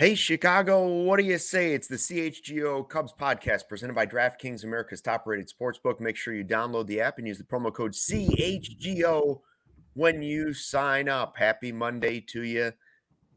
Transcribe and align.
Hey, 0.00 0.14
Chicago, 0.14 0.86
what 0.86 1.18
do 1.18 1.26
you 1.26 1.36
say? 1.36 1.74
It's 1.74 1.86
the 1.86 1.96
CHGO 1.96 2.88
Cubs 2.88 3.12
podcast 3.12 3.68
presented 3.68 3.92
by 3.92 4.06
DraftKings, 4.06 4.64
America's 4.64 5.02
top 5.02 5.26
rated 5.26 5.50
sportsbook. 5.50 6.00
Make 6.00 6.16
sure 6.16 6.32
you 6.32 6.42
download 6.42 6.86
the 6.86 7.02
app 7.02 7.18
and 7.18 7.28
use 7.28 7.36
the 7.36 7.44
promo 7.44 7.70
code 7.70 7.92
CHGO 7.92 9.40
when 9.92 10.22
you 10.22 10.54
sign 10.54 11.10
up. 11.10 11.36
Happy 11.36 11.70
Monday 11.70 12.18
to 12.28 12.44
you. 12.44 12.72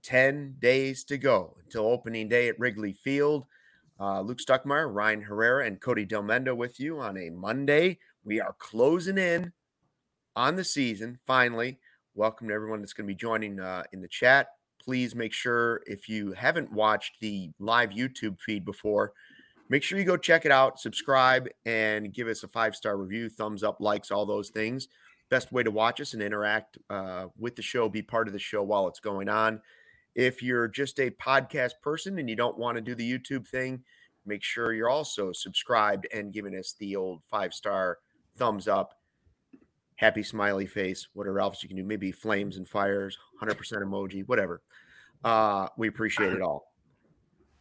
10 0.03 0.55
days 0.59 1.03
to 1.03 1.17
go 1.17 1.57
until 1.65 1.85
opening 1.85 2.29
day 2.29 2.47
at 2.47 2.57
Wrigley 2.57 2.93
Field. 2.93 3.45
Uh, 3.99 4.21
Luke 4.21 4.39
Stuckmeyer, 4.39 4.87
Ryan 4.89 5.23
Herrera, 5.23 5.67
and 5.67 5.81
Cody 5.81 6.05
Delmendo 6.05 6.55
with 6.55 6.79
you 6.79 6.97
on 6.97 7.17
a 7.17 7.29
Monday. 7.29 7.99
We 8.23 8.39
are 8.39 8.55
closing 8.57 9.17
in 9.17 9.51
on 10.33 10.55
the 10.55 10.63
season 10.63 11.19
finally. 11.27 11.79
Welcome 12.15 12.47
to 12.47 12.53
everyone 12.53 12.79
that's 12.79 12.93
going 12.93 13.05
to 13.05 13.13
be 13.13 13.17
joining 13.17 13.59
uh, 13.59 13.83
in 13.91 13.99
the 13.99 14.07
chat 14.07 14.47
please 14.83 15.15
make 15.15 15.33
sure 15.33 15.81
if 15.85 16.09
you 16.09 16.33
haven't 16.33 16.71
watched 16.71 17.19
the 17.19 17.51
live 17.59 17.91
YouTube 17.91 18.39
feed 18.39 18.65
before, 18.65 19.13
make 19.69 19.83
sure 19.83 19.97
you 19.97 20.05
go 20.05 20.17
check 20.17 20.45
it 20.45 20.51
out, 20.51 20.79
subscribe, 20.79 21.47
and 21.65 22.13
give 22.13 22.27
us 22.27 22.43
a 22.43 22.47
five 22.47 22.75
star 22.75 22.97
review, 22.97 23.29
thumbs 23.29 23.63
up, 23.63 23.79
likes, 23.79 24.11
all 24.11 24.25
those 24.25 24.49
things. 24.49 24.87
Best 25.29 25.51
way 25.51 25.63
to 25.63 25.71
watch 25.71 25.99
us 26.01 26.13
and 26.13 26.21
interact 26.21 26.77
uh, 26.89 27.27
with 27.37 27.55
the 27.55 27.61
show, 27.61 27.89
be 27.89 28.01
part 28.01 28.27
of 28.27 28.33
the 28.33 28.39
show 28.39 28.61
while 28.61 28.87
it's 28.87 28.99
going 28.99 29.29
on. 29.29 29.61
If 30.15 30.43
you're 30.43 30.67
just 30.67 30.99
a 30.99 31.09
podcast 31.11 31.73
person 31.81 32.19
and 32.19 32.29
you 32.29 32.35
don't 32.35 32.57
want 32.57 32.75
to 32.77 32.81
do 32.81 32.93
the 32.93 33.09
YouTube 33.09 33.47
thing, 33.47 33.83
make 34.25 34.43
sure 34.43 34.73
you're 34.73 34.89
also 34.89 35.31
subscribed 35.31 36.07
and 36.13 36.33
giving 36.33 36.55
us 36.55 36.75
the 36.79 36.95
old 36.95 37.23
five 37.23 37.53
star 37.53 37.97
thumbs 38.37 38.67
up 38.67 38.93
happy 39.95 40.23
smiley 40.23 40.65
face, 40.65 41.07
whatever 41.13 41.39
else 41.39 41.61
you 41.63 41.69
can 41.69 41.77
do, 41.77 41.83
maybe 41.83 42.11
flames 42.11 42.57
and 42.57 42.67
fires, 42.67 43.17
100% 43.41 43.55
emoji, 43.57 44.27
whatever. 44.27 44.61
Uh, 45.23 45.67
we 45.77 45.87
appreciate 45.87 46.33
it 46.33 46.41
all. 46.41 46.73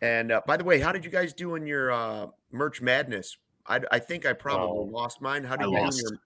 And 0.01 0.33
uh, 0.33 0.41
by 0.47 0.57
the 0.57 0.65
way, 0.65 0.81
how 0.81 0.93
did 0.93 1.05
you 1.05 1.11
guys 1.11 1.33
do 1.33 1.55
in 1.55 1.67
your 1.67 1.93
uh, 1.93 2.27
merch 2.51 2.83
madness? 2.83 3.37
I, 3.67 3.81
I 3.93 3.99
think 4.01 4.27
I 4.27 4.33
probably 4.33 4.79
oh, 4.79 4.91
lost 4.91 5.21
mine. 5.21 5.45
How 5.45 5.55
did 5.55 5.67
I 5.67 5.69
you 5.69 5.79
lost. 5.79 5.99
do 5.99 6.05
your? 6.05 6.19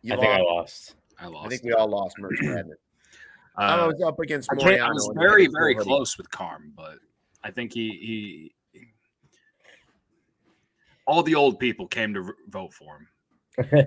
You 0.00 0.12
I 0.14 0.16
lost? 0.16 0.24
think 0.24 0.40
I 0.40 0.42
lost. 0.42 0.94
I 1.20 1.26
lost. 1.26 1.46
I 1.46 1.48
think 1.50 1.62
we 1.64 1.72
all 1.72 1.88
lost 1.88 2.16
merch 2.18 2.38
madness. 2.40 2.78
I 3.58 3.80
uh, 3.80 3.86
was 3.88 4.02
up 4.02 4.18
against. 4.20 4.48
I, 4.52 4.76
I 4.76 4.88
was 4.88 5.10
very, 5.16 5.48
very 5.48 5.74
close 5.74 6.16
with 6.16 6.30
Carm, 6.30 6.72
but 6.74 6.98
I 7.44 7.50
think 7.50 7.72
he 7.72 8.52
he. 8.72 8.82
All 11.06 11.22
the 11.22 11.34
old 11.34 11.58
people 11.58 11.86
came 11.86 12.14
to 12.14 12.32
vote 12.48 12.72
for 12.72 12.98
him. 12.98 13.86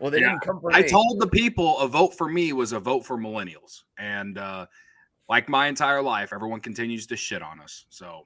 Well, 0.00 0.10
they 0.10 0.20
yeah. 0.20 0.30
didn't 0.30 0.42
come 0.42 0.60
for 0.60 0.72
I 0.72 0.82
told 0.82 1.20
the 1.20 1.26
people 1.26 1.78
a 1.78 1.88
vote 1.88 2.16
for 2.16 2.28
me 2.28 2.52
was 2.52 2.72
a 2.72 2.80
vote 2.80 3.06
for 3.06 3.16
millennials. 3.16 3.82
And 3.98 4.38
uh, 4.38 4.66
like 5.28 5.48
my 5.48 5.68
entire 5.68 6.02
life, 6.02 6.32
everyone 6.32 6.60
continues 6.60 7.06
to 7.08 7.16
shit 7.16 7.42
on 7.42 7.60
us. 7.60 7.86
So 7.88 8.24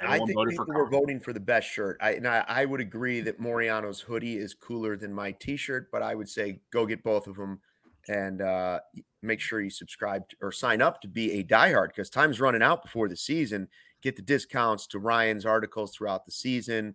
I 0.00 0.18
think 0.18 0.30
people 0.50 0.66
were 0.68 0.90
voting 0.90 1.20
for 1.20 1.32
the 1.32 1.40
best 1.40 1.68
shirt. 1.68 1.96
I, 2.00 2.12
and 2.12 2.26
I, 2.26 2.44
I 2.46 2.64
would 2.64 2.80
agree 2.80 3.20
that 3.20 3.40
Moriano's 3.40 4.00
hoodie 4.00 4.36
is 4.36 4.54
cooler 4.54 4.96
than 4.96 5.12
my 5.12 5.32
t-shirt, 5.32 5.88
but 5.90 6.02
I 6.02 6.14
would 6.14 6.28
say 6.28 6.60
go 6.72 6.86
get 6.86 7.02
both 7.02 7.26
of 7.26 7.36
them 7.36 7.60
and 8.08 8.42
uh, 8.42 8.80
make 9.22 9.40
sure 9.40 9.60
you 9.60 9.70
subscribe 9.70 10.28
to, 10.28 10.36
or 10.42 10.52
sign 10.52 10.82
up 10.82 11.00
to 11.00 11.08
be 11.08 11.32
a 11.32 11.44
diehard 11.44 11.88
because 11.88 12.10
time's 12.10 12.40
running 12.40 12.62
out 12.62 12.82
before 12.82 13.08
the 13.08 13.16
season. 13.16 13.68
Get 14.02 14.16
the 14.16 14.22
discounts 14.22 14.86
to 14.88 14.98
Ryan's 14.98 15.46
articles 15.46 15.94
throughout 15.94 16.24
the 16.24 16.32
season. 16.32 16.94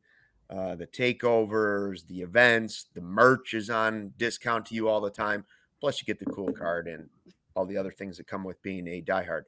Uh, 0.52 0.76
the 0.76 0.88
takeovers, 0.88 2.06
the 2.08 2.22
events, 2.22 2.88
the 2.94 3.02
merch 3.02 3.54
is 3.54 3.70
on 3.70 4.12
discount 4.18 4.66
to 4.66 4.76
you 4.76 4.90
all 4.90 5.00
the 5.00 5.10
time. 5.10 5.46
Plus, 5.80 6.02
you 6.02 6.06
get 6.06 6.20
the 6.20 6.26
cool 6.26 6.52
card 6.52 6.88
and 6.88 7.10
all 7.56 7.66
the 7.66 7.78
other 7.78 7.92
things 7.92 8.18
that 8.18 8.28
come 8.28 8.44
with 8.44 8.62
being 8.62 8.88
a 8.88 9.02
diehard. 9.02 9.44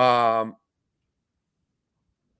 Um, 0.00 0.56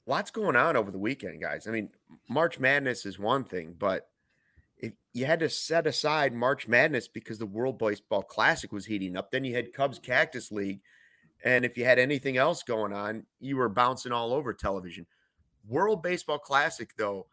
lots 0.06 0.30
going 0.30 0.54
on 0.54 0.76
over 0.76 0.92
the 0.92 0.98
weekend, 0.98 1.40
guys. 1.40 1.66
I 1.66 1.72
mean, 1.72 1.90
March 2.28 2.60
Madness 2.60 3.04
is 3.04 3.18
one 3.18 3.42
thing, 3.44 3.74
but 3.76 4.08
if 4.78 4.92
you 5.12 5.26
had 5.26 5.40
to 5.40 5.50
set 5.50 5.86
aside 5.86 6.32
March 6.32 6.68
Madness 6.68 7.08
because 7.08 7.38
the 7.38 7.46
World 7.46 7.78
Baseball 7.78 8.22
Classic 8.22 8.72
was 8.72 8.86
heating 8.86 9.16
up, 9.16 9.32
then 9.32 9.44
you 9.44 9.54
had 9.56 9.72
Cubs 9.72 9.98
Cactus 9.98 10.52
League. 10.52 10.80
And 11.44 11.64
if 11.64 11.76
you 11.76 11.84
had 11.84 11.98
anything 11.98 12.36
else 12.36 12.62
going 12.62 12.92
on, 12.92 13.26
you 13.40 13.56
were 13.56 13.68
bouncing 13.68 14.12
all 14.12 14.32
over 14.32 14.54
television. 14.54 15.06
World 15.68 16.02
Baseball 16.02 16.38
Classic, 16.38 16.90
though, 16.96 17.26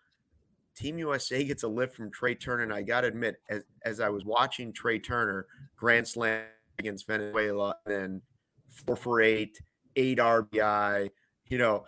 Team 0.76 0.98
USA 1.00 1.44
gets 1.44 1.64
a 1.64 1.68
lift 1.68 1.96
from 1.96 2.12
Trea 2.12 2.36
Turner. 2.36 2.64
And 2.64 2.74
I 2.74 2.82
got 2.82 3.02
to 3.02 3.08
admit, 3.08 3.38
as, 3.50 3.64
as 3.84 4.00
I 4.00 4.10
was 4.10 4.26
watching 4.26 4.74
Trea 4.74 5.00
Turner, 5.00 5.48
Grand 5.78 6.08
Slam 6.08 6.44
against 6.80 7.08
Venezuela, 7.08 7.76
and 7.86 8.22
four 8.68 8.96
for 8.96 9.22
eight, 9.22 9.62
eight 9.96 10.18
RBI, 10.18 11.10
you 11.48 11.58
know, 11.58 11.86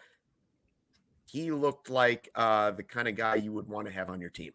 he 1.26 1.52
looked 1.52 1.90
like 1.90 2.30
uh, 2.36 2.72
the 2.72 2.84
kind 2.84 3.08
of 3.08 3.16
guy 3.16 3.36
you 3.36 3.52
would 3.52 3.68
want 3.68 3.88
to 3.88 3.94
have 3.94 4.10
on 4.10 4.22
your 4.22 4.30
team. 4.30 4.54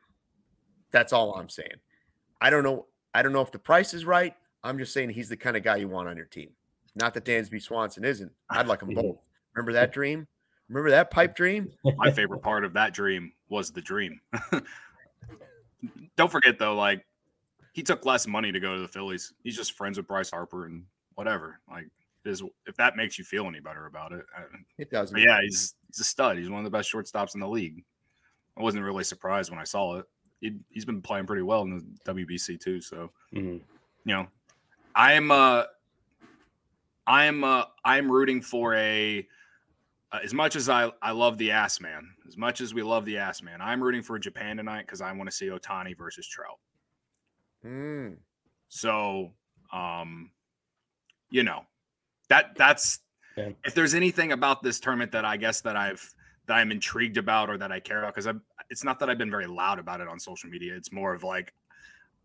That's 0.91 1.13
all 1.13 1.35
I'm 1.35 1.49
saying. 1.49 1.81
I 2.41 2.51
don't 2.51 2.65
know. 2.65 2.87
I 3.15 3.23
don't 3.23 3.33
know 3.33 3.43
if 3.43 3.53
the 3.53 3.59
price 3.59 3.93
is 3.93 4.05
right. 4.07 4.35
I'm 4.65 4.79
just 4.79 4.95
saying 4.95 5.11
he's 5.11 5.29
the 5.29 5.37
kind 5.37 5.57
of 5.57 5.63
guy 5.63 5.77
you 5.77 5.89
want 5.89 6.09
on 6.09 6.17
your 6.17 6.27
team. 6.27 6.51
Not 6.95 7.15
that 7.15 7.25
Dansby 7.25 7.61
Swanson 7.61 8.05
isn't. 8.05 8.33
I'd 8.49 8.67
like 8.67 8.81
them 8.81 8.91
both. 8.95 9.19
Remember 9.55 9.73
that 9.75 9.93
dream? 9.93 10.27
Remember 10.69 10.91
that 10.91 11.11
pipe 11.11 11.37
dream? 11.37 11.71
My 11.85 12.11
favorite 12.11 12.43
part 12.43 12.65
of 12.65 12.73
that 12.73 12.95
dream 12.95 13.33
was 13.53 13.71
the 13.71 13.83
dream. 13.83 14.21
Don't 16.17 16.33
forget 16.33 16.59
though, 16.59 16.75
like 16.75 17.05
he 17.73 17.83
took 17.83 18.05
less 18.05 18.27
money 18.27 18.51
to 18.51 18.59
go 18.59 18.75
to 18.75 18.81
the 18.81 18.89
Phillies. 18.89 19.33
He's 19.45 19.57
just 19.57 19.75
friends 19.75 19.99
with 19.99 20.09
Bryce 20.09 20.31
Harper 20.31 20.67
and 20.67 20.85
whatever. 21.15 21.61
Like 21.71 21.89
is 22.25 22.43
if 22.67 22.77
that 22.77 22.97
makes 22.97 23.19
you 23.19 23.25
feel 23.25 23.47
any 23.47 23.61
better 23.61 23.87
about 23.87 24.13
it. 24.13 24.25
It 24.79 24.91
doesn't. 24.91 25.19
yeah, 25.19 25.41
he's 25.43 25.75
he's 25.89 26.01
a 26.01 26.05
stud. 26.05 26.39
He's 26.39 26.51
one 26.51 26.61
of 26.61 26.65
the 26.65 26.77
best 26.77 26.93
shortstops 26.93 27.35
in 27.35 27.41
the 27.41 27.49
league. 27.49 27.85
I 28.57 28.63
wasn't 28.63 28.85
really 28.85 29.05
surprised 29.05 29.51
when 29.51 29.61
I 29.61 29.65
saw 29.65 29.99
it. 29.99 30.07
He, 30.41 30.57
has 30.75 30.85
been 30.85 31.03
playing 31.03 31.27
pretty 31.27 31.43
well 31.43 31.63
in 31.63 31.97
the 32.05 32.13
WBC 32.13 32.61
too. 32.61 32.81
So, 32.81 33.11
mm-hmm. 33.35 33.59
you 34.05 34.15
know, 34.15 34.27
I 34.95 35.13
am 35.13 35.31
uh 35.31 35.65
I 37.07 37.25
am 37.25 37.45
uh 37.45 37.65
I 37.85 37.99
am 37.99 38.11
rooting 38.11 38.41
for 38.41 38.75
a 38.75 39.27
uh, 40.13 40.19
as 40.23 40.35
much 40.35 40.57
as 40.57 40.69
I, 40.69 40.91
I 41.01 41.13
love 41.13 41.39
the 41.39 41.53
ass 41.53 41.81
man, 41.81 42.11
as 42.29 42.37
much 42.37 42.61
as 42.61 42.75
we 42.75 42.83
love 42.83 43.05
the 43.05 43.19
ass 43.19 43.43
man, 43.43 43.61
I'm 43.61 43.83
rooting 43.83 44.03
for 44.03 44.19
Japan 44.19 44.59
tonight 44.59 44.87
because 44.87 45.01
I 45.01 45.11
want 45.13 45.31
to 45.31 45.35
see 45.35 45.47
Ohtani 45.47 45.97
versus 45.97 46.27
Trout. 46.27 46.59
Mm. 47.65 48.17
So, 48.69 49.33
um, 49.73 50.31
you 51.31 51.43
know, 51.43 51.63
that 52.29 52.55
that's 52.57 53.01
yeah. 53.37 53.51
if 53.65 53.75
there's 53.75 53.95
anything 53.95 54.33
about 54.33 54.63
this 54.63 54.81
tournament 54.81 55.13
that 55.13 55.25
I 55.25 55.39
guess 55.39 55.63
that 55.63 55.77
I've 55.77 56.07
that 56.47 56.55
I'm 56.55 56.71
intrigued 56.71 57.17
about 57.17 57.49
or 57.49 57.57
that 57.57 57.71
I 57.71 57.81
care 57.81 57.99
about 57.99 58.15
because 58.15 58.27
i 58.27 58.33
it's 58.69 58.85
not 58.85 58.99
that 59.01 59.11
I've 59.11 59.19
been 59.19 59.31
very 59.31 59.47
loud 59.47 59.79
about 59.79 60.01
it 60.01 60.09
on 60.09 60.19
social 60.19 60.49
media. 60.49 60.75
It's 60.75 60.93
more 60.93 61.15
of 61.15 61.23
like 61.23 61.53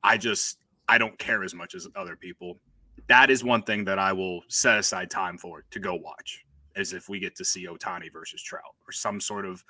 I 0.04 0.18
just 0.18 0.58
I 0.88 0.98
don't 0.98 1.18
care 1.18 1.44
as 1.44 1.54
much 1.54 1.76
as 1.76 1.88
other 1.96 2.16
people. 2.16 2.60
That 3.08 3.30
is 3.30 3.44
one 3.44 3.64
thing 3.64 3.86
that 3.86 4.00
I 4.00 4.14
will 4.14 4.42
set 4.50 4.78
aside 4.78 5.10
time 5.10 5.38
for 5.38 5.64
to 5.72 5.80
go 5.80 5.96
watch 5.96 6.46
as 6.78 6.94
if 6.94 7.10
we 7.10 7.20
get 7.20 7.36
to 7.36 7.46
see 7.46 7.68
Ohtani 7.68 8.12
versus 8.12 8.42
Trout 8.42 8.76
or 8.88 8.92
some 8.92 9.20
sort 9.20 9.46
of 9.46 9.64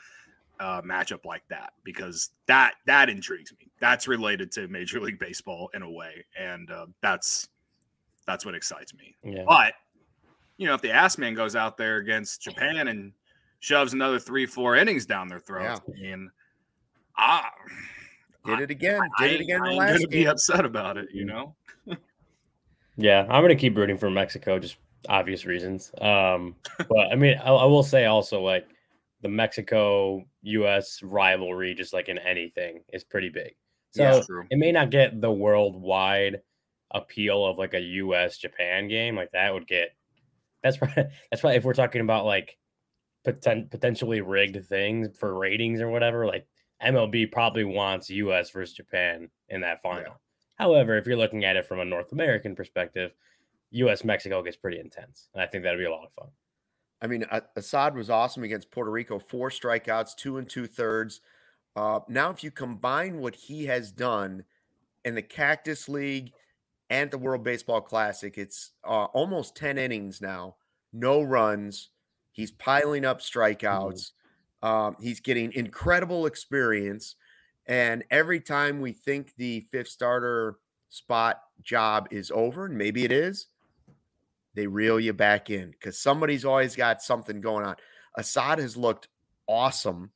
uh, 0.59 0.81
matchup 0.81 1.25
like 1.25 1.43
that 1.49 1.73
because 1.83 2.31
that 2.47 2.73
that 2.85 3.09
intrigues 3.09 3.51
me. 3.59 3.69
That's 3.79 4.07
related 4.07 4.51
to 4.53 4.67
Major 4.67 4.99
League 4.99 5.19
Baseball 5.19 5.69
in 5.73 5.81
a 5.81 5.89
way, 5.89 6.25
and 6.39 6.69
uh, 6.71 6.87
that's 7.01 7.49
that's 8.25 8.45
what 8.45 8.55
excites 8.55 8.93
me. 8.93 9.15
Yeah. 9.23 9.43
But 9.47 9.73
you 10.57 10.67
know, 10.67 10.73
if 10.73 10.81
the 10.81 10.91
ass 10.91 11.17
man 11.17 11.33
goes 11.33 11.55
out 11.55 11.77
there 11.77 11.97
against 11.97 12.41
Japan 12.41 12.87
and 12.87 13.13
shoves 13.59 13.93
another 13.93 14.19
three, 14.19 14.45
four 14.45 14.75
innings 14.75 15.05
down 15.05 15.27
their 15.27 15.39
throats, 15.39 15.81
yeah. 15.95 16.13
and 16.13 16.29
ah, 17.17 17.49
did 18.45 18.59
it 18.61 18.71
again, 18.71 19.01
did 19.19 19.31
I, 19.31 19.33
it 19.33 19.41
again. 19.41 19.61
I'm 19.61 19.77
gonna 19.77 19.99
game. 19.99 20.09
be 20.09 20.27
upset 20.27 20.65
about 20.65 20.97
it, 20.97 21.09
you 21.13 21.25
know. 21.25 21.55
yeah, 22.97 23.27
I'm 23.29 23.43
gonna 23.43 23.55
keep 23.55 23.77
rooting 23.77 23.97
for 23.97 24.09
Mexico, 24.09 24.57
just 24.59 24.77
obvious 25.07 25.45
reasons. 25.45 25.91
Um, 26.01 26.55
but 26.77 27.11
I 27.11 27.15
mean, 27.15 27.37
I, 27.43 27.49
I 27.49 27.65
will 27.65 27.83
say 27.83 28.05
also 28.05 28.41
like 28.41 28.67
the 29.21 29.29
Mexico 29.29 30.23
U.S. 30.43 31.01
rivalry, 31.03 31.73
just 31.73 31.93
like 31.93 32.09
in 32.09 32.17
anything, 32.17 32.81
is 32.93 33.03
pretty 33.03 33.29
big. 33.29 33.55
So 33.91 34.03
yeah, 34.03 34.43
it 34.51 34.57
may 34.57 34.71
not 34.71 34.91
get 34.91 35.21
the 35.21 35.31
worldwide 35.31 36.41
appeal 36.91 37.45
of 37.45 37.57
like 37.57 37.73
a 37.73 37.79
U.S. 37.79 38.37
Japan 38.37 38.87
game 38.87 39.15
like 39.15 39.31
that 39.31 39.53
would 39.53 39.67
get. 39.67 39.95
That's 40.63 40.77
probably 40.77 41.05
that's 41.31 41.41
probably 41.41 41.57
if 41.57 41.63
we're 41.63 41.73
talking 41.73 42.01
about 42.01 42.25
like 42.25 42.57
poten- 43.25 43.69
potentially 43.69 44.21
rigged 44.21 44.65
things 44.67 45.09
for 45.17 45.37
ratings 45.37 45.81
or 45.81 45.89
whatever. 45.89 46.25
Like 46.25 46.47
MLB 46.83 47.31
probably 47.31 47.63
wants 47.63 48.09
U.S. 48.09 48.51
versus 48.51 48.75
Japan 48.75 49.29
in 49.49 49.61
that 49.61 49.81
final. 49.81 50.03
Yeah. 50.03 50.13
However, 50.55 50.97
if 50.97 51.05
you're 51.05 51.17
looking 51.17 51.45
at 51.45 51.55
it 51.55 51.67
from 51.67 51.79
a 51.79 51.85
North 51.85 52.11
American 52.11 52.55
perspective, 52.55 53.11
U.S. 53.71 54.03
Mexico 54.03 54.41
gets 54.41 54.57
pretty 54.57 54.79
intense, 54.79 55.29
and 55.33 55.41
I 55.41 55.47
think 55.47 55.63
that'd 55.63 55.79
be 55.79 55.85
a 55.85 55.91
lot 55.91 56.05
of 56.05 56.13
fun. 56.13 56.29
I 57.01 57.07
mean, 57.07 57.25
Assad 57.55 57.95
was 57.95 58.09
awesome 58.09 58.43
against 58.43 58.71
Puerto 58.71 58.89
Rico, 58.89 59.19
four 59.19 59.49
strikeouts, 59.49 60.15
two 60.15 60.37
and 60.37 60.49
two 60.49 60.67
thirds. 60.67 61.21
Uh, 61.75 61.99
now, 62.07 62.31
if 62.31 62.43
you 62.43 62.49
combine 62.49 63.19
what 63.19 63.35
he 63.35 63.67
has 63.67 63.91
done 63.91 64.43
in 65.05 65.13
the 65.13 65.21
Cactus 65.21 65.87
League 65.87 66.31
and 66.89 67.11
the 67.11 67.19
World 67.19 67.43
Baseball 67.43 67.81
Classic, 67.81 68.35
it's 68.35 68.71
uh, 68.83 69.05
almost 69.05 69.55
10 69.55 69.77
innings 69.77 70.19
now, 70.19 70.55
no 70.91 71.21
runs. 71.21 71.89
He's 72.31 72.49
piling 72.49 73.05
up 73.05 73.19
strikeouts. 73.19 74.11
Mm-hmm. 74.63 74.67
Um, 74.67 74.95
he's 74.99 75.19
getting 75.19 75.53
incredible 75.53 76.25
experience. 76.25 77.15
And 77.67 78.03
every 78.09 78.39
time 78.39 78.81
we 78.81 78.93
think 78.93 79.33
the 79.37 79.59
fifth 79.71 79.89
starter 79.89 80.57
spot 80.89 81.41
job 81.61 82.07
is 82.09 82.31
over, 82.33 82.65
and 82.65 82.77
maybe 82.77 83.05
it 83.05 83.11
is, 83.11 83.47
they 84.57 84.65
reel 84.65 84.99
you 84.99 85.13
back 85.13 85.51
in 85.51 85.69
because 85.69 85.99
somebody's 85.99 86.43
always 86.43 86.75
got 86.75 86.99
something 86.99 87.39
going 87.39 87.63
on. 87.63 87.75
Assad 88.15 88.57
has 88.57 88.75
looked 88.75 89.07
awesome, 89.47 90.09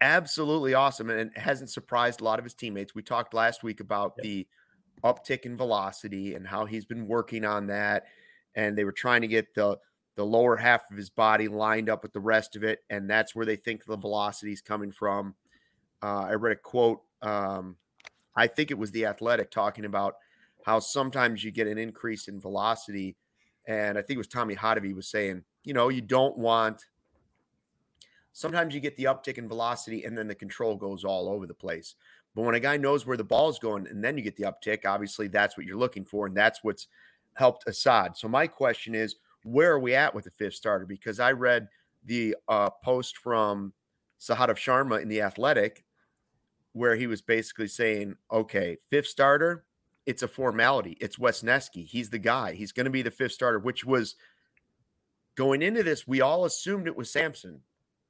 absolutely 0.00 0.72
awesome, 0.72 1.10
and 1.10 1.30
hasn't 1.36 1.68
surprised 1.68 2.22
a 2.22 2.24
lot 2.24 2.38
of 2.38 2.44
his 2.44 2.54
teammates. 2.54 2.94
We 2.94 3.02
talked 3.02 3.34
last 3.34 3.62
week 3.62 3.80
about 3.80 4.14
yep. 4.16 4.24
the 4.24 4.48
uptick 5.04 5.42
in 5.42 5.58
velocity 5.58 6.34
and 6.34 6.46
how 6.46 6.64
he's 6.64 6.86
been 6.86 7.06
working 7.06 7.44
on 7.44 7.66
that. 7.66 8.04
And 8.54 8.78
they 8.78 8.84
were 8.84 8.92
trying 8.92 9.20
to 9.20 9.28
get 9.28 9.54
the 9.54 9.78
the 10.14 10.24
lower 10.24 10.56
half 10.56 10.90
of 10.90 10.96
his 10.96 11.10
body 11.10 11.48
lined 11.48 11.88
up 11.88 12.02
with 12.02 12.14
the 12.14 12.20
rest 12.20 12.56
of 12.56 12.64
it, 12.64 12.80
and 12.88 13.08
that's 13.08 13.34
where 13.34 13.46
they 13.46 13.56
think 13.56 13.84
the 13.84 13.96
velocity 13.96 14.52
is 14.52 14.62
coming 14.62 14.90
from. 14.90 15.34
Uh, 16.02 16.24
I 16.28 16.32
read 16.32 16.56
a 16.56 16.60
quote. 16.60 17.00
Um, 17.20 17.76
I 18.34 18.46
think 18.46 18.70
it 18.70 18.78
was 18.78 18.90
the 18.90 19.04
Athletic 19.04 19.50
talking 19.50 19.84
about 19.84 20.14
how 20.64 20.78
sometimes 20.78 21.44
you 21.44 21.50
get 21.50 21.66
an 21.66 21.76
increase 21.76 22.28
in 22.28 22.40
velocity 22.40 23.16
and 23.66 23.98
I 23.98 24.02
think 24.02 24.16
it 24.16 24.18
was 24.18 24.26
Tommy 24.26 24.56
Hottovy 24.56 24.94
was 24.94 25.08
saying, 25.08 25.44
you 25.64 25.74
know, 25.74 25.88
you 25.88 26.00
don't 26.00 26.36
want. 26.36 26.84
Sometimes 28.32 28.74
you 28.74 28.80
get 28.80 28.96
the 28.96 29.04
uptick 29.04 29.36
in 29.36 29.46
velocity 29.46 30.04
and 30.04 30.16
then 30.16 30.26
the 30.26 30.34
control 30.34 30.74
goes 30.74 31.04
all 31.04 31.28
over 31.28 31.46
the 31.46 31.54
place. 31.54 31.94
But 32.34 32.42
when 32.42 32.54
a 32.54 32.60
guy 32.60 32.78
knows 32.78 33.06
where 33.06 33.18
the 33.18 33.24
ball 33.24 33.50
is 33.50 33.58
going 33.58 33.86
and 33.86 34.02
then 34.02 34.16
you 34.16 34.24
get 34.24 34.36
the 34.36 34.44
uptick, 34.44 34.86
obviously 34.86 35.28
that's 35.28 35.56
what 35.56 35.66
you're 35.66 35.76
looking 35.76 36.04
for. 36.04 36.26
And 36.26 36.36
that's 36.36 36.64
what's 36.64 36.88
helped 37.34 37.68
Assad. 37.68 38.16
So 38.16 38.28
my 38.28 38.46
question 38.46 38.94
is, 38.94 39.16
where 39.44 39.72
are 39.72 39.80
we 39.80 39.94
at 39.94 40.14
with 40.14 40.24
the 40.24 40.30
fifth 40.30 40.54
starter? 40.54 40.86
Because 40.86 41.20
I 41.20 41.32
read 41.32 41.68
the 42.04 42.34
uh, 42.48 42.70
post 42.70 43.18
from 43.18 43.74
Sahadev 44.18 44.56
Sharma 44.56 45.02
in 45.02 45.08
The 45.08 45.20
Athletic 45.20 45.84
where 46.72 46.96
he 46.96 47.06
was 47.06 47.20
basically 47.20 47.68
saying, 47.68 48.16
okay, 48.30 48.76
fifth 48.88 49.06
starter, 49.06 49.64
it's 50.06 50.22
a 50.22 50.28
formality. 50.28 50.96
It's 51.00 51.16
Wesneski. 51.16 51.86
He's 51.86 52.10
the 52.10 52.18
guy. 52.18 52.54
He's 52.54 52.72
going 52.72 52.84
to 52.84 52.90
be 52.90 53.02
the 53.02 53.10
fifth 53.10 53.32
starter, 53.32 53.58
which 53.58 53.84
was 53.84 54.16
going 55.34 55.62
into 55.62 55.82
this, 55.82 56.06
we 56.06 56.20
all 56.20 56.44
assumed 56.44 56.86
it 56.86 56.96
was 56.96 57.10
Sampson, 57.10 57.60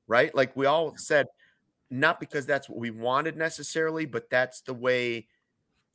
right? 0.07 0.35
Like 0.35 0.57
we 0.57 0.67
all 0.67 0.97
said, 0.97 1.27
not 1.91 2.21
because 2.21 2.47
that's 2.47 2.69
what 2.69 2.79
we 2.79 2.91
wanted 2.91 3.37
necessarily, 3.37 4.07
but 4.07 4.31
that's 4.31 4.61
the 4.63 4.75
way 4.75 5.29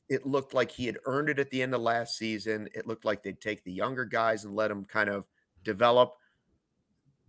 it 0.10 0.26
looked 0.26 0.54
like 0.54 0.72
he 0.72 0.86
had 0.86 0.98
earned 1.06 1.30
it 1.30 1.40
at 1.40 1.50
the 1.50 1.62
end 1.62 1.74
of 1.74 1.82
last 1.82 2.18
season. 2.18 2.70
It 2.74 2.88
looked 2.88 3.04
like 3.04 3.24
they'd 3.24 3.42
take 3.42 3.64
the 3.64 3.74
younger 3.74 4.06
guys 4.06 4.46
and 4.46 4.56
let 4.56 4.70
them 4.70 4.86
kind 4.86 5.10
of 5.10 5.28
develop. 5.64 6.14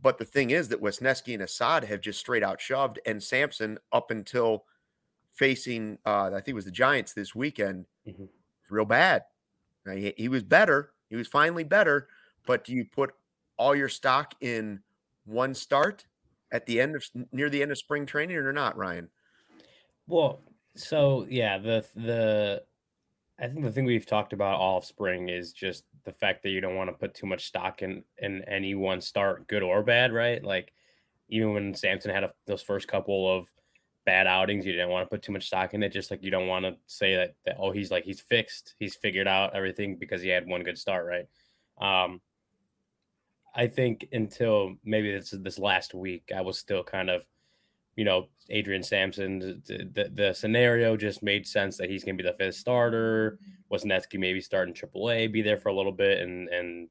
But 0.01 0.19
the 0.19 0.25
thing 0.25 0.51
is 0.51 0.69
that 0.69 0.83
Wesneski 0.83 1.35
and 1.35 1.43
Assad 1.43 1.85
have 1.85 2.01
just 2.01 2.21
straight 2.21 2.45
out 2.45 2.61
shoved, 2.61 3.01
and 3.05 3.21
Sampson 3.21 3.79
up 3.91 4.13
until 4.13 4.65
facing, 5.35 5.99
uh, 6.07 6.27
I 6.27 6.41
think 6.41 6.49
it 6.49 6.55
was 6.55 6.67
the 6.67 6.71
Giants 6.71 7.15
this 7.15 7.35
weekend, 7.35 7.87
mm-hmm 8.07 8.25
real 8.71 8.85
bad. 8.85 9.25
He, 9.91 10.13
he 10.17 10.29
was 10.29 10.43
better. 10.43 10.93
He 11.09 11.17
was 11.17 11.29
finally 11.29 11.65
better. 11.65 12.09
But 12.47 12.65
do 12.65 12.73
you 12.73 12.85
put 12.85 13.13
all 13.57 13.75
your 13.75 13.89
stock 13.89 14.35
in 14.41 14.81
one 15.25 15.55
start 15.55 16.07
at 16.51 16.67
the 16.67 16.81
end 16.81 16.97
of 16.97 17.05
near 17.33 17.51
the 17.51 17.63
end 17.63 17.71
of 17.71 17.79
spring 17.79 18.07
training 18.07 18.37
or 18.37 18.53
not, 18.53 18.77
Ryan? 18.77 19.09
Well, 20.07 20.41
so 20.75 21.27
yeah, 21.29 21.59
the 21.59 21.85
the 21.95 22.63
I 23.39 23.47
think 23.47 23.65
the 23.65 23.73
thing 23.73 23.85
we've 23.85 24.07
talked 24.07 24.33
about 24.33 24.59
all 24.59 24.79
of 24.79 24.85
spring 24.85 25.29
is 25.29 25.53
just 25.53 25.85
the 26.05 26.13
fact 26.13 26.43
that 26.43 26.51
you 26.51 26.61
don't 26.61 26.77
want 26.77 26.89
to 26.89 26.97
put 26.97 27.15
too 27.15 27.27
much 27.27 27.47
stock 27.47 27.83
in 27.83 28.03
in 28.19 28.43
any 28.45 28.75
one 28.75 29.01
start, 29.01 29.47
good 29.49 29.63
or 29.63 29.83
bad, 29.83 30.13
right? 30.13 30.43
Like 30.43 30.73
even 31.29 31.53
when 31.53 31.75
Sampson 31.75 32.11
had 32.11 32.25
a, 32.25 32.33
those 32.47 32.63
first 32.63 32.89
couple 32.89 33.31
of 33.31 33.49
bad 34.09 34.27
outings. 34.27 34.65
You 34.65 34.73
didn't 34.73 34.89
want 34.89 35.05
to 35.05 35.11
put 35.15 35.21
too 35.21 35.33
much 35.33 35.49
stock 35.49 35.75
in 35.75 35.83
it. 35.83 35.93
Just 35.93 36.11
like 36.11 36.23
you 36.23 36.31
don't 36.31 36.47
want 36.47 36.65
to 36.65 36.77
say 36.87 37.15
that, 37.17 37.35
that 37.45 37.57
oh 37.59 37.73
he's 37.73 37.91
like 37.91 38.05
he's 38.05 38.23
fixed, 38.23 38.75
he's 38.79 38.95
figured 38.95 39.29
out 39.29 39.55
everything 39.55 39.97
because 39.97 40.23
he 40.23 40.31
had 40.31 40.47
one 40.47 40.63
good 40.63 40.79
start, 40.79 41.05
right? 41.05 41.27
Um, 41.79 42.23
I 43.55 43.67
think 43.67 44.09
until 44.13 44.77
maybe 44.83 45.13
this 45.13 45.35
this 45.43 45.59
last 45.59 45.93
week, 45.93 46.33
I 46.35 46.41
was 46.41 46.59
still 46.59 46.83
kind 46.83 47.11
of, 47.11 47.27
you 47.97 48.07
know, 48.07 48.29
Adrian 48.49 48.83
Sampson. 48.83 49.41
The, 49.67 49.91
the, 49.93 50.11
the 50.15 50.33
scenario 50.33 50.97
just 50.97 51.23
made 51.23 51.47
sense 51.47 51.77
that 51.77 51.91
he's 51.91 52.03
going 52.03 52.17
to 52.17 52.23
be 52.23 52.31
the 52.31 52.35
fifth 52.35 52.55
starter. 52.55 53.39
Was 53.69 53.85
Wesneski 53.85 54.19
maybe 54.19 54.41
starting 54.41 54.73
AAA, 54.73 55.31
be 55.31 55.43
there 55.43 55.59
for 55.59 55.69
a 55.69 55.77
little 55.77 55.93
bit, 55.93 56.23
and 56.23 56.49
and 56.49 56.89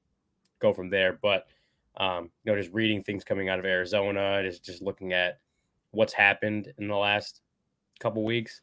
go 0.59 0.71
from 0.71 0.91
there. 0.91 1.17
But 1.19 1.47
um, 1.95 2.29
you 2.43 2.51
know, 2.51 2.61
just 2.61 2.75
reading 2.75 3.01
things 3.01 3.23
coming 3.23 3.49
out 3.49 3.57
of 3.57 3.65
Arizona, 3.65 4.43
just 4.43 4.63
just 4.63 4.83
looking 4.83 5.13
at 5.13 5.39
what's 5.97 6.13
happened 6.13 6.71
in 6.77 6.87
the 6.87 6.95
last 6.95 7.41
couple 7.99 8.23
weeks, 8.23 8.61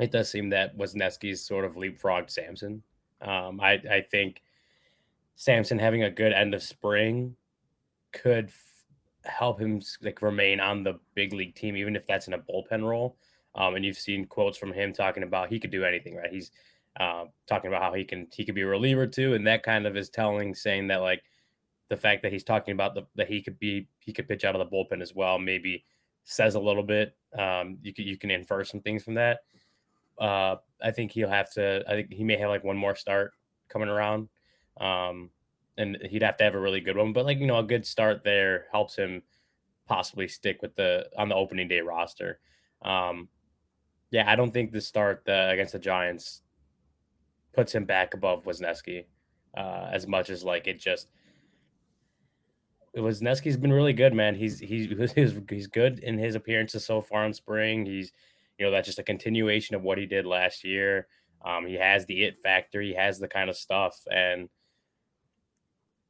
it 0.00 0.10
does 0.10 0.28
seem 0.28 0.50
that 0.50 0.76
Wesneski's 0.76 1.46
sort 1.46 1.64
of 1.64 1.76
leapfrogged 1.76 2.30
Sampson. 2.30 2.82
Um, 3.20 3.60
I, 3.60 3.74
I 3.88 4.04
think 4.10 4.42
Sampson 5.36 5.78
having 5.78 6.02
a 6.02 6.10
good 6.10 6.32
end 6.32 6.52
of 6.52 6.62
spring 6.62 7.36
could 8.12 8.46
f- 8.46 9.32
help 9.32 9.60
him 9.60 9.80
like 10.02 10.20
remain 10.20 10.58
on 10.58 10.82
the 10.82 10.98
big 11.14 11.32
league 11.32 11.54
team, 11.54 11.76
even 11.76 11.94
if 11.94 12.08
that's 12.08 12.26
in 12.26 12.34
a 12.34 12.38
bullpen 12.38 12.82
role. 12.82 13.16
Um, 13.54 13.76
and 13.76 13.84
you've 13.84 13.96
seen 13.96 14.26
quotes 14.26 14.58
from 14.58 14.72
him 14.72 14.92
talking 14.92 15.22
about 15.22 15.48
he 15.48 15.60
could 15.60 15.70
do 15.70 15.84
anything, 15.84 16.16
right? 16.16 16.32
He's 16.32 16.50
uh, 16.98 17.26
talking 17.46 17.68
about 17.68 17.82
how 17.82 17.92
he 17.94 18.02
can 18.02 18.26
he 18.34 18.44
could 18.44 18.56
be 18.56 18.62
a 18.62 18.66
reliever 18.66 19.06
too, 19.06 19.34
and 19.34 19.46
that 19.46 19.62
kind 19.62 19.86
of 19.86 19.96
is 19.96 20.10
telling, 20.10 20.56
saying 20.56 20.88
that 20.88 21.02
like 21.02 21.22
the 21.88 21.96
fact 21.96 22.24
that 22.24 22.32
he's 22.32 22.42
talking 22.42 22.72
about 22.72 22.96
the 22.96 23.02
that 23.14 23.28
he 23.28 23.42
could 23.42 23.60
be 23.60 23.86
he 24.00 24.12
could 24.12 24.26
pitch 24.26 24.44
out 24.44 24.56
of 24.56 24.58
the 24.58 24.76
bullpen 24.76 25.00
as 25.00 25.14
well, 25.14 25.38
maybe 25.38 25.84
says 26.24 26.54
a 26.54 26.60
little 26.60 26.82
bit. 26.82 27.16
Um, 27.36 27.78
you 27.82 27.92
can 27.92 28.06
you 28.06 28.16
can 28.16 28.30
infer 28.30 28.64
some 28.64 28.80
things 28.80 29.02
from 29.02 29.14
that. 29.14 29.40
Uh, 30.18 30.56
I 30.82 30.90
think 30.90 31.12
he'll 31.12 31.28
have 31.28 31.52
to. 31.54 31.84
I 31.88 31.92
think 31.92 32.12
he 32.12 32.24
may 32.24 32.36
have 32.36 32.50
like 32.50 32.64
one 32.64 32.76
more 32.76 32.94
start 32.96 33.32
coming 33.68 33.88
around, 33.88 34.28
um, 34.80 35.30
and 35.76 35.96
he'd 36.08 36.22
have 36.22 36.36
to 36.38 36.44
have 36.44 36.54
a 36.54 36.60
really 36.60 36.80
good 36.80 36.96
one. 36.96 37.12
But 37.12 37.24
like 37.24 37.38
you 37.38 37.46
know, 37.46 37.58
a 37.58 37.64
good 37.64 37.86
start 37.86 38.22
there 38.24 38.66
helps 38.72 38.96
him 38.96 39.22
possibly 39.86 40.28
stick 40.28 40.62
with 40.62 40.74
the 40.76 41.08
on 41.16 41.28
the 41.28 41.34
opening 41.34 41.68
day 41.68 41.80
roster. 41.80 42.38
Um, 42.82 43.28
yeah, 44.10 44.30
I 44.30 44.36
don't 44.36 44.52
think 44.52 44.72
the 44.72 44.80
start 44.80 45.22
the, 45.24 45.50
against 45.50 45.72
the 45.72 45.78
Giants 45.78 46.42
puts 47.54 47.74
him 47.74 47.84
back 47.84 48.14
above 48.14 48.44
Wesneski 48.44 49.06
uh, 49.56 49.88
as 49.90 50.06
much 50.06 50.30
as 50.30 50.44
like 50.44 50.66
it 50.66 50.78
just 50.78 51.08
Wesneski's 52.96 53.56
been 53.56 53.72
really 53.72 53.92
good, 53.92 54.14
man. 54.14 54.34
He's 54.34 54.58
he's 54.60 54.88
he's 55.48 55.66
good 55.66 55.98
in 56.00 56.18
his 56.18 56.34
appearances 56.34 56.84
so 56.84 57.00
far 57.00 57.24
in 57.24 57.32
spring. 57.32 57.86
He's 57.86 58.12
you 58.58 58.66
know 58.66 58.72
that's 58.72 58.86
just 58.86 58.98
a 58.98 59.04
continuation 59.04 59.74
of 59.76 59.82
what 59.82 59.98
he 59.98 60.06
did 60.06 60.26
last 60.26 60.64
year. 60.64 61.06
Um, 61.44 61.66
he 61.66 61.74
has 61.74 62.06
the 62.06 62.24
it 62.24 62.36
factor. 62.42 62.80
He 62.80 62.94
has 62.94 63.18
the 63.18 63.28
kind 63.28 63.50
of 63.50 63.56
stuff, 63.56 63.98
and 64.10 64.48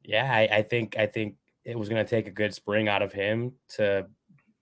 yeah, 0.03 0.31
I, 0.31 0.57
I 0.57 0.61
think 0.61 0.97
I 0.97 1.07
think 1.07 1.35
it 1.63 1.77
was 1.77 1.89
going 1.89 2.03
to 2.03 2.09
take 2.09 2.27
a 2.27 2.31
good 2.31 2.53
spring 2.53 2.87
out 2.87 3.01
of 3.01 3.13
him 3.13 3.53
to 3.69 4.07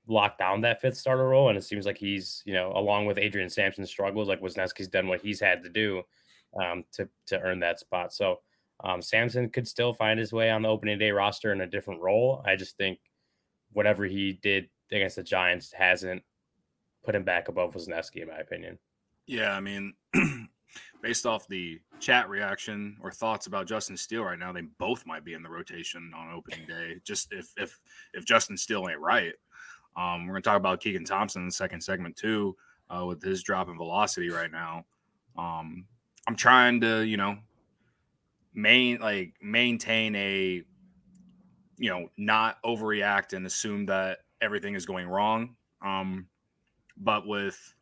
lock 0.07 0.37
down 0.37 0.61
that 0.61 0.81
fifth 0.81 0.97
starter 0.97 1.27
role. 1.27 1.49
And 1.49 1.57
it 1.57 1.63
seems 1.63 1.85
like 1.85 1.97
he's 1.97 2.43
you 2.45 2.53
know 2.53 2.71
along 2.75 3.07
with 3.07 3.17
Adrian 3.17 3.49
Sampson's 3.49 3.89
struggles, 3.89 4.27
like 4.27 4.41
Wesneski's 4.41 4.87
done 4.87 5.07
what 5.07 5.21
he's 5.21 5.39
had 5.39 5.63
to 5.63 5.69
do 5.69 6.03
um, 6.61 6.83
to 6.93 7.09
to 7.27 7.39
earn 7.39 7.59
that 7.59 7.79
spot. 7.79 8.13
So 8.13 8.39
Um, 8.83 9.01
Sampson 9.01 9.49
could 9.49 9.67
still 9.67 9.93
find 9.93 10.19
his 10.19 10.33
way 10.33 10.49
on 10.49 10.63
the 10.63 10.69
opening 10.69 10.97
day 10.97 11.11
roster 11.11 11.51
in 11.51 11.61
a 11.61 11.67
different 11.67 12.01
role. 12.01 12.43
I 12.45 12.55
just 12.55 12.77
think 12.77 12.99
whatever 13.73 14.05
he 14.05 14.39
did 14.41 14.69
against 14.91 15.15
the 15.15 15.23
Giants 15.23 15.71
hasn't 15.71 16.23
put 17.03 17.15
him 17.15 17.23
back 17.23 17.47
above 17.47 17.73
Wesneski, 17.73 18.21
in 18.21 18.27
my 18.27 18.37
opinion. 18.37 18.77
Yeah, 19.27 19.53
I 19.53 19.59
mean, 19.59 19.93
based 21.01 21.25
off 21.25 21.47
the 21.47 21.79
chat 21.99 22.29
reaction 22.29 22.97
or 23.01 23.11
thoughts 23.11 23.47
about 23.47 23.67
Justin 23.67 23.97
Steele 23.97 24.23
right 24.23 24.39
now, 24.39 24.51
they 24.51 24.61
both 24.61 25.05
might 25.05 25.23
be 25.23 25.33
in 25.33 25.43
the 25.43 25.49
rotation 25.49 26.11
on 26.15 26.33
opening 26.33 26.65
day. 26.67 26.95
Just 27.03 27.31
if 27.31 27.51
if 27.57 27.79
if 28.13 28.25
Justin 28.25 28.57
Steele 28.57 28.87
ain't 28.89 28.99
right, 28.99 29.33
um, 29.95 30.25
we're 30.25 30.33
gonna 30.33 30.41
talk 30.41 30.57
about 30.57 30.81
Keegan 30.81 31.05
Thompson 31.05 31.43
in 31.43 31.47
the 31.47 31.53
second 31.53 31.81
segment 31.81 32.15
too, 32.15 32.55
uh, 32.89 33.05
with 33.05 33.21
his 33.21 33.43
drop 33.43 33.69
in 33.69 33.77
velocity 33.77 34.29
right 34.29 34.51
now. 34.51 34.85
Um, 35.37 35.85
I'm 36.27 36.35
trying 36.35 36.81
to, 36.81 37.01
you 37.01 37.17
know, 37.17 37.37
main 38.53 38.99
like 38.99 39.33
maintain 39.41 40.15
a, 40.15 40.63
you 41.77 41.89
know, 41.89 42.09
not 42.17 42.61
overreact 42.63 43.33
and 43.33 43.45
assume 43.45 43.85
that 43.87 44.19
everything 44.41 44.75
is 44.75 44.85
going 44.85 45.07
wrong. 45.07 45.55
Um, 45.81 46.27
but 46.97 47.25
with, 47.25 47.73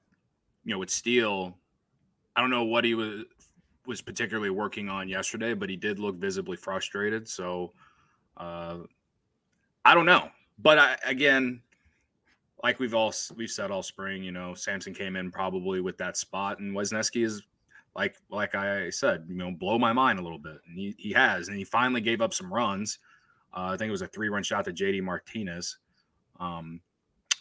you 0.64 0.74
know, 0.74 0.80
with 0.80 0.90
Steele, 0.90 1.58
I 2.36 2.42
don't 2.42 2.50
know 2.50 2.64
what 2.64 2.86
he 2.86 2.96
was 2.96 3.24
was 3.86 4.02
particularly 4.02 4.52
working 4.52 4.88
on 4.88 5.10
yesterday, 5.10 5.54
but 5.54 5.70
he 5.70 5.76
did 5.76 6.00
look 6.00 6.16
visibly 6.16 6.56
frustrated. 6.56 7.28
So, 7.28 7.74
uh, 8.38 8.78
I 9.84 9.96
don't 9.96 10.06
know. 10.06 10.30
But 10.60 10.78
I, 10.78 10.98
again, 11.06 11.62
like 12.64 12.80
we've 12.80 12.94
all 12.94 13.14
we've 13.36 13.50
said 13.50 13.72
all 13.72 13.84
spring, 13.84 14.24
you 14.24 14.32
know, 14.32 14.54
Sampson 14.54 14.94
came 14.94 15.16
in 15.16 15.32
probably 15.32 15.82
with 15.82 15.98
that 15.98 16.18
spot, 16.18 16.60
and 16.60 16.76
Wesneski 16.76 17.26
is 17.26 17.42
like 18.00 18.16
like 18.30 18.56
I 18.56 18.90
said, 18.92 19.26
you 19.28 19.36
know, 19.36 19.52
blow 19.52 19.78
my 19.78 19.92
mind 19.92 20.20
a 20.20 20.22
little 20.22 20.40
bit, 20.40 20.56
and 20.66 20.80
he, 20.80 20.96
he 20.98 21.12
has, 21.12 21.50
and 21.50 21.58
he 21.58 21.66
finally 21.66 22.00
gave 22.00 22.22
up 22.22 22.34
some 22.34 22.52
runs. 22.52 23.00
Uh, 23.54 23.72
I 23.74 23.78
think 23.78 23.90
it 23.90 23.92
was 23.92 24.02
a 24.02 24.08
three 24.08 24.30
run 24.30 24.42
shot 24.42 24.64
to 24.66 24.72
JD 24.72 25.04
Martinez, 25.04 25.80
um, 26.40 26.80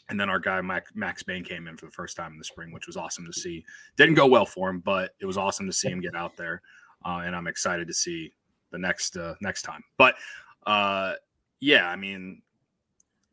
and 0.08 0.18
then 0.18 0.28
our 0.28 0.40
guy 0.40 0.60
Max, 0.60 0.90
Max 0.96 1.22
Bain 1.22 1.44
came 1.44 1.68
in 1.68 1.76
for 1.76 1.86
the 1.86 1.92
first 1.92 2.16
time 2.16 2.32
in 2.32 2.38
the 2.38 2.44
spring, 2.44 2.72
which 2.72 2.88
was 2.88 2.96
awesome 2.96 3.24
to 3.24 3.32
see. 3.32 3.64
Didn't 3.96 4.16
go 4.16 4.26
well 4.26 4.44
for 4.44 4.68
him, 4.68 4.80
but 4.80 5.12
it 5.20 5.26
was 5.26 5.36
awesome 5.36 5.64
to 5.66 5.72
see 5.72 5.90
him 5.90 6.00
get 6.00 6.16
out 6.16 6.36
there, 6.36 6.60
uh, 7.04 7.22
and 7.24 7.36
I'm 7.36 7.46
excited 7.46 7.86
to 7.86 7.94
see 7.94 8.32
the 8.72 8.78
next 8.78 9.16
uh, 9.16 9.34
next 9.40 9.62
time. 9.62 9.84
But 9.96 10.16
uh, 10.66 11.12
yeah, 11.60 11.88
I 11.88 11.94
mean, 11.94 12.42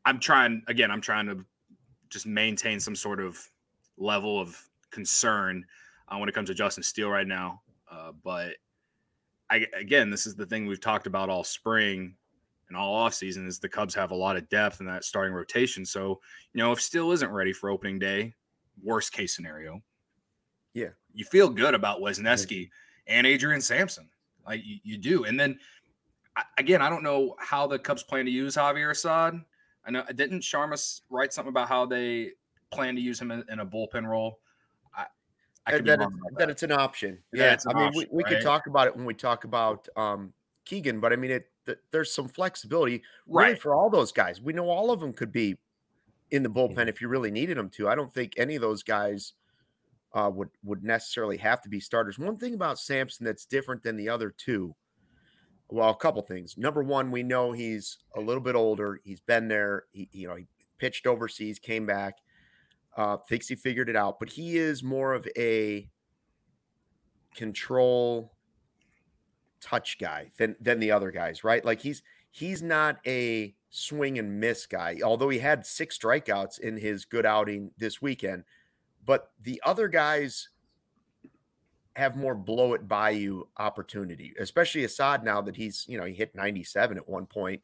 I'm 0.05 0.19
trying 0.19 0.61
again. 0.67 0.91
I'm 0.91 1.01
trying 1.01 1.25
to 1.25 1.43
just 2.09 2.27
maintain 2.27 2.79
some 2.79 2.95
sort 2.95 3.19
of 3.19 3.49
level 3.97 4.39
of 4.39 4.55
concern 4.91 5.65
uh, 6.07 6.17
when 6.17 6.29
it 6.29 6.35
comes 6.35 6.49
to 6.49 6.55
Justin 6.55 6.83
Steele 6.83 7.09
right 7.09 7.27
now. 7.27 7.61
Uh, 7.89 8.11
but 8.23 8.53
I, 9.49 9.67
again, 9.77 10.09
this 10.09 10.25
is 10.25 10.35
the 10.35 10.45
thing 10.45 10.65
we've 10.65 10.81
talked 10.81 11.07
about 11.07 11.29
all 11.29 11.43
spring 11.43 12.15
and 12.67 12.77
all 12.77 13.07
offseason 13.07 13.45
is 13.47 13.59
the 13.59 13.69
Cubs 13.69 13.93
have 13.95 14.11
a 14.11 14.15
lot 14.15 14.37
of 14.37 14.49
depth 14.49 14.79
in 14.79 14.87
that 14.87 15.03
starting 15.03 15.33
rotation. 15.33 15.85
So, 15.85 16.19
you 16.53 16.59
know, 16.59 16.71
if 16.71 16.81
Steele 16.81 17.11
isn't 17.11 17.31
ready 17.31 17.53
for 17.53 17.69
opening 17.69 17.99
day, 17.99 18.33
worst 18.83 19.11
case 19.11 19.35
scenario, 19.35 19.81
yeah, 20.73 20.89
you 21.13 21.25
feel 21.25 21.49
good 21.49 21.73
about 21.73 22.01
Wesneski 22.01 22.69
and 23.07 23.27
Adrian 23.27 23.61
Sampson. 23.61 24.09
Like 24.45 24.61
you, 24.65 24.77
you 24.83 24.97
do. 24.97 25.25
And 25.25 25.39
then 25.39 25.59
again, 26.57 26.81
I 26.81 26.89
don't 26.89 27.03
know 27.03 27.35
how 27.39 27.67
the 27.67 27.79
Cubs 27.79 28.03
plan 28.03 28.25
to 28.25 28.31
use 28.31 28.55
Javier 28.55 28.91
Assad. 28.91 29.39
I 29.85 29.91
know 29.91 30.03
didn't 30.15 30.41
Sharma 30.41 31.01
write 31.09 31.33
something 31.33 31.49
about 31.51 31.69
how 31.69 31.85
they 31.85 32.31
plan 32.71 32.95
to 32.95 33.01
use 33.01 33.21
him 33.21 33.31
in, 33.31 33.43
in 33.49 33.59
a 33.59 33.65
bullpen 33.65 34.07
role. 34.07 34.39
I, 35.67 35.79
that, 35.79 36.01
it's, 36.01 36.37
that, 36.37 36.49
it's, 36.49 36.63
an 36.63 36.71
option. 36.71 37.19
Yeah, 37.33 37.57
I 37.67 37.73
mean, 37.73 37.87
option, 37.87 38.07
we, 38.11 38.17
we 38.17 38.23
right? 38.23 38.33
could 38.33 38.43
talk 38.43 38.67
about 38.67 38.87
it 38.87 38.95
when 38.95 39.05
we 39.05 39.13
talk 39.13 39.45
about 39.45 39.87
um, 39.95 40.33
Keegan, 40.65 40.99
but 40.99 41.11
I 41.11 41.15
mean, 41.15 41.31
it 41.31 41.49
th- 41.65 41.79
there's 41.91 42.13
some 42.13 42.27
flexibility 42.27 43.01
really 43.27 43.53
right. 43.53 43.61
for 43.61 43.73
all 43.73 43.89
those 43.89 44.11
guys. 44.11 44.41
We 44.41 44.53
know 44.53 44.69
all 44.69 44.91
of 44.91 44.99
them 44.99 45.11
could 45.11 45.31
be 45.31 45.57
in 46.31 46.43
the 46.43 46.49
bullpen 46.49 46.87
if 46.87 47.01
you 47.01 47.07
really 47.07 47.31
needed 47.31 47.57
them 47.57 47.69
to. 47.71 47.89
I 47.89 47.95
don't 47.95 48.13
think 48.13 48.33
any 48.37 48.55
of 48.55 48.61
those 48.61 48.83
guys 48.83 49.33
uh, 50.13 50.29
would 50.33 50.49
would 50.63 50.83
necessarily 50.83 51.37
have 51.37 51.61
to 51.63 51.69
be 51.69 51.79
starters. 51.79 52.19
One 52.19 52.37
thing 52.37 52.53
about 52.53 52.79
Sampson 52.79 53.25
that's 53.25 53.45
different 53.45 53.81
than 53.83 53.97
the 53.97 54.09
other 54.09 54.29
two 54.29 54.75
well, 55.69 55.89
a 55.89 55.95
couple 55.95 56.21
things. 56.21 56.57
Number 56.57 56.83
one, 56.83 57.11
we 57.11 57.23
know 57.23 57.51
he's 57.51 57.97
a 58.15 58.21
little 58.21 58.41
bit 58.41 58.55
older. 58.55 58.99
He's 59.03 59.19
been 59.19 59.47
there. 59.47 59.85
He, 59.91 60.09
you 60.11 60.27
know, 60.27 60.35
he 60.35 60.47
pitched 60.77 61.07
overseas, 61.07 61.59
came 61.59 61.85
back, 61.85 62.19
uh, 62.95 63.17
thinks 63.17 63.47
he 63.47 63.55
figured 63.55 63.89
it 63.89 63.95
out. 63.95 64.19
But 64.19 64.29
he 64.29 64.57
is 64.57 64.83
more 64.83 65.13
of 65.13 65.27
a 65.37 65.89
control 67.35 68.33
touch 69.61 69.97
guy 69.99 70.31
than 70.37 70.55
than 70.59 70.79
the 70.79 70.91
other 70.91 71.11
guys, 71.11 71.43
right? 71.43 71.63
Like 71.63 71.81
he's 71.81 72.03
he's 72.31 72.61
not 72.61 72.97
a 73.05 73.55
swing 73.69 74.17
and 74.19 74.39
miss 74.39 74.65
guy, 74.65 74.99
although 75.03 75.29
he 75.29 75.39
had 75.39 75.65
six 75.65 75.97
strikeouts 75.97 76.59
in 76.59 76.77
his 76.77 77.05
good 77.05 77.25
outing 77.25 77.71
this 77.77 78.01
weekend. 78.01 78.43
But 79.05 79.31
the 79.41 79.61
other 79.65 79.87
guys 79.87 80.49
have 81.95 82.15
more 82.15 82.35
blow 82.35 82.73
it 82.73 82.87
by 82.87 83.11
you 83.11 83.49
opportunity, 83.57 84.33
especially 84.39 84.83
Assad 84.83 85.23
now 85.23 85.41
that 85.41 85.55
he's, 85.55 85.85
you 85.87 85.97
know, 85.97 86.05
he 86.05 86.13
hit 86.13 86.35
97 86.35 86.97
at 86.97 87.07
one 87.07 87.25
point 87.25 87.61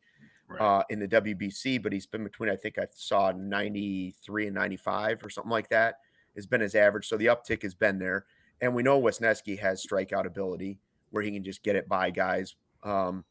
right. 0.52 0.80
uh, 0.80 0.84
in 0.90 1.00
the 1.00 1.08
WBC, 1.08 1.82
but 1.82 1.94
he's 1.94 2.06
been 2.06 2.24
between, 2.24 2.50
I 2.50 2.56
think 2.56 2.78
I 2.78 2.88
saw 2.94 3.32
93 3.32 4.48
and 4.48 4.56
95 4.56 5.24
or 5.24 5.30
something 5.30 5.52
like 5.52 5.70
that 5.70 5.96
has 6.36 6.46
been 6.46 6.62
his 6.62 6.76
average. 6.76 7.08
So 7.08 7.18
the 7.18 7.28
uptick 7.28 7.64
has 7.64 7.74
been 7.74 8.00
there. 8.00 8.26
And 8.62 8.76
we 8.76 8.84
know 8.84 9.02
Wesneski 9.02 9.58
has 9.60 9.86
strikeout 9.86 10.26
ability 10.26 10.80
where 11.10 11.24
he 11.24 11.32
can 11.32 11.44
just 11.44 11.64
get 11.64 11.76
it 11.76 11.90
by 11.90 12.10
guys. 12.12 12.56
Um, 12.84 13.26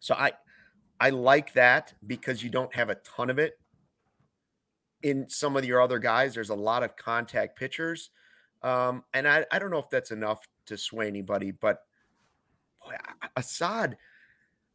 so 0.00 0.14
I, 0.14 0.32
I 0.98 1.10
like 1.10 1.52
that 1.54 1.94
because 2.06 2.42
you 2.42 2.50
don't 2.50 2.74
have 2.74 2.90
a 2.90 2.96
ton 2.96 3.30
of 3.30 3.38
it 3.38 3.58
in 5.02 5.28
some 5.28 5.56
of 5.56 5.64
your 5.64 5.80
other 5.80 5.98
guys. 5.98 6.34
There's 6.34 6.50
a 6.50 6.54
lot 6.54 6.82
of 6.82 6.96
contact 6.96 7.56
pitchers 7.56 8.10
um, 8.62 9.04
and 9.14 9.26
I, 9.26 9.46
I 9.50 9.58
don't 9.58 9.70
know 9.70 9.78
if 9.78 9.90
that's 9.90 10.10
enough 10.10 10.46
to 10.66 10.76
sway 10.76 11.06
anybody, 11.06 11.50
but 11.50 11.82
boy, 12.84 12.94
Assad, 13.36 13.96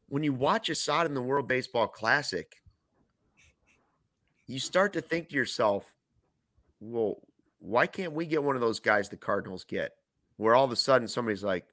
when 0.07 0.23
you 0.23 0.33
watch 0.33 0.69
Assad 0.69 1.05
in 1.05 1.13
the 1.13 1.21
World 1.21 1.47
Baseball 1.47 1.87
Classic, 1.87 2.51
you 4.47 4.59
start 4.59 4.93
to 4.93 5.01
think 5.01 5.29
to 5.29 5.35
yourself, 5.35 5.93
well, 6.79 7.17
why 7.59 7.87
can't 7.87 8.13
we 8.13 8.25
get 8.25 8.43
one 8.43 8.55
of 8.55 8.61
those 8.61 8.79
guys 8.79 9.09
the 9.09 9.17
Cardinals 9.17 9.63
get? 9.63 9.91
Where 10.37 10.53
all 10.53 10.65
of 10.65 10.71
a 10.71 10.75
sudden 10.75 11.07
somebody's 11.07 11.43
like, 11.43 11.65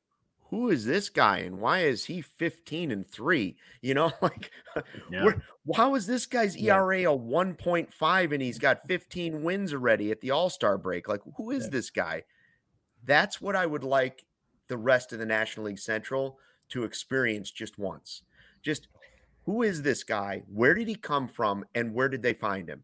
who 0.53 0.69
is 0.69 0.85
this 0.85 1.09
guy 1.09 1.39
and 1.39 1.59
why 1.59 1.81
is 1.81 2.05
he 2.05 2.21
15 2.21 2.91
and 2.91 3.07
3 3.07 3.57
you 3.81 3.95
know 3.95 4.13
like 4.23 4.51
yeah. 5.11 5.31
how 5.75 5.95
is 5.95 6.07
this 6.07 6.27
guy's 6.27 6.55
era 6.57 7.01
yeah. 7.01 7.09
a 7.09 7.19
1.5 7.19 8.33
and 8.33 8.43
he's 8.43 8.59
got 8.59 8.87
15 8.87 9.43
wins 9.43 9.73
already 9.73 10.11
at 10.11 10.21
the 10.21 10.31
all-star 10.31 10.77
break 10.77 11.09
like 11.09 11.23
who 11.39 11.51
is 11.51 11.65
yeah. 11.65 11.71
this 11.71 11.89
guy 11.91 12.23
that's 13.05 13.41
what 13.41 13.57
i 13.57 13.65
would 13.65 13.83
like 13.83 14.27
the 14.69 14.77
rest 14.77 15.15
of 15.15 15.19
the 15.19 15.27
national 15.27 15.67
league 15.67 15.79
central 15.79 16.39
to 16.73 16.85
experience 16.85 17.51
just 17.51 17.79
once 17.79 18.23
just 18.63 18.89
who 19.45 19.63
is 19.63 19.83
this 19.83 20.05
guy 20.05 20.43
where 20.53 20.75
did 20.75 20.89
he 20.89 20.95
come 20.95 21.29
from 21.29 21.65
and 21.75 21.95
where 21.95 22.09
did 22.09 22.23
they 22.23 22.35
find 22.35 22.69
him 22.69 22.83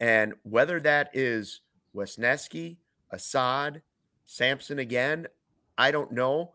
and 0.00 0.34
whether 0.44 0.78
that 0.78 1.10
is 1.12 1.60
Wesneski, 1.94 2.76
Assad, 3.10 3.82
Sampson 4.24 4.78
again, 4.78 5.26
I 5.76 5.90
don't 5.90 6.12
know 6.12 6.52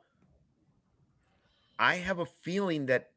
I 1.79 1.95
have 1.95 2.19
a 2.19 2.25
feeling 2.25 2.85
that 2.87 3.09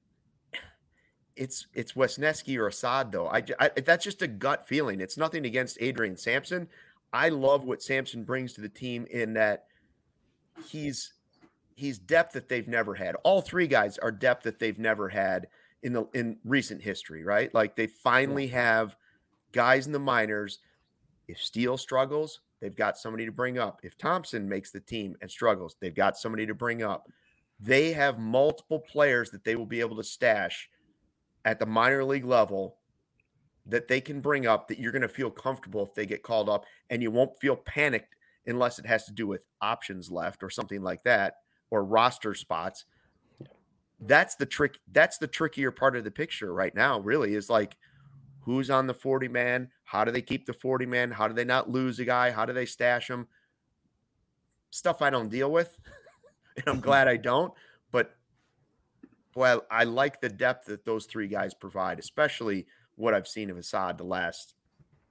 it's 1.36 1.66
it's 1.74 1.92
Wesneski 1.92 2.58
or 2.58 2.66
Assad 2.66 3.12
though. 3.12 3.28
I, 3.28 3.44
I, 3.60 3.68
that's 3.68 4.04
just 4.04 4.22
a 4.22 4.26
gut 4.26 4.66
feeling. 4.66 5.00
It's 5.00 5.18
nothing 5.18 5.44
against 5.44 5.78
Adrian 5.80 6.16
Sampson. 6.16 6.68
I 7.12 7.28
love 7.28 7.64
what 7.64 7.82
Sampson 7.82 8.24
brings 8.24 8.54
to 8.54 8.60
the 8.60 8.68
team 8.68 9.06
in 9.10 9.34
that 9.34 9.66
he's 10.66 11.12
he's 11.76 11.98
depth 11.98 12.32
that 12.32 12.48
they've 12.48 12.68
never 12.68 12.94
had. 12.94 13.14
All 13.22 13.40
three 13.40 13.68
guys 13.68 13.98
are 13.98 14.10
depth 14.10 14.42
that 14.44 14.58
they've 14.58 14.78
never 14.78 15.08
had 15.08 15.46
in 15.82 15.92
the 15.92 16.06
in 16.14 16.38
recent 16.44 16.82
history, 16.82 17.22
right? 17.22 17.54
Like 17.54 17.76
they 17.76 17.86
finally 17.86 18.48
have 18.48 18.96
guys 19.52 19.86
in 19.86 19.92
the 19.92 19.98
minors. 19.98 20.58
If 21.28 21.38
Steele 21.40 21.78
struggles, 21.78 22.40
they've 22.60 22.74
got 22.74 22.98
somebody 22.98 23.26
to 23.26 23.32
bring 23.32 23.58
up. 23.58 23.80
If 23.84 23.96
Thompson 23.96 24.48
makes 24.48 24.72
the 24.72 24.80
team 24.80 25.16
and 25.20 25.30
struggles, 25.30 25.76
they've 25.80 25.94
got 25.94 26.16
somebody 26.16 26.46
to 26.46 26.54
bring 26.54 26.82
up 26.82 27.08
they 27.58 27.92
have 27.92 28.18
multiple 28.18 28.78
players 28.78 29.30
that 29.30 29.44
they 29.44 29.56
will 29.56 29.66
be 29.66 29.80
able 29.80 29.96
to 29.96 30.04
stash 30.04 30.68
at 31.44 31.58
the 31.58 31.66
minor 31.66 32.04
league 32.04 32.24
level 32.24 32.76
that 33.64 33.88
they 33.88 34.00
can 34.00 34.20
bring 34.20 34.46
up 34.46 34.68
that 34.68 34.78
you're 34.78 34.92
going 34.92 35.02
to 35.02 35.08
feel 35.08 35.30
comfortable 35.30 35.82
if 35.82 35.94
they 35.94 36.06
get 36.06 36.22
called 36.22 36.48
up 36.48 36.64
and 36.90 37.02
you 37.02 37.10
won't 37.10 37.36
feel 37.40 37.56
panicked 37.56 38.14
unless 38.46 38.78
it 38.78 38.86
has 38.86 39.04
to 39.04 39.12
do 39.12 39.26
with 39.26 39.44
options 39.60 40.10
left 40.10 40.42
or 40.42 40.50
something 40.50 40.82
like 40.82 41.02
that 41.02 41.36
or 41.70 41.84
roster 41.84 42.34
spots 42.34 42.84
that's 44.00 44.34
the 44.36 44.46
trick 44.46 44.78
that's 44.92 45.18
the 45.18 45.26
trickier 45.26 45.70
part 45.70 45.96
of 45.96 46.04
the 46.04 46.10
picture 46.10 46.52
right 46.52 46.74
now 46.74 47.00
really 47.00 47.34
is 47.34 47.48
like 47.48 47.76
who's 48.40 48.70
on 48.70 48.86
the 48.86 48.94
40 48.94 49.28
man 49.28 49.70
how 49.84 50.04
do 50.04 50.12
they 50.12 50.22
keep 50.22 50.46
the 50.46 50.52
40 50.52 50.86
man 50.86 51.10
how 51.10 51.26
do 51.26 51.34
they 51.34 51.44
not 51.44 51.70
lose 51.70 51.98
a 51.98 52.04
guy 52.04 52.30
how 52.30 52.44
do 52.44 52.52
they 52.52 52.66
stash 52.66 53.08
him 53.08 53.26
stuff 54.70 55.00
i 55.00 55.08
don't 55.08 55.30
deal 55.30 55.50
with 55.50 55.78
and 56.56 56.64
I'm 56.66 56.74
mm-hmm. 56.74 56.84
glad 56.84 57.08
I 57.08 57.16
don't. 57.16 57.52
But 57.90 58.14
boy, 59.34 59.58
I, 59.70 59.80
I 59.82 59.84
like 59.84 60.20
the 60.20 60.28
depth 60.28 60.66
that 60.66 60.84
those 60.84 61.06
three 61.06 61.28
guys 61.28 61.54
provide, 61.54 61.98
especially 61.98 62.66
what 62.96 63.14
I've 63.14 63.28
seen 63.28 63.50
of 63.50 63.58
Assad 63.58 63.98
the 63.98 64.04
last 64.04 64.54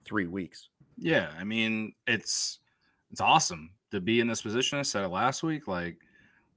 three 0.03 0.27
weeks. 0.27 0.69
Yeah, 0.97 1.29
I 1.37 1.43
mean, 1.43 1.93
it's 2.07 2.59
it's 3.11 3.21
awesome 3.21 3.71
to 3.91 4.01
be 4.01 4.19
in 4.19 4.27
this 4.27 4.41
position. 4.41 4.79
I 4.79 4.83
said 4.83 5.03
it 5.03 5.09
last 5.09 5.43
week. 5.43 5.67
Like, 5.67 5.99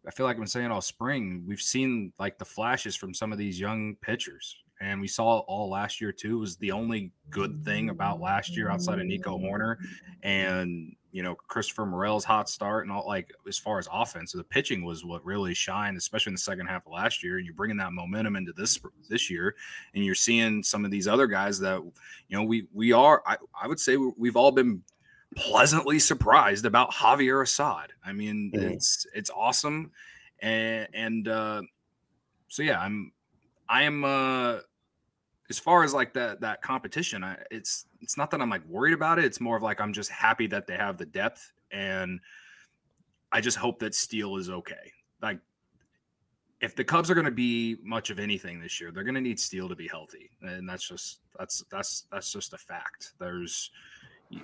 I 0.09 0.11
feel 0.11 0.25
like 0.25 0.37
I've 0.37 0.41
been 0.41 0.47
saying 0.47 0.71
all 0.71 0.81
spring. 0.81 1.45
We've 1.47 1.61
seen 1.61 2.15
like 2.19 2.39
the 2.39 2.45
flashes 2.47 2.97
from 2.97 3.13
some 3.13 3.31
of 3.31 3.37
these 3.37 3.61
young 3.61 3.95
pitchers, 4.01 4.57
and 4.81 5.03
we 5.03 5.07
saw 5.07 5.41
all 5.41 5.69
last 5.69 6.01
year 6.01 6.13
too. 6.13 6.39
Was 6.39 6.57
the 6.57 6.73
only 6.73 7.13
good 7.29 7.63
thing 7.63 7.91
about 7.91 8.19
last 8.19 8.57
year 8.57 8.71
outside 8.71 8.99
of 9.01 9.07
Nico 9.07 9.39
Hoerner, 9.39 9.77
and 10.23 10.97
you 11.11 11.23
know 11.23 11.35
Christopher 11.35 11.85
Morel's 11.85 12.25
hot 12.25 12.49
start 12.49 12.87
and 12.87 12.93
all. 12.93 13.07
Like 13.07 13.35
as 13.47 13.59
far 13.59 13.79
as 13.79 13.87
offense, 13.93 14.33
the 14.33 14.43
pitching 14.43 14.83
was 14.83 15.05
what 15.05 15.23
really 15.27 15.53
shined, 15.53 15.99
especially 15.99 16.31
in 16.31 16.37
the 16.37 16.41
second 16.41 16.69
half 16.69 16.87
of 16.87 16.93
last 16.93 17.23
year. 17.23 17.37
And 17.37 17.45
you're 17.45 17.55
bringing 17.55 17.77
that 17.77 17.93
momentum 17.93 18.35
into 18.35 18.55
this 18.55 18.81
this 19.11 19.29
year, 19.29 19.57
and 19.95 20.03
you're 20.03 20.15
seeing 20.15 20.63
some 20.63 20.87
of 20.87 20.91
these 20.91 21.07
other 21.07 21.27
guys 21.27 21.59
that 21.61 21.83
you 21.83 22.39
know 22.39 22.45
we 22.45 22.67
we 22.73 22.93
are. 22.93 23.23
I, 23.27 23.37
I 23.61 23.69
would 23.69 23.79
say 23.79 23.99
we've 23.99 24.37
all 24.37 24.53
been 24.53 24.83
pleasantly 25.37 25.99
surprised 25.99 26.65
about 26.65 26.93
Javier 26.93 27.43
Assad. 27.43 27.93
I 28.05 28.13
mean, 28.13 28.53
mm-hmm. 28.55 28.73
it's 28.73 29.07
it's 29.15 29.31
awesome, 29.31 29.93
and 30.41 30.89
and 30.95 31.29
uh, 31.29 31.63
so 32.49 32.63
yeah, 32.63 32.81
I'm 32.81 33.13
I 33.69 33.83
am 33.83 34.05
uh, 34.05 34.59
as 35.51 35.59
far 35.59 35.85
as 35.85 35.95
like 35.95 36.15
that 36.15 36.41
that 36.41 36.63
competition. 36.63 37.25
I, 37.25 37.37
it's 37.51 37.87
it's 38.01 38.17
not 38.17 38.31
that 38.31 38.41
I'm 38.41 38.51
like 38.51 38.67
worried 38.67 38.95
about 38.95 39.19
it. 39.19 39.25
It's 39.25 39.41
more 39.41 39.57
of 39.57 39.63
like 39.63 39.81
I'm 39.81 39.93
just 39.93 40.11
happy 40.11 40.47
that 40.49 40.67
they 40.67 40.77
have 40.77 40.99
the 40.99 41.07
depth, 41.07 41.53
and 41.71 42.21
I 43.31 43.41
just 43.41 43.59
hope 43.59 43.79
that 43.81 43.95
Steele 43.95 44.37
is 44.37 44.49
okay. 44.49 44.93
Like 45.21 45.39
if 46.61 46.75
the 46.75 46.85
Cubs 46.85 47.11
are 47.11 47.15
going 47.15 47.25
to 47.25 47.31
be 47.31 47.77
much 47.83 48.11
of 48.11 48.19
anything 48.19 48.61
this 48.61 48.81
year, 48.81 48.91
they're 48.91 49.05
going 49.05 49.15
to 49.15 49.21
need 49.21 49.39
Steele 49.39 49.69
to 49.69 49.77
be 49.77 49.87
healthy, 49.89 50.31
and 50.43 50.69
that's 50.69 50.89
just 50.89 51.21
that's 51.39 51.65
that's 51.71 52.05
that's 52.11 52.33
just 52.33 52.53
a 52.53 52.59
fact. 52.59 53.13
There's 53.19 53.71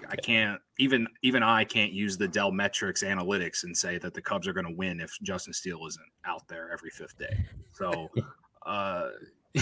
I 0.08 0.16
can't 0.16 0.60
even 0.78 1.06
even 1.22 1.42
I 1.42 1.64
can't 1.64 1.92
use 1.92 2.16
the 2.16 2.28
Dell 2.28 2.50
Metrics 2.50 3.02
analytics 3.02 3.64
and 3.64 3.76
say 3.76 3.98
that 3.98 4.14
the 4.14 4.22
Cubs 4.22 4.48
are 4.48 4.52
going 4.52 4.66
to 4.66 4.74
win 4.74 5.00
if 5.00 5.16
Justin 5.22 5.52
Steele 5.52 5.86
isn't 5.86 6.06
out 6.24 6.46
there 6.48 6.70
every 6.72 6.90
fifth 6.90 7.18
day. 7.18 7.44
So 7.72 8.10
uh, 8.66 9.10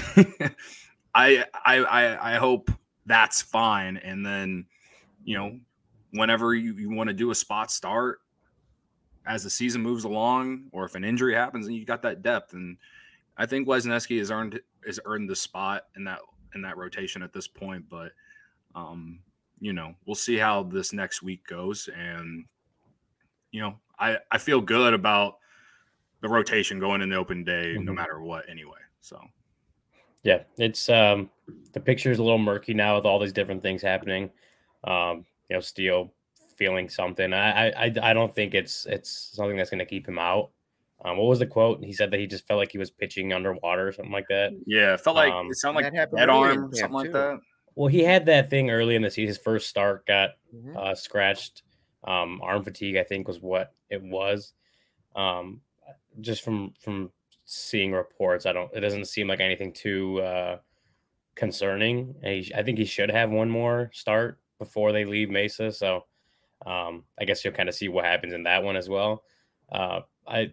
I, 1.14 1.44
I 1.64 2.34
I 2.34 2.34
hope 2.36 2.70
that's 3.06 3.42
fine. 3.42 3.96
And 3.96 4.24
then 4.24 4.66
you 5.24 5.36
know 5.36 5.58
whenever 6.12 6.54
you, 6.54 6.74
you 6.74 6.90
want 6.90 7.08
to 7.08 7.14
do 7.14 7.30
a 7.30 7.34
spot 7.34 7.70
start 7.70 8.20
as 9.26 9.42
the 9.42 9.50
season 9.50 9.82
moves 9.82 10.04
along, 10.04 10.64
or 10.72 10.84
if 10.84 10.94
an 10.94 11.04
injury 11.04 11.34
happens 11.34 11.66
and 11.66 11.74
you 11.74 11.84
got 11.84 12.02
that 12.02 12.22
depth, 12.22 12.52
and 12.52 12.76
I 13.36 13.46
think 13.46 13.66
Wesneski 13.66 14.18
has 14.18 14.30
earned 14.30 14.60
has 14.86 15.00
earned 15.04 15.28
the 15.28 15.36
spot 15.36 15.86
in 15.96 16.04
that 16.04 16.20
in 16.54 16.62
that 16.62 16.76
rotation 16.76 17.24
at 17.24 17.32
this 17.32 17.48
point, 17.48 17.86
but. 17.88 18.12
Um, 18.74 19.18
you 19.62 19.72
know, 19.72 19.94
we'll 20.04 20.16
see 20.16 20.36
how 20.36 20.64
this 20.64 20.92
next 20.92 21.22
week 21.22 21.46
goes. 21.46 21.88
And, 21.96 22.44
you 23.52 23.60
know, 23.60 23.76
I, 23.96 24.18
I 24.32 24.38
feel 24.38 24.60
good 24.60 24.92
about 24.92 25.36
the 26.20 26.28
rotation 26.28 26.80
going 26.80 27.00
in 27.00 27.08
the 27.08 27.16
open 27.16 27.44
day 27.44 27.74
mm-hmm. 27.76 27.84
no 27.84 27.92
matter 27.92 28.20
what 28.20 28.48
anyway. 28.50 28.80
So 29.00 29.20
yeah, 30.24 30.42
it's 30.58 30.88
um 30.88 31.30
the 31.72 31.80
picture 31.80 32.10
is 32.10 32.18
a 32.18 32.22
little 32.22 32.38
murky 32.38 32.74
now 32.74 32.96
with 32.96 33.04
all 33.04 33.20
these 33.20 33.32
different 33.32 33.62
things 33.62 33.82
happening. 33.82 34.30
Um, 34.82 35.24
you 35.48 35.56
know, 35.56 35.60
Steele 35.60 36.12
feeling 36.56 36.88
something. 36.88 37.32
I 37.32 37.70
I 37.70 37.92
I 38.02 38.12
don't 38.12 38.34
think 38.34 38.54
it's 38.54 38.84
it's 38.86 39.30
something 39.32 39.56
that's 39.56 39.70
gonna 39.70 39.86
keep 39.86 40.08
him 40.08 40.18
out. 40.18 40.50
Um, 41.04 41.18
what 41.18 41.26
was 41.26 41.38
the 41.38 41.46
quote? 41.46 41.84
He 41.84 41.92
said 41.92 42.10
that 42.10 42.18
he 42.20 42.26
just 42.26 42.46
felt 42.48 42.58
like 42.58 42.72
he 42.72 42.78
was 42.78 42.90
pitching 42.90 43.32
underwater 43.32 43.88
or 43.88 43.92
something 43.92 44.12
like 44.12 44.28
that. 44.28 44.52
Yeah, 44.66 44.96
felt 44.96 45.16
like 45.16 45.32
um, 45.32 45.48
it 45.50 45.56
sounded 45.56 45.84
like 45.84 45.92
head 45.92 46.28
arm, 46.28 46.72
something 46.72 46.92
like 46.92 47.12
that. 47.12 47.40
Well, 47.74 47.88
he 47.88 48.00
had 48.00 48.26
that 48.26 48.50
thing 48.50 48.70
early 48.70 48.94
in 48.94 49.02
the 49.02 49.10
season. 49.10 49.28
His 49.28 49.38
first 49.38 49.68
start 49.68 50.06
got 50.06 50.30
mm-hmm. 50.54 50.76
uh, 50.76 50.94
scratched. 50.94 51.62
Um, 52.04 52.40
arm 52.42 52.64
fatigue, 52.64 52.96
I 52.96 53.04
think, 53.04 53.28
was 53.28 53.40
what 53.40 53.74
it 53.88 54.02
was. 54.02 54.52
Um, 55.14 55.60
just 56.20 56.42
from 56.42 56.74
from 56.80 57.10
seeing 57.44 57.92
reports, 57.92 58.44
I 58.44 58.52
don't. 58.52 58.70
It 58.74 58.80
doesn't 58.80 59.06
seem 59.06 59.28
like 59.28 59.40
anything 59.40 59.72
too 59.72 60.20
uh, 60.20 60.58
concerning. 61.34 62.14
He, 62.22 62.52
I 62.54 62.62
think 62.62 62.78
he 62.78 62.84
should 62.84 63.10
have 63.10 63.30
one 63.30 63.50
more 63.50 63.90
start 63.92 64.40
before 64.58 64.92
they 64.92 65.04
leave 65.04 65.30
Mesa. 65.30 65.72
So 65.72 66.04
um, 66.66 67.04
I 67.18 67.24
guess 67.24 67.44
you'll 67.44 67.54
kind 67.54 67.68
of 67.68 67.74
see 67.74 67.88
what 67.88 68.04
happens 68.04 68.32
in 68.32 68.42
that 68.44 68.62
one 68.62 68.76
as 68.76 68.88
well. 68.88 69.22
Uh, 69.70 70.00
I 70.26 70.52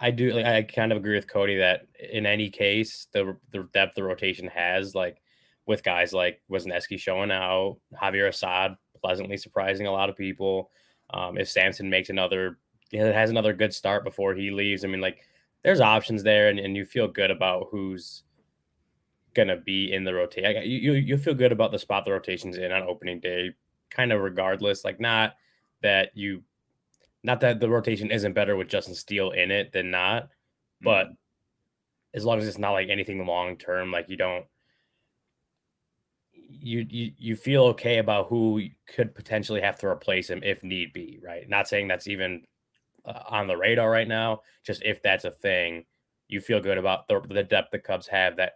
I 0.00 0.10
do. 0.10 0.32
Like, 0.32 0.46
I 0.46 0.62
kind 0.62 0.92
of 0.92 0.98
agree 0.98 1.14
with 1.14 1.28
Cody 1.28 1.56
that 1.58 1.86
in 2.12 2.26
any 2.26 2.50
case, 2.50 3.08
the 3.12 3.36
the 3.50 3.68
depth 3.74 3.94
the 3.94 4.02
rotation 4.02 4.48
has 4.48 4.94
like 4.94 5.20
with 5.68 5.84
guys 5.84 6.12
like 6.14 6.40
Wesneski 6.50 6.98
showing 6.98 7.30
out, 7.30 7.76
Javier 7.94 8.28
Assad 8.28 8.76
pleasantly 9.00 9.36
surprising 9.36 9.86
a 9.86 9.92
lot 9.92 10.08
of 10.08 10.16
people. 10.16 10.70
Um, 11.10 11.38
if 11.38 11.48
Sampson 11.48 11.88
makes 11.88 12.08
another, 12.08 12.58
you 12.90 13.00
know, 13.00 13.12
has 13.12 13.30
another 13.30 13.52
good 13.52 13.72
start 13.72 14.02
before 14.02 14.34
he 14.34 14.50
leaves, 14.50 14.84
I 14.84 14.88
mean, 14.88 15.02
like 15.02 15.18
there's 15.62 15.80
options 15.80 16.22
there, 16.22 16.48
and, 16.48 16.58
and 16.58 16.74
you 16.74 16.84
feel 16.84 17.06
good 17.06 17.30
about 17.30 17.68
who's 17.70 18.24
gonna 19.34 19.56
be 19.56 19.92
in 19.92 20.04
the 20.04 20.14
rotation. 20.14 20.62
You, 20.64 20.78
you 20.78 20.92
you 20.94 21.16
feel 21.18 21.34
good 21.34 21.52
about 21.52 21.70
the 21.70 21.78
spot 21.78 22.04
the 22.04 22.12
rotations 22.12 22.56
in 22.56 22.72
on 22.72 22.82
opening 22.82 23.20
day, 23.20 23.54
kind 23.90 24.10
of 24.10 24.22
regardless. 24.22 24.84
Like 24.84 24.98
not 24.98 25.34
that 25.82 26.10
you, 26.14 26.42
not 27.22 27.40
that 27.40 27.60
the 27.60 27.68
rotation 27.68 28.10
isn't 28.10 28.32
better 28.32 28.56
with 28.56 28.68
Justin 28.68 28.94
Steele 28.94 29.30
in 29.32 29.50
it 29.50 29.72
than 29.72 29.90
not, 29.90 30.30
but 30.80 31.04
mm-hmm. 31.04 31.14
as 32.14 32.24
long 32.24 32.38
as 32.38 32.48
it's 32.48 32.58
not 32.58 32.72
like 32.72 32.88
anything 32.88 33.24
long 33.26 33.56
term, 33.56 33.92
like 33.92 34.08
you 34.08 34.16
don't 34.16 34.46
you, 36.48 36.86
you 36.88 37.12
you 37.18 37.36
feel 37.36 37.64
okay 37.64 37.98
about 37.98 38.28
who 38.28 38.62
could 38.94 39.14
potentially 39.14 39.60
have 39.60 39.78
to 39.78 39.86
replace 39.86 40.28
him 40.30 40.42
if 40.42 40.62
need 40.62 40.92
be, 40.92 41.18
right? 41.22 41.48
Not 41.48 41.68
saying 41.68 41.88
that's 41.88 42.08
even 42.08 42.44
uh, 43.04 43.22
on 43.28 43.46
the 43.46 43.56
radar 43.56 43.90
right 43.90 44.08
now. 44.08 44.42
Just 44.64 44.82
if 44.82 45.02
that's 45.02 45.24
a 45.24 45.30
thing, 45.30 45.84
you 46.28 46.40
feel 46.40 46.60
good 46.60 46.78
about 46.78 47.08
the, 47.08 47.20
the 47.28 47.42
depth 47.42 47.70
the 47.70 47.78
Cubs 47.78 48.06
have. 48.08 48.36
That 48.36 48.54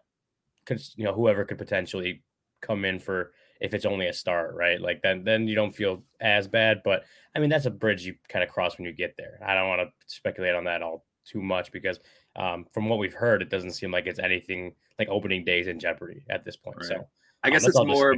could 0.65 0.83
you 0.97 1.05
know 1.05 1.13
whoever 1.13 1.45
could 1.45 1.59
potentially 1.59 2.23
come 2.61 2.85
in 2.85 2.99
for 2.99 3.33
if 3.61 3.75
it's 3.75 3.87
only 3.87 4.09
a 4.09 4.13
start, 4.13 4.55
right? 4.55 4.81
Like 4.81 5.03
then 5.03 5.25
then 5.25 5.47
you 5.47 5.55
don't 5.55 5.75
feel 5.75 6.03
as 6.21 6.49
bad. 6.49 6.83
But 6.85 7.05
I 7.37 7.39
mean 7.39 7.51
that's 7.51 7.67
a 7.67 7.71
bridge 7.71 8.05
you 8.05 8.15
kind 8.29 8.43
of 8.43 8.51
cross 8.51 8.79
when 8.79 8.87
you 8.87 8.93
get 8.93 9.17
there. 9.17 9.39
I 9.45 9.55
don't 9.55 9.69
want 9.69 9.83
to 9.83 9.89
speculate 10.07 10.55
on 10.55 10.65
that 10.65 10.83
all 10.83 11.05
too 11.25 11.43
much 11.43 11.71
because 11.73 12.01
um, 12.37 12.67
from 12.73 12.89
what 12.89 12.99
we've 12.99 13.15
heard, 13.15 13.43
it 13.43 13.51
doesn't 13.51 13.73
seem 13.73 13.93
like 13.93 14.07
it's 14.07 14.19
anything 14.19 14.75
like 14.99 15.09
opening 15.09 15.45
days 15.45 15.67
in 15.67 15.79
jeopardy 15.79 16.25
at 16.31 16.45
this 16.45 16.57
point. 16.57 16.79
Right. 16.79 16.89
So 16.89 17.09
I 17.45 17.51
guess 17.51 17.65
um, 17.65 17.71
it's 17.71 17.85
more. 17.85 18.17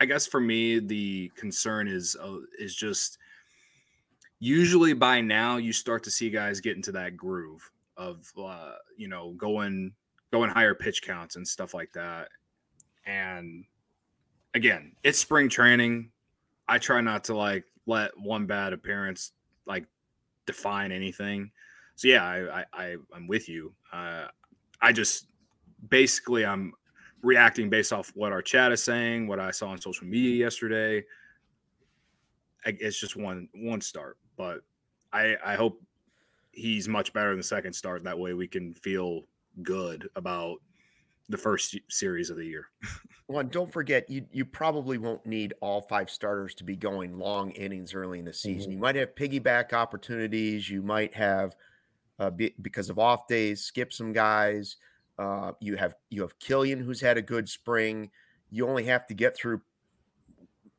I 0.00 0.04
guess 0.04 0.26
for 0.26 0.40
me, 0.40 0.78
the 0.78 1.30
concern 1.36 1.88
is 1.88 2.16
uh, 2.20 2.38
is 2.58 2.74
just 2.74 3.18
usually 4.38 4.92
by 4.92 5.20
now 5.20 5.56
you 5.56 5.72
start 5.72 6.04
to 6.04 6.10
see 6.10 6.30
guys 6.30 6.60
get 6.60 6.76
into 6.76 6.92
that 6.92 7.16
groove 7.16 7.68
of 7.96 8.30
uh, 8.38 8.74
you 8.96 9.08
know 9.08 9.32
going 9.32 9.92
going 10.32 10.50
higher 10.50 10.74
pitch 10.74 11.02
counts 11.02 11.36
and 11.36 11.46
stuff 11.46 11.74
like 11.74 11.92
that. 11.94 12.28
And 13.04 13.64
again, 14.54 14.92
it's 15.02 15.18
spring 15.18 15.48
training. 15.48 16.10
I 16.68 16.78
try 16.78 17.00
not 17.00 17.24
to 17.24 17.36
like 17.36 17.64
let 17.86 18.10
one 18.18 18.46
bad 18.46 18.72
appearance 18.72 19.32
like 19.66 19.86
define 20.46 20.92
anything. 20.92 21.50
So 21.94 22.08
yeah, 22.08 22.24
I, 22.24 22.60
I, 22.60 22.64
I 22.72 22.96
am 23.14 23.26
with 23.26 23.48
you. 23.48 23.72
Uh, 23.92 24.26
I 24.82 24.92
just 24.92 25.26
basically 25.88 26.44
I'm 26.44 26.72
reacting 27.26 27.68
based 27.68 27.92
off 27.92 28.12
what 28.14 28.32
our 28.32 28.40
chat 28.40 28.72
is 28.72 28.82
saying, 28.82 29.26
what 29.26 29.40
I 29.40 29.50
saw 29.50 29.68
on 29.68 29.80
social 29.80 30.06
media 30.06 30.36
yesterday. 30.36 31.04
It's 32.64 32.98
just 32.98 33.16
one 33.16 33.48
one 33.54 33.80
start, 33.80 34.16
but 34.36 34.60
I 35.12 35.36
I 35.44 35.54
hope 35.54 35.82
he's 36.52 36.88
much 36.88 37.12
better 37.12 37.32
in 37.32 37.36
the 37.36 37.44
second 37.44 37.72
start. 37.72 38.04
That 38.04 38.18
way 38.18 38.32
we 38.32 38.48
can 38.48 38.74
feel 38.74 39.22
good 39.62 40.08
about 40.16 40.58
the 41.28 41.36
first 41.36 41.76
series 41.88 42.30
of 42.30 42.36
the 42.36 42.44
year. 42.44 42.66
well, 43.28 43.40
and 43.40 43.50
don't 43.50 43.72
forget, 43.72 44.08
you 44.08 44.26
you 44.32 44.44
probably 44.44 44.98
won't 44.98 45.26
need 45.26 45.54
all 45.60 45.80
five 45.80 46.10
starters 46.10 46.54
to 46.56 46.64
be 46.64 46.76
going 46.76 47.18
long 47.18 47.50
innings 47.50 47.94
early 47.94 48.18
in 48.18 48.24
the 48.24 48.32
season. 48.32 48.70
Mm-hmm. 48.70 48.72
You 48.72 48.78
might 48.78 48.96
have 48.96 49.14
piggyback 49.14 49.72
opportunities. 49.72 50.68
You 50.68 50.82
might 50.82 51.14
have, 51.14 51.56
uh, 52.18 52.30
be, 52.30 52.54
because 52.60 52.90
of 52.90 52.98
off 52.98 53.26
days, 53.26 53.62
skip 53.62 53.92
some 53.92 54.12
guys. 54.12 54.76
Uh, 55.18 55.52
you 55.60 55.76
have 55.76 55.94
you 56.10 56.22
have 56.22 56.38
Kilian 56.38 56.82
who's 56.82 57.00
had 57.00 57.16
a 57.16 57.22
good 57.22 57.48
spring. 57.48 58.10
You 58.50 58.68
only 58.68 58.84
have 58.84 59.06
to 59.06 59.14
get 59.14 59.36
through 59.36 59.62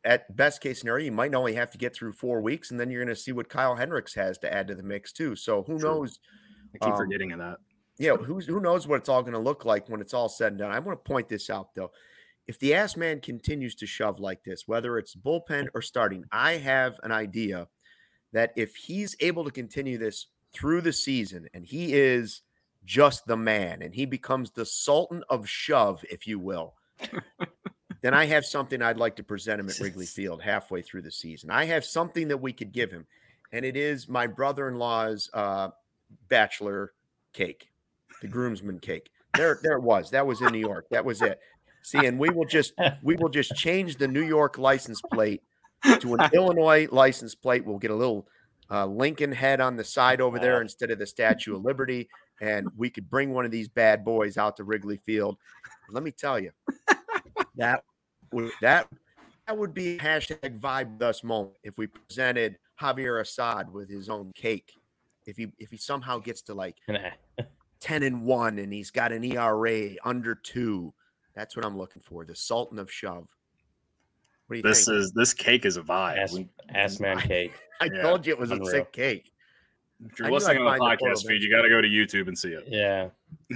at 0.07 0.35
best 0.35 0.61
case 0.61 0.79
scenario, 0.79 1.05
you 1.05 1.11
might 1.11 1.35
only 1.35 1.53
have 1.53 1.69
to 1.71 1.77
get 1.77 1.93
through 1.93 2.13
four 2.13 2.41
weeks, 2.41 2.71
and 2.71 2.79
then 2.79 2.89
you're 2.89 3.03
going 3.03 3.13
to 3.13 3.21
see 3.21 3.33
what 3.33 3.49
Kyle 3.49 3.75
Hendricks 3.75 4.15
has 4.15 4.37
to 4.39 4.51
add 4.51 4.67
to 4.69 4.75
the 4.75 4.83
mix 4.83 5.11
too. 5.11 5.35
So 5.35 5.63
who 5.63 5.77
True. 5.77 5.89
knows? 5.89 6.19
I 6.73 6.85
keep 6.85 6.93
um, 6.93 6.97
forgetting 6.97 7.33
of 7.33 7.39
that. 7.39 7.57
Yeah, 7.99 8.15
who's 8.15 8.45
who 8.45 8.59
knows 8.59 8.87
what 8.87 8.99
it's 8.99 9.09
all 9.09 9.21
going 9.21 9.33
to 9.33 9.39
look 9.39 9.65
like 9.65 9.89
when 9.89 10.01
it's 10.01 10.13
all 10.13 10.29
said 10.29 10.53
and 10.53 10.59
done. 10.59 10.71
I 10.71 10.79
want 10.79 11.03
to 11.03 11.09
point 11.09 11.27
this 11.27 11.49
out 11.49 11.73
though. 11.75 11.91
If 12.47 12.59
the 12.59 12.73
ass 12.73 12.95
man 12.95 13.19
continues 13.19 13.75
to 13.75 13.85
shove 13.85 14.19
like 14.19 14.43
this, 14.43 14.63
whether 14.67 14.97
it's 14.97 15.15
bullpen 15.15 15.67
or 15.73 15.81
starting, 15.81 16.23
I 16.31 16.53
have 16.53 16.99
an 17.03 17.11
idea 17.11 17.67
that 18.31 18.53
if 18.55 18.75
he's 18.75 19.15
able 19.19 19.43
to 19.43 19.51
continue 19.51 19.97
this 19.97 20.27
through 20.53 20.81
the 20.81 20.93
season 20.93 21.47
and 21.53 21.65
he 21.65 21.93
is 21.93 22.43
just 22.87 23.27
the 23.27 23.37
man 23.37 23.81
and 23.81 23.93
he 23.93 24.05
becomes 24.05 24.51
the 24.51 24.65
sultan 24.65 25.23
of 25.29 25.47
shove, 25.47 26.03
if 26.09 26.25
you 26.25 26.39
will, 26.39 26.73
then 28.01 28.13
I 28.13 28.25
have 28.25 28.45
something 28.45 28.81
I'd 28.81 28.97
like 28.97 29.17
to 29.17 29.23
present 29.23 29.59
him 29.59 29.69
at 29.69 29.79
Wrigley 29.79 30.05
Field 30.07 30.41
halfway 30.41 30.81
through 30.81 31.01
the 31.01 31.11
season. 31.11 31.51
I 31.51 31.65
have 31.65 31.83
something 31.83 32.29
that 32.29 32.37
we 32.37 32.53
could 32.53 32.71
give 32.71 32.89
him, 32.89 33.05
and 33.51 33.65
it 33.65 33.75
is 33.75 34.07
my 34.07 34.25
brother 34.25 34.69
in 34.69 34.77
law's 34.77 35.29
uh, 35.33 35.69
bachelor 36.29 36.93
cake, 37.33 37.69
the 38.21 38.27
groomsman 38.27 38.79
cake. 38.79 39.11
There, 39.35 39.59
there 39.61 39.73
it 39.73 39.83
was. 39.83 40.09
That 40.11 40.25
was 40.25 40.41
in 40.41 40.53
New 40.53 40.59
York. 40.59 40.87
That 40.89 41.05
was 41.05 41.21
it. 41.21 41.39
See, 41.83 42.05
and 42.05 42.17
we 42.17 42.29
will 42.29 42.45
just 42.45 42.73
we 43.03 43.15
will 43.17 43.29
just 43.29 43.53
change 43.55 43.97
the 43.97 44.07
New 44.07 44.23
York 44.23 44.57
license 44.57 45.01
plate 45.13 45.43
to 45.99 46.15
an 46.15 46.29
Illinois 46.33 46.87
license 46.91 47.35
plate. 47.35 47.65
We'll 47.65 47.77
get 47.77 47.91
a 47.91 47.95
little 47.95 48.27
uh, 48.71 48.85
Lincoln 48.85 49.31
head 49.31 49.61
on 49.61 49.75
the 49.75 49.83
side 49.83 50.21
over 50.21 50.39
there 50.39 50.61
instead 50.61 50.91
of 50.91 50.99
the 50.99 51.05
Statue 51.05 51.55
of 51.55 51.63
Liberty, 51.63 52.09
and 52.41 52.67
we 52.75 52.89
could 52.89 53.09
bring 53.09 53.33
one 53.33 53.45
of 53.45 53.51
these 53.51 53.67
bad 53.67 54.03
boys 54.03 54.37
out 54.37 54.57
to 54.57 54.63
Wrigley 54.63 54.97
Field. 54.97 55.37
Let 55.89 56.03
me 56.03 56.11
tell 56.11 56.39
you, 56.39 56.51
that 57.55 57.83
would 58.31 58.51
that 58.61 58.87
that 59.47 59.57
would 59.57 59.73
be 59.73 59.97
hashtag 59.97 60.59
vibe 60.59 60.99
thus 60.99 61.23
moment 61.23 61.55
if 61.63 61.77
we 61.77 61.87
presented 61.87 62.57
Javier 62.81 63.21
Assad 63.21 63.71
with 63.71 63.89
his 63.89 64.09
own 64.09 64.31
cake. 64.33 64.73
If 65.25 65.37
he 65.37 65.47
if 65.57 65.71
he 65.71 65.77
somehow 65.77 66.19
gets 66.19 66.41
to 66.43 66.53
like 66.53 66.77
10 67.79 68.03
and 68.03 68.23
1 68.23 68.59
and 68.59 68.73
he's 68.73 68.91
got 68.91 69.11
an 69.11 69.23
ERA 69.23 69.91
under 70.03 70.35
2. 70.35 70.93
That's 71.35 71.55
what 71.55 71.65
I'm 71.65 71.77
looking 71.77 72.01
for. 72.01 72.25
The 72.25 72.35
Sultan 72.35 72.79
of 72.79 72.91
Shove. 72.91 73.27
What 74.47 74.55
do 74.55 74.57
you 74.57 74.63
this 74.63 74.85
think? 74.85 74.97
is 74.97 75.11
this 75.11 75.33
cake 75.33 75.65
is 75.65 75.77
a 75.77 75.81
vibe. 75.81 76.17
Ass, 76.17 76.37
ass 76.73 76.99
man 76.99 77.19
cake. 77.19 77.53
I, 77.81 77.85
I 77.85 77.89
yeah, 77.93 78.01
told 78.01 78.25
you 78.25 78.33
it 78.33 78.39
was 78.39 78.51
unreal. 78.51 78.67
a 78.67 78.71
sick 78.71 78.93
cake. 78.93 79.31
If 80.05 80.19
you're 80.19 80.31
listening 80.31 80.61
on 80.61 80.77
the 80.77 80.79
podcast 80.79 81.25
feed, 81.25 81.41
you 81.41 81.49
got 81.49 81.63
to 81.63 81.69
go 81.69 81.81
to 81.81 81.87
YouTube 81.87 82.27
and 82.27 82.37
see 82.37 82.49
it. 82.49 82.65
Yeah, 82.67 83.09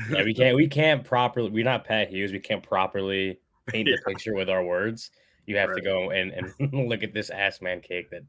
yeah. 0.09 0.23
We 0.23 0.33
can't. 0.33 0.55
We 0.55 0.67
can't 0.67 1.03
properly. 1.03 1.49
We're 1.49 1.63
not 1.63 1.85
Pat 1.85 2.09
Hughes. 2.09 2.31
We 2.31 2.39
can't 2.39 2.63
properly 2.63 3.39
paint 3.67 3.85
the 3.85 3.91
yeah. 3.91 3.97
picture 4.07 4.33
with 4.33 4.49
our 4.49 4.63
words. 4.63 5.11
You 5.45 5.57
have 5.57 5.69
right. 5.69 5.75
to 5.75 5.81
go 5.81 6.11
and 6.11 6.31
and 6.31 6.73
look 6.89 7.03
at 7.03 7.13
this 7.13 7.29
ass 7.29 7.61
man 7.61 7.81
cake 7.81 8.09
that 8.11 8.23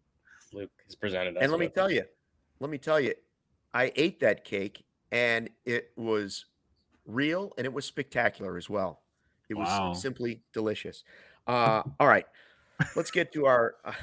Luke 0.53 0.71
has 0.85 0.95
presented 0.95 1.37
us. 1.37 1.43
And 1.43 1.53
let 1.53 1.59
with. 1.59 1.71
me 1.71 1.73
tell 1.75 1.91
you, 1.91 2.05
let 2.61 2.71
me 2.71 2.79
tell 2.79 3.01
you, 3.01 3.15
I 3.73 3.93
ate 3.97 4.21
that 4.21 4.45
cake 4.45 4.85
and 5.11 5.49
it 5.65 5.93
was 5.97 6.47
real 7.07 7.53
and 7.57 7.65
it 7.65 7.73
was 7.73 7.85
spectacular 7.85 8.57
as 8.57 8.69
well. 8.69 9.01
It 9.49 9.55
was 9.55 9.69
wow. 9.69 9.93
simply 9.93 10.43
delicious. 10.53 11.05
Uh, 11.47 11.83
all 11.99 12.07
right, 12.07 12.27
let's 12.97 13.11
get 13.11 13.33
to 13.33 13.47
our. 13.47 13.75
Uh, 13.85 13.93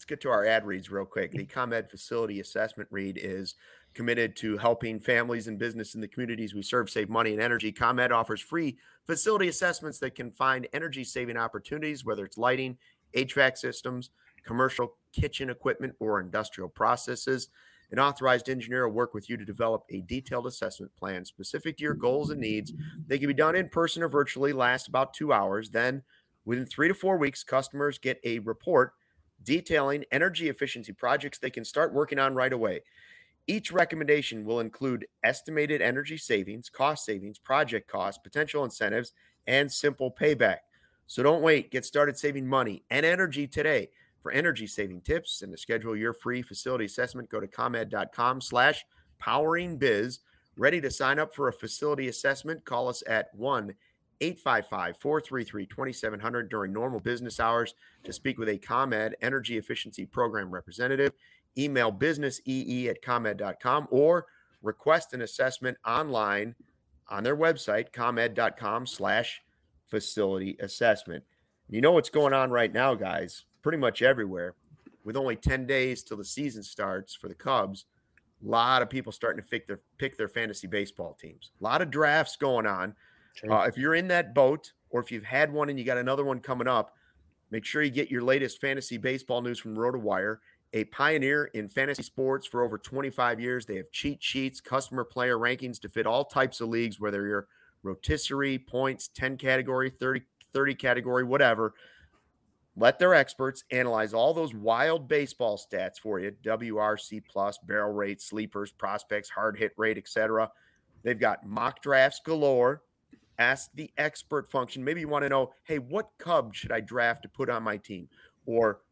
let's 0.00 0.06
get 0.06 0.22
to 0.22 0.30
our 0.30 0.46
ad 0.46 0.64
reads 0.64 0.90
real 0.90 1.04
quick. 1.04 1.30
The 1.32 1.44
ComEd 1.44 1.90
facility 1.90 2.40
assessment 2.40 2.88
read 2.90 3.18
is 3.22 3.54
committed 3.92 4.34
to 4.36 4.56
helping 4.56 4.98
families 4.98 5.46
and 5.46 5.58
business 5.58 5.94
in 5.94 6.00
the 6.00 6.08
communities 6.08 6.54
we 6.54 6.62
serve 6.62 6.88
save 6.88 7.10
money 7.10 7.32
and 7.32 7.42
energy. 7.42 7.70
ComEd 7.70 8.10
offers 8.10 8.40
free 8.40 8.78
facility 9.04 9.46
assessments 9.46 9.98
that 9.98 10.14
can 10.14 10.30
find 10.32 10.66
energy 10.72 11.04
saving 11.04 11.36
opportunities, 11.36 12.02
whether 12.02 12.24
it's 12.24 12.38
lighting, 12.38 12.78
HVAC 13.14 13.58
systems, 13.58 14.08
commercial 14.42 14.96
kitchen 15.12 15.50
equipment, 15.50 15.94
or 16.00 16.18
industrial 16.18 16.70
processes. 16.70 17.50
An 17.90 17.98
authorized 17.98 18.48
engineer 18.48 18.88
will 18.88 18.94
work 18.94 19.12
with 19.12 19.28
you 19.28 19.36
to 19.36 19.44
develop 19.44 19.82
a 19.90 20.00
detailed 20.00 20.46
assessment 20.46 20.96
plan 20.96 21.26
specific 21.26 21.76
to 21.76 21.84
your 21.84 21.92
goals 21.92 22.30
and 22.30 22.40
needs. 22.40 22.72
They 23.06 23.18
can 23.18 23.28
be 23.28 23.34
done 23.34 23.54
in 23.54 23.68
person 23.68 24.02
or 24.02 24.08
virtually, 24.08 24.54
last 24.54 24.88
about 24.88 25.12
two 25.12 25.30
hours. 25.30 25.68
Then, 25.68 26.04
within 26.46 26.64
three 26.64 26.88
to 26.88 26.94
four 26.94 27.18
weeks, 27.18 27.44
customers 27.44 27.98
get 27.98 28.18
a 28.24 28.38
report 28.38 28.94
detailing 29.44 30.04
energy 30.12 30.48
efficiency 30.48 30.92
projects 30.92 31.38
they 31.38 31.50
can 31.50 31.64
start 31.64 31.92
working 31.92 32.18
on 32.18 32.34
right 32.34 32.52
away. 32.52 32.80
Each 33.46 33.72
recommendation 33.72 34.44
will 34.44 34.60
include 34.60 35.06
estimated 35.24 35.82
energy 35.82 36.18
savings, 36.18 36.68
cost 36.68 37.04
savings, 37.04 37.38
project 37.38 37.88
costs, 37.90 38.20
potential 38.22 38.64
incentives, 38.64 39.12
and 39.46 39.72
simple 39.72 40.10
payback. 40.10 40.58
So 41.06 41.22
don't 41.22 41.42
wait. 41.42 41.72
Get 41.72 41.84
started 41.84 42.16
saving 42.16 42.46
money 42.46 42.84
and 42.90 43.04
energy 43.04 43.46
today. 43.46 43.88
For 44.20 44.30
energy 44.30 44.66
saving 44.66 45.00
tips 45.00 45.40
and 45.40 45.50
to 45.50 45.58
schedule 45.58 45.96
your 45.96 46.12
free 46.12 46.42
facility 46.42 46.84
assessment, 46.84 47.30
go 47.30 47.40
to 47.40 47.48
comed.com 47.48 48.42
slash 48.42 48.84
poweringbiz. 49.20 50.18
Ready 50.56 50.80
to 50.82 50.90
sign 50.90 51.18
up 51.18 51.34
for 51.34 51.48
a 51.48 51.52
facility 51.52 52.06
assessment? 52.08 52.64
Call 52.66 52.88
us 52.88 53.02
at 53.08 53.34
1 53.34 53.74
855 54.20 54.96
433 54.98 55.66
2700 55.66 56.48
during 56.48 56.72
normal 56.72 57.00
business 57.00 57.40
hours 57.40 57.74
to 58.04 58.12
speak 58.12 58.38
with 58.38 58.48
a 58.48 58.58
ComEd 58.58 59.16
Energy 59.22 59.56
Efficiency 59.56 60.04
Program 60.04 60.50
representative. 60.50 61.12
Email 61.58 61.90
businessee 61.90 62.88
at 62.88 63.02
comed.com 63.02 63.88
or 63.90 64.26
request 64.62 65.14
an 65.14 65.22
assessment 65.22 65.76
online 65.86 66.54
on 67.08 67.24
their 67.24 67.36
website, 67.36 67.92
comed.com 67.92 68.86
slash 68.86 69.42
facility 69.86 70.56
assessment. 70.60 71.24
You 71.68 71.80
know 71.80 71.92
what's 71.92 72.10
going 72.10 72.32
on 72.32 72.50
right 72.50 72.72
now, 72.72 72.94
guys, 72.94 73.44
pretty 73.62 73.78
much 73.78 74.02
everywhere. 74.02 74.54
With 75.04 75.16
only 75.16 75.36
10 75.36 75.66
days 75.66 76.02
till 76.02 76.16
the 76.16 76.24
season 76.24 76.62
starts 76.62 77.14
for 77.14 77.28
the 77.28 77.34
Cubs, 77.34 77.86
a 78.44 78.48
lot 78.48 78.82
of 78.82 78.90
people 78.90 79.12
starting 79.12 79.42
to 79.42 79.48
pick 79.48 79.66
their 79.66 79.80
pick 79.98 80.16
their 80.16 80.28
fantasy 80.28 80.66
baseball 80.66 81.16
teams. 81.20 81.52
A 81.60 81.64
lot 81.64 81.82
of 81.82 81.90
drafts 81.90 82.36
going 82.36 82.66
on. 82.66 82.94
Uh, 83.48 83.60
if 83.60 83.76
you're 83.76 83.94
in 83.94 84.08
that 84.08 84.34
boat, 84.34 84.72
or 84.90 85.00
if 85.00 85.10
you've 85.10 85.24
had 85.24 85.52
one 85.52 85.70
and 85.70 85.78
you 85.78 85.84
got 85.84 85.98
another 85.98 86.24
one 86.24 86.40
coming 86.40 86.68
up, 86.68 86.94
make 87.50 87.64
sure 87.64 87.82
you 87.82 87.90
get 87.90 88.10
your 88.10 88.22
latest 88.22 88.60
fantasy 88.60 88.98
baseball 88.98 89.40
news 89.40 89.58
from 89.58 89.76
RotoWire. 89.76 90.38
A 90.72 90.84
pioneer 90.84 91.46
in 91.46 91.68
fantasy 91.68 92.02
sports 92.02 92.46
for 92.46 92.62
over 92.62 92.78
25 92.78 93.40
years, 93.40 93.66
they 93.66 93.76
have 93.76 93.90
cheat 93.90 94.22
sheets, 94.22 94.60
customer 94.60 95.04
player 95.04 95.36
rankings 95.36 95.80
to 95.80 95.88
fit 95.88 96.06
all 96.06 96.24
types 96.24 96.60
of 96.60 96.68
leagues, 96.68 97.00
whether 97.00 97.26
you're 97.26 97.48
rotisserie, 97.82 98.58
points, 98.58 99.08
10 99.08 99.36
category, 99.36 99.90
30, 99.90 100.22
30 100.52 100.74
category, 100.74 101.24
whatever. 101.24 101.74
Let 102.76 102.98
their 102.98 103.14
experts 103.14 103.64
analyze 103.72 104.14
all 104.14 104.32
those 104.32 104.54
wild 104.54 105.08
baseball 105.08 105.58
stats 105.58 105.98
for 105.98 106.20
you 106.20 106.32
WRC 106.44 107.22
plus, 107.28 107.58
barrel 107.58 107.92
rate, 107.92 108.22
sleepers, 108.22 108.70
prospects, 108.70 109.28
hard 109.28 109.58
hit 109.58 109.72
rate, 109.76 109.98
etc. 109.98 110.50
They've 111.02 111.18
got 111.18 111.46
mock 111.46 111.82
drafts 111.82 112.20
galore 112.24 112.82
ask 113.40 113.70
the 113.74 113.90
expert 113.96 114.48
function. 114.48 114.84
Maybe 114.84 115.00
you 115.00 115.08
want 115.08 115.24
to 115.24 115.28
know, 115.28 115.52
hey, 115.64 115.78
what 115.78 116.10
Cub 116.18 116.54
should 116.54 116.70
I 116.70 116.80
draft 116.80 117.22
to 117.22 117.28
put 117.28 117.48
on 117.50 117.62
my 117.62 117.78
team? 117.78 118.08
Or 118.46 118.82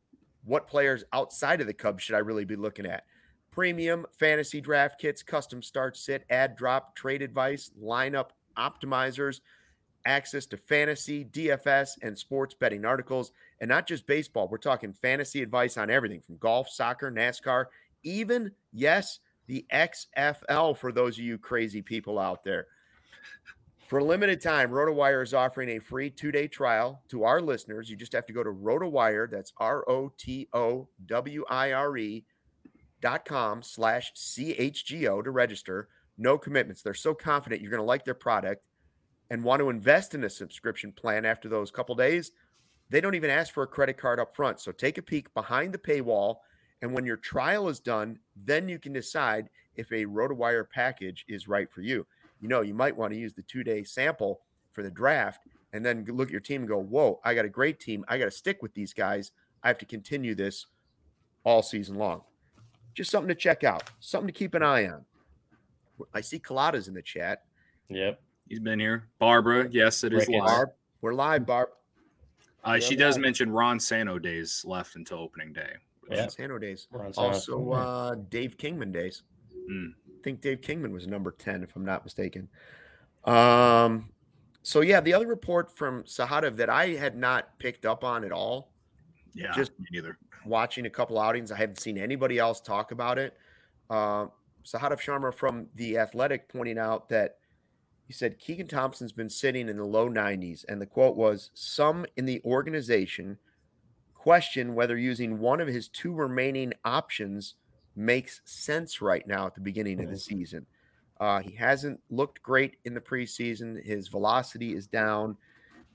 what 0.44 0.66
players 0.66 1.04
outside 1.12 1.60
of 1.60 1.66
the 1.66 1.74
Cubs 1.74 2.02
should 2.02 2.16
I 2.16 2.20
really 2.20 2.46
be 2.46 2.56
looking 2.56 2.86
at? 2.86 3.04
Premium 3.50 4.06
fantasy 4.18 4.60
draft 4.60 4.98
kits, 4.98 5.22
custom 5.22 5.62
start 5.62 5.96
sit, 5.96 6.24
ad 6.30 6.56
drop, 6.56 6.96
trade 6.96 7.22
advice, 7.22 7.70
lineup 7.80 8.30
optimizers, 8.56 9.40
access 10.06 10.46
to 10.46 10.56
fantasy, 10.56 11.24
DFS, 11.24 11.90
and 12.02 12.16
sports 12.16 12.54
betting 12.54 12.84
articles. 12.84 13.32
And 13.60 13.68
not 13.68 13.86
just 13.86 14.06
baseball, 14.06 14.48
we're 14.48 14.58
talking 14.58 14.92
fantasy 14.94 15.42
advice 15.42 15.76
on 15.76 15.90
everything 15.90 16.22
from 16.22 16.38
golf, 16.38 16.68
soccer, 16.70 17.10
NASCAR, 17.10 17.66
even, 18.02 18.52
yes, 18.72 19.18
the 19.46 19.66
XFL 19.72 20.76
for 20.76 20.92
those 20.92 21.18
of 21.18 21.24
you 21.24 21.36
crazy 21.36 21.82
people 21.82 22.18
out 22.18 22.42
there. 22.42 22.68
For 23.88 24.00
a 24.00 24.04
limited 24.04 24.42
time, 24.42 24.68
RotoWire 24.68 25.22
is 25.22 25.32
offering 25.32 25.70
a 25.70 25.78
free 25.78 26.10
two 26.10 26.30
day 26.30 26.46
trial 26.46 27.00
to 27.08 27.24
our 27.24 27.40
listeners. 27.40 27.88
You 27.88 27.96
just 27.96 28.12
have 28.12 28.26
to 28.26 28.34
go 28.34 28.44
to 28.44 28.50
RotoWire, 28.50 29.30
that's 29.30 29.54
R 29.56 29.82
O 29.88 30.12
T 30.18 30.46
O 30.52 30.88
W 31.06 31.44
I 31.48 31.72
R 31.72 31.96
E 31.96 32.26
dot 33.00 33.24
com 33.24 33.62
slash 33.62 34.12
CHGO 34.12 35.24
to 35.24 35.30
register. 35.30 35.88
No 36.18 36.36
commitments. 36.36 36.82
They're 36.82 36.92
so 36.92 37.14
confident 37.14 37.62
you're 37.62 37.70
going 37.70 37.80
to 37.80 37.86
like 37.86 38.04
their 38.04 38.12
product 38.12 38.66
and 39.30 39.42
want 39.42 39.60
to 39.60 39.70
invest 39.70 40.14
in 40.14 40.22
a 40.22 40.28
subscription 40.28 40.92
plan 40.92 41.24
after 41.24 41.48
those 41.48 41.70
couple 41.70 41.94
days. 41.94 42.32
They 42.90 43.00
don't 43.00 43.14
even 43.14 43.30
ask 43.30 43.54
for 43.54 43.62
a 43.62 43.66
credit 43.66 43.96
card 43.96 44.20
up 44.20 44.36
front. 44.36 44.60
So 44.60 44.70
take 44.70 44.98
a 44.98 45.02
peek 45.02 45.32
behind 45.32 45.72
the 45.72 45.78
paywall. 45.78 46.40
And 46.82 46.92
when 46.92 47.06
your 47.06 47.16
trial 47.16 47.70
is 47.70 47.80
done, 47.80 48.18
then 48.36 48.68
you 48.68 48.78
can 48.78 48.92
decide 48.92 49.48
if 49.76 49.90
a 49.92 50.04
RotoWire 50.04 50.68
package 50.68 51.24
is 51.26 51.48
right 51.48 51.72
for 51.72 51.80
you 51.80 52.06
you 52.40 52.48
know, 52.48 52.60
you 52.60 52.74
might 52.74 52.96
want 52.96 53.12
to 53.12 53.18
use 53.18 53.34
the 53.34 53.42
two 53.42 53.64
day 53.64 53.84
sample 53.84 54.40
for 54.72 54.82
the 54.82 54.90
draft 54.90 55.40
and 55.72 55.84
then 55.84 56.04
look 56.08 56.28
at 56.28 56.32
your 56.32 56.40
team 56.40 56.62
and 56.62 56.68
go, 56.68 56.78
whoa, 56.78 57.20
I 57.24 57.34
got 57.34 57.44
a 57.44 57.50
great 57.50 57.80
team. 57.80 58.04
I 58.08 58.18
got 58.18 58.26
to 58.26 58.30
stick 58.30 58.62
with 58.62 58.74
these 58.74 58.92
guys. 58.92 59.32
I 59.62 59.68
have 59.68 59.78
to 59.78 59.86
continue 59.86 60.34
this 60.34 60.66
all 61.44 61.62
season 61.62 61.96
long. 61.96 62.22
Just 62.94 63.10
something 63.10 63.28
to 63.28 63.34
check 63.34 63.64
out, 63.64 63.90
something 64.00 64.28
to 64.28 64.32
keep 64.32 64.54
an 64.54 64.62
eye 64.62 64.86
on. 64.88 65.04
I 66.14 66.20
see 66.20 66.38
Colada's 66.38 66.88
in 66.88 66.94
the 66.94 67.02
chat. 67.02 67.42
Yep. 67.88 68.20
He's 68.48 68.60
been 68.60 68.80
here. 68.80 69.08
Barbara, 69.18 69.68
yes, 69.70 70.04
it 70.04 70.12
is 70.12 70.28
live. 70.28 70.44
Barb, 70.44 70.68
we're 71.00 71.12
live, 71.12 71.44
Barb. 71.44 71.68
Uh, 72.64 72.78
she 72.78 72.96
does 72.96 73.16
live. 73.16 73.22
mention 73.22 73.50
Ron 73.50 73.78
Santo 73.78 74.18
days 74.18 74.64
left 74.66 74.96
until 74.96 75.18
opening 75.18 75.52
day. 75.52 75.72
Yeah. 76.10 76.28
Santo 76.28 76.58
days. 76.58 76.88
Also, 77.16 77.70
uh, 77.72 78.14
Dave 78.30 78.56
Kingman 78.56 78.92
days. 78.92 79.22
Mm 79.70 79.92
think 80.22 80.40
Dave 80.40 80.60
Kingman 80.60 80.92
was 80.92 81.06
number 81.06 81.30
10, 81.30 81.62
if 81.62 81.76
I'm 81.76 81.84
not 81.84 82.04
mistaken. 82.04 82.48
Um, 83.24 84.10
so 84.62 84.80
yeah, 84.80 85.00
the 85.00 85.14
other 85.14 85.26
report 85.26 85.76
from 85.76 86.04
Sahadev 86.04 86.56
that 86.56 86.70
I 86.70 86.88
had 86.88 87.16
not 87.16 87.58
picked 87.58 87.86
up 87.86 88.04
on 88.04 88.24
at 88.24 88.32
all. 88.32 88.72
Yeah, 89.34 89.52
just 89.54 89.72
neither. 89.90 90.18
Watching 90.44 90.86
a 90.86 90.90
couple 90.90 91.18
outings, 91.18 91.52
I 91.52 91.56
haven't 91.56 91.80
seen 91.80 91.98
anybody 91.98 92.38
else 92.38 92.60
talk 92.60 92.92
about 92.92 93.18
it. 93.18 93.36
Uh, 93.90 94.26
Sahadev 94.64 95.00
Sharma 95.00 95.32
from 95.32 95.66
The 95.74 95.98
Athletic 95.98 96.48
pointing 96.48 96.78
out 96.78 97.08
that 97.08 97.36
he 98.06 98.12
said 98.12 98.38
Keegan 98.38 98.68
Thompson's 98.68 99.12
been 99.12 99.28
sitting 99.28 99.68
in 99.68 99.76
the 99.76 99.84
low 99.84 100.08
90s, 100.08 100.64
and 100.68 100.80
the 100.80 100.86
quote 100.86 101.16
was 101.16 101.50
Some 101.54 102.06
in 102.16 102.24
the 102.24 102.40
organization 102.44 103.38
question 104.14 104.74
whether 104.74 104.98
using 104.98 105.38
one 105.38 105.60
of 105.60 105.68
his 105.68 105.88
two 105.88 106.12
remaining 106.12 106.72
options 106.84 107.54
makes 107.96 108.40
sense 108.44 109.00
right 109.00 109.26
now 109.26 109.46
at 109.46 109.54
the 109.54 109.60
beginning 109.60 110.00
of 110.00 110.06
the 110.06 110.16
mm-hmm. 110.16 110.38
season. 110.38 110.66
Uh, 111.20 111.40
he 111.40 111.52
hasn't 111.52 112.00
looked 112.10 112.42
great 112.42 112.76
in 112.84 112.94
the 112.94 113.00
preseason. 113.00 113.84
His 113.84 114.08
velocity 114.08 114.74
is 114.74 114.86
down. 114.86 115.36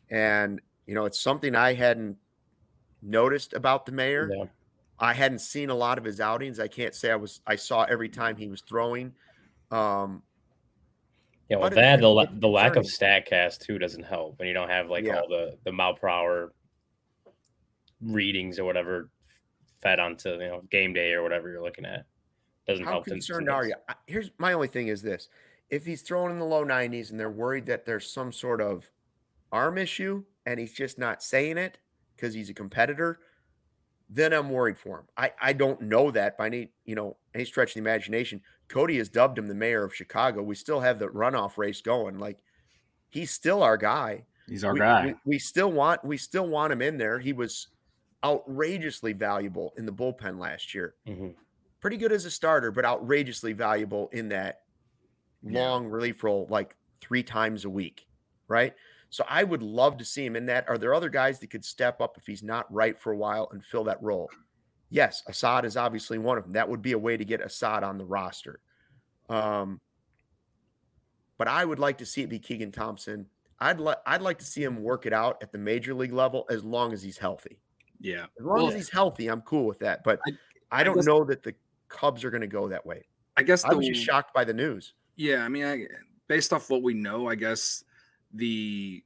And, 0.09 0.59
you 0.85 0.95
know, 0.95 1.05
it's 1.05 1.19
something 1.19 1.55
I 1.55 1.73
hadn't 1.73 2.17
noticed 3.01 3.53
about 3.53 3.85
the 3.85 3.91
mayor. 3.91 4.49
I 4.99 5.13
hadn't 5.13 5.39
seen 5.39 5.69
a 5.69 5.75
lot 5.75 5.97
of 5.97 6.03
his 6.03 6.19
outings. 6.21 6.59
I 6.59 6.67
can't 6.67 6.95
say 6.95 7.11
I 7.11 7.15
was 7.15 7.41
I 7.45 7.55
saw 7.55 7.83
every 7.83 8.09
time 8.09 8.37
he 8.37 8.47
was 8.47 8.61
throwing. 8.61 9.13
Um 9.71 10.23
yeah, 11.49 11.57
well, 11.57 11.69
that 11.69 11.99
the, 11.99 12.27
the 12.39 12.47
lack 12.47 12.77
of 12.77 12.85
Statcast 12.85 13.59
too 13.59 13.77
doesn't 13.77 14.03
help 14.03 14.39
when 14.39 14.47
you 14.47 14.53
don't 14.53 14.69
have 14.69 14.89
like 14.89 15.03
yeah. 15.03 15.19
all 15.19 15.27
the 15.27 15.57
the 15.65 15.71
mile 15.71 15.93
per 15.93 16.07
hour 16.07 16.53
readings 18.01 18.59
or 18.59 18.65
whatever 18.65 19.09
fed 19.83 19.99
onto 19.99 20.31
you 20.31 20.47
know 20.47 20.63
game 20.71 20.93
day 20.93 21.13
or 21.13 21.21
whatever 21.21 21.49
you're 21.49 21.61
looking 21.61 21.85
at. 21.85 22.05
Doesn't 22.67 22.85
How 22.85 22.93
help. 22.93 23.05
concerned 23.05 23.49
are 23.49 23.67
you? 23.67 23.75
Here's 24.07 24.31
my 24.39 24.53
only 24.53 24.67
thing: 24.67 24.87
is 24.87 25.01
this 25.01 25.29
if 25.69 25.85
he's 25.85 26.01
throwing 26.01 26.31
in 26.31 26.39
the 26.39 26.45
low 26.45 26.63
90s 26.63 27.09
and 27.09 27.19
they're 27.19 27.31
worried 27.31 27.65
that 27.65 27.83
there's 27.83 28.11
some 28.11 28.31
sort 28.31 28.61
of 28.61 28.89
arm 29.51 29.77
issue 29.77 30.23
and 30.45 30.59
he's 30.59 30.73
just 30.73 30.99
not 30.99 31.23
saying 31.23 31.57
it 31.57 31.79
because 32.15 32.33
he's 32.33 32.49
a 32.49 32.53
competitor, 32.53 33.19
then 34.07 34.33
I'm 34.33 34.51
worried 34.51 34.77
for 34.77 34.99
him. 34.99 35.05
I, 35.17 35.31
I 35.41 35.53
don't 35.53 35.81
know 35.81 36.11
that 36.11 36.37
by 36.37 36.45
any, 36.45 36.69
you 36.85 36.93
know, 36.93 37.17
any 37.33 37.45
stretch 37.45 37.71
of 37.71 37.73
the 37.73 37.79
imagination. 37.79 38.41
Cody 38.67 38.97
has 38.97 39.09
dubbed 39.09 39.37
him 39.37 39.47
the 39.47 39.55
mayor 39.55 39.83
of 39.83 39.95
Chicago. 39.95 40.43
We 40.43 40.53
still 40.53 40.79
have 40.81 40.99
the 40.99 41.07
runoff 41.07 41.57
race 41.57 41.81
going. 41.81 42.19
Like 42.19 42.37
he's 43.09 43.31
still 43.31 43.63
our 43.63 43.77
guy. 43.77 44.25
He's 44.47 44.63
our 44.63 44.73
we, 44.73 44.79
guy. 44.79 45.05
We, 45.05 45.15
we, 45.25 45.39
still 45.39 45.71
want 45.71 46.03
we 46.03 46.17
still 46.17 46.47
want 46.47 46.73
him 46.73 46.83
in 46.83 46.97
there. 46.97 47.17
He 47.17 47.33
was 47.33 47.69
outrageously 48.23 49.13
valuable 49.13 49.73
in 49.77 49.85
the 49.85 49.91
bullpen 49.91 50.39
last 50.39 50.73
year. 50.73 50.95
Mm-hmm. 51.07 51.29
Pretty 51.79 51.97
good 51.97 52.11
as 52.11 52.25
a 52.25 52.31
starter, 52.31 52.71
but 52.71 52.85
outrageously 52.85 53.53
valuable 53.53 54.09
in 54.13 54.29
that 54.29 54.61
long 55.43 55.83
yeah. 55.85 55.91
relief 55.91 56.23
role, 56.23 56.47
like 56.49 56.75
three 57.01 57.23
times 57.23 57.65
a 57.65 57.69
week, 57.69 58.07
right? 58.47 58.73
So 59.09 59.25
I 59.29 59.43
would 59.43 59.61
love 59.61 59.97
to 59.97 60.05
see 60.05 60.25
him 60.25 60.35
in 60.35 60.47
that. 60.47 60.67
Are 60.67 60.77
there 60.77 60.93
other 60.93 61.09
guys 61.09 61.39
that 61.39 61.51
could 61.51 61.65
step 61.65 62.01
up 62.01 62.17
if 62.17 62.25
he's 62.25 62.41
not 62.41 62.71
right 62.73 62.97
for 62.97 63.11
a 63.11 63.17
while 63.17 63.49
and 63.51 63.63
fill 63.63 63.83
that 63.83 64.01
role? 64.01 64.29
Yes, 64.89 65.23
Assad 65.27 65.65
is 65.65 65.77
obviously 65.77 66.17
one 66.17 66.37
of 66.37 66.45
them. 66.45 66.53
That 66.53 66.69
would 66.69 66.81
be 66.81 66.93
a 66.93 66.97
way 66.97 67.17
to 67.17 67.25
get 67.25 67.41
Assad 67.41 67.83
on 67.83 67.97
the 67.97 68.05
roster. 68.05 68.59
Um, 69.29 69.81
but 71.37 71.47
I 71.47 71.65
would 71.65 71.79
like 71.79 71.97
to 71.97 72.05
see 72.05 72.21
it 72.21 72.29
be 72.29 72.39
Keegan 72.39 72.71
Thompson. 72.71 73.27
I'd 73.59 73.79
like 73.79 73.97
I'd 74.05 74.21
like 74.21 74.39
to 74.39 74.45
see 74.45 74.63
him 74.63 74.83
work 74.83 75.05
it 75.05 75.13
out 75.13 75.41
at 75.41 75.51
the 75.51 75.57
major 75.57 75.93
league 75.93 76.13
level 76.13 76.45
as 76.49 76.63
long 76.63 76.93
as 76.93 77.03
he's 77.03 77.17
healthy. 77.17 77.59
Yeah, 78.03 78.25
as 78.37 78.45
long 78.45 78.57
well, 78.57 78.67
as 78.67 78.75
he's 78.75 78.89
healthy, 78.89 79.29
I'm 79.29 79.41
cool 79.41 79.65
with 79.65 79.79
that. 79.79 80.03
But 80.03 80.19
I, 80.27 80.31
I 80.81 80.83
don't 80.83 80.95
guess, 80.95 81.05
know 81.05 81.23
that 81.23 81.41
the 81.41 81.55
Cubs 81.87 82.25
are 82.25 82.29
going 82.29 82.41
to 82.41 82.47
go 82.47 82.67
that 82.67 82.85
way. 82.85 83.05
I 83.37 83.43
guess 83.43 83.63
the, 83.63 83.69
I 83.69 83.73
was 83.73 83.87
just 83.87 84.03
shocked 84.03 84.33
by 84.33 84.43
the 84.43 84.53
news. 84.53 84.93
Yeah, 85.15 85.45
I 85.45 85.47
mean, 85.47 85.65
I, 85.65 85.85
based 86.27 86.51
off 86.51 86.69
what 86.69 86.83
we 86.83 86.93
know, 86.93 87.29
I 87.29 87.35
guess 87.35 87.85
the 88.33 89.01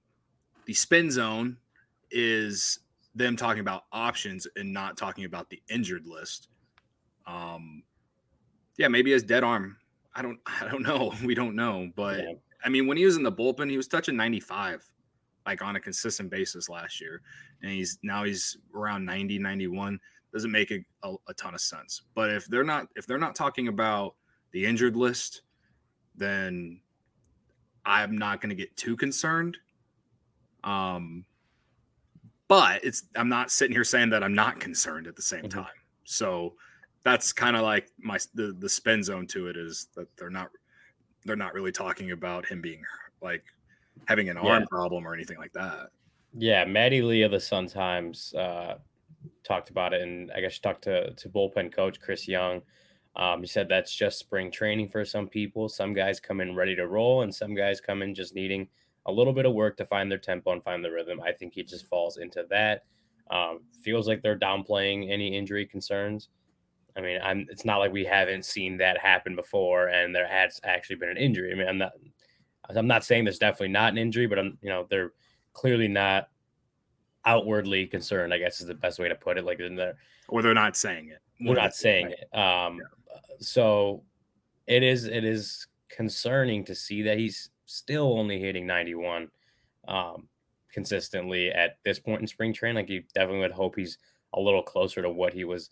the 0.65 0.73
spin 0.73 1.11
zone 1.11 1.57
is 2.09 2.79
them 3.13 3.35
talking 3.35 3.61
about 3.61 3.83
options 3.91 4.47
and 4.55 4.73
not 4.73 4.97
talking 4.97 5.25
about 5.25 5.49
the 5.51 5.61
injured 5.69 6.07
list. 6.07 6.47
Um, 7.27 7.83
yeah, 8.77 8.87
maybe 8.87 9.11
his 9.11 9.23
dead 9.23 9.43
arm. 9.43 9.77
I 10.15 10.23
don't. 10.23 10.39
I 10.61 10.67
don't 10.67 10.81
know. 10.81 11.13
We 11.23 11.35
don't 11.35 11.55
know. 11.55 11.91
But 11.95 12.17
yeah. 12.17 12.33
I 12.65 12.69
mean, 12.69 12.87
when 12.87 12.97
he 12.97 13.05
was 13.05 13.15
in 13.15 13.23
the 13.23 13.31
bullpen, 13.31 13.69
he 13.69 13.77
was 13.77 13.87
touching 13.87 14.15
95, 14.15 14.83
like 15.47 15.63
on 15.63 15.77
a 15.77 15.79
consistent 15.79 16.29
basis 16.29 16.69
last 16.69 16.99
year, 17.01 17.21
and 17.63 17.71
he's 17.71 17.97
now 18.03 18.23
he's 18.23 18.57
around 18.75 19.05
90, 19.05 19.39
91. 19.39 19.99
Doesn't 20.33 20.51
make 20.51 20.71
a, 20.71 20.85
a, 21.03 21.15
a 21.29 21.33
ton 21.33 21.55
of 21.55 21.61
sense. 21.61 22.03
But 22.13 22.29
if 22.29 22.45
they're 22.47 22.65
not 22.65 22.87
if 22.95 23.07
they're 23.07 23.17
not 23.17 23.33
talking 23.33 23.69
about 23.69 24.15
the 24.51 24.65
injured 24.65 24.97
list, 24.97 25.41
then 26.15 26.81
I'm 27.85 28.17
not 28.17 28.41
going 28.41 28.49
to 28.49 28.55
get 28.55 28.75
too 28.75 28.97
concerned. 28.97 29.57
Um, 30.65 31.25
but 32.49 32.83
it's 32.83 33.03
I'm 33.15 33.29
not 33.29 33.49
sitting 33.49 33.73
here 33.73 33.85
saying 33.85 34.09
that 34.09 34.23
I'm 34.23 34.35
not 34.35 34.59
concerned 34.59 35.07
at 35.07 35.15
the 35.15 35.21
same 35.21 35.43
mm-hmm. 35.43 35.59
time. 35.59 35.73
So 36.03 36.55
that's 37.03 37.31
kind 37.31 37.55
of 37.55 37.63
like 37.63 37.89
my 37.97 38.19
the 38.33 38.55
the 38.59 38.69
spin 38.69 39.01
zone 39.01 39.27
to 39.27 39.47
it 39.47 39.55
is 39.55 39.87
that 39.95 40.07
they're 40.17 40.29
not 40.29 40.49
they're 41.23 41.37
not 41.37 41.53
really 41.53 41.71
talking 41.71 42.11
about 42.11 42.45
him 42.45 42.61
being 42.61 42.83
like 43.21 43.45
having 44.07 44.29
an 44.29 44.37
yeah. 44.41 44.49
arm 44.49 44.67
problem 44.67 45.07
or 45.07 45.13
anything 45.13 45.37
like 45.37 45.53
that. 45.53 45.89
Yeah, 46.37 46.65
Maddie 46.65 47.01
Lee 47.01 47.23
of 47.23 47.31
the 47.31 47.39
Sun 47.39 47.67
Times 47.67 48.33
uh, 48.33 48.75
talked 49.43 49.69
about 49.69 49.93
it, 49.93 50.01
and 50.01 50.31
I 50.35 50.41
guess 50.41 50.53
she 50.53 50.61
talked 50.61 50.83
to 50.83 51.13
to 51.13 51.29
bullpen 51.29 51.73
coach 51.73 51.99
Chris 51.99 52.27
Young 52.27 52.61
um, 53.17 53.41
he 53.41 53.47
said 53.47 53.67
that's 53.67 53.93
just 53.93 54.19
spring 54.19 54.51
training 54.51 54.89
for 54.89 55.03
some 55.03 55.27
people. 55.27 55.67
Some 55.67 55.93
guys 55.93 56.19
come 56.19 56.39
in 56.39 56.55
ready 56.55 56.75
to 56.75 56.87
roll, 56.87 57.23
and 57.23 57.33
some 57.33 57.55
guys 57.55 57.81
come 57.81 58.03
in 58.03 58.13
just 58.13 58.35
needing 58.35 58.67
a 59.07 59.11
little 59.11 59.33
bit 59.33 59.47
of 59.47 59.53
work 59.53 59.75
to 59.77 59.85
find 59.85 60.09
their 60.09 60.19
tempo 60.19 60.51
and 60.51 60.63
find 60.63 60.85
the 60.85 60.91
rhythm. 60.91 61.19
I 61.25 61.31
think 61.31 61.53
he 61.53 61.63
just 61.63 61.87
falls 61.87 62.17
into 62.17 62.45
that. 62.51 62.83
Um, 63.31 63.61
feels 63.81 64.07
like 64.07 64.21
they're 64.21 64.37
downplaying 64.37 65.11
any 65.11 65.35
injury 65.35 65.65
concerns. 65.65 66.29
I 66.95 67.01
mean, 67.01 67.19
I'm, 67.23 67.47
it's 67.49 67.65
not 67.65 67.77
like 67.77 67.91
we 67.91 68.05
haven't 68.05 68.45
seen 68.45 68.77
that 68.77 68.99
happen 68.99 69.35
before, 69.35 69.87
and 69.87 70.13
there 70.13 70.27
has 70.27 70.59
actually 70.63 70.97
been 70.97 71.09
an 71.09 71.17
injury. 71.17 71.51
I 71.51 71.55
mean, 71.55 71.67
I'm 71.67 71.77
not, 71.79 71.93
I'm 72.75 72.87
not 72.87 73.05
saying 73.05 73.23
there's 73.23 73.39
definitely 73.39 73.69
not 73.69 73.91
an 73.91 73.97
injury, 73.97 74.27
but 74.27 74.39
I'm, 74.39 74.57
you 74.61 74.69
know, 74.69 74.85
they're 74.89 75.13
clearly 75.53 75.87
not 75.87 76.29
outwardly 77.25 77.85
concerned. 77.85 78.33
I 78.33 78.37
guess 78.37 78.61
is 78.61 78.67
the 78.67 78.73
best 78.73 78.99
way 78.99 79.09
to 79.09 79.15
put 79.15 79.37
it. 79.37 79.45
Like, 79.45 79.59
in 79.59 79.75
there, 79.75 79.95
or 80.27 80.41
they're 80.41 80.53
not 80.53 80.75
saying 80.75 81.09
it. 81.09 81.19
They're 81.39 81.55
not 81.55 81.75
saying 81.75 82.11
it. 82.11 82.37
Um, 82.37 82.77
yeah 82.77 82.85
so 83.39 84.03
it 84.65 84.83
is 84.83 85.05
it 85.05 85.23
is 85.23 85.67
concerning 85.89 86.63
to 86.65 86.75
see 86.75 87.01
that 87.03 87.17
he's 87.17 87.49
still 87.65 88.17
only 88.17 88.39
hitting 88.39 88.65
91 88.65 89.29
um, 89.87 90.27
consistently 90.71 91.51
at 91.51 91.77
this 91.83 91.99
point 91.99 92.21
in 92.21 92.27
spring 92.27 92.53
training. 92.53 92.75
Like 92.75 92.89
you 92.89 93.03
definitely 93.13 93.39
would 93.39 93.51
hope 93.51 93.75
he's 93.75 93.97
a 94.33 94.39
little 94.39 94.63
closer 94.63 95.01
to 95.01 95.09
what 95.09 95.33
he 95.33 95.43
was. 95.43 95.69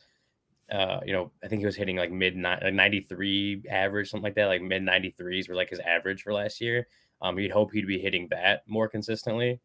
Uh, 0.72 1.00
you 1.06 1.14
know, 1.14 1.32
I 1.44 1.48
think 1.48 1.60
he 1.60 1.66
was 1.66 1.76
hitting 1.76 1.96
like 1.96 2.12
mid 2.12 2.36
like 2.38 2.74
93 2.74 3.64
average, 3.70 4.10
something 4.10 4.24
like 4.24 4.36
that, 4.36 4.48
like 4.48 4.62
mid 4.62 4.82
93s 4.82 5.48
were 5.48 5.56
like 5.56 5.70
his 5.70 5.80
average 5.80 6.24
for 6.24 6.34
last 6.34 6.60
year. 6.60 6.88
Um, 7.22 7.38
you'd 7.40 7.52
hope 7.52 7.72
he'd 7.72 7.88
be 7.88 8.00
hitting 8.00 8.28
that 8.32 8.64
more 8.68 8.88
consistently. 8.88 9.60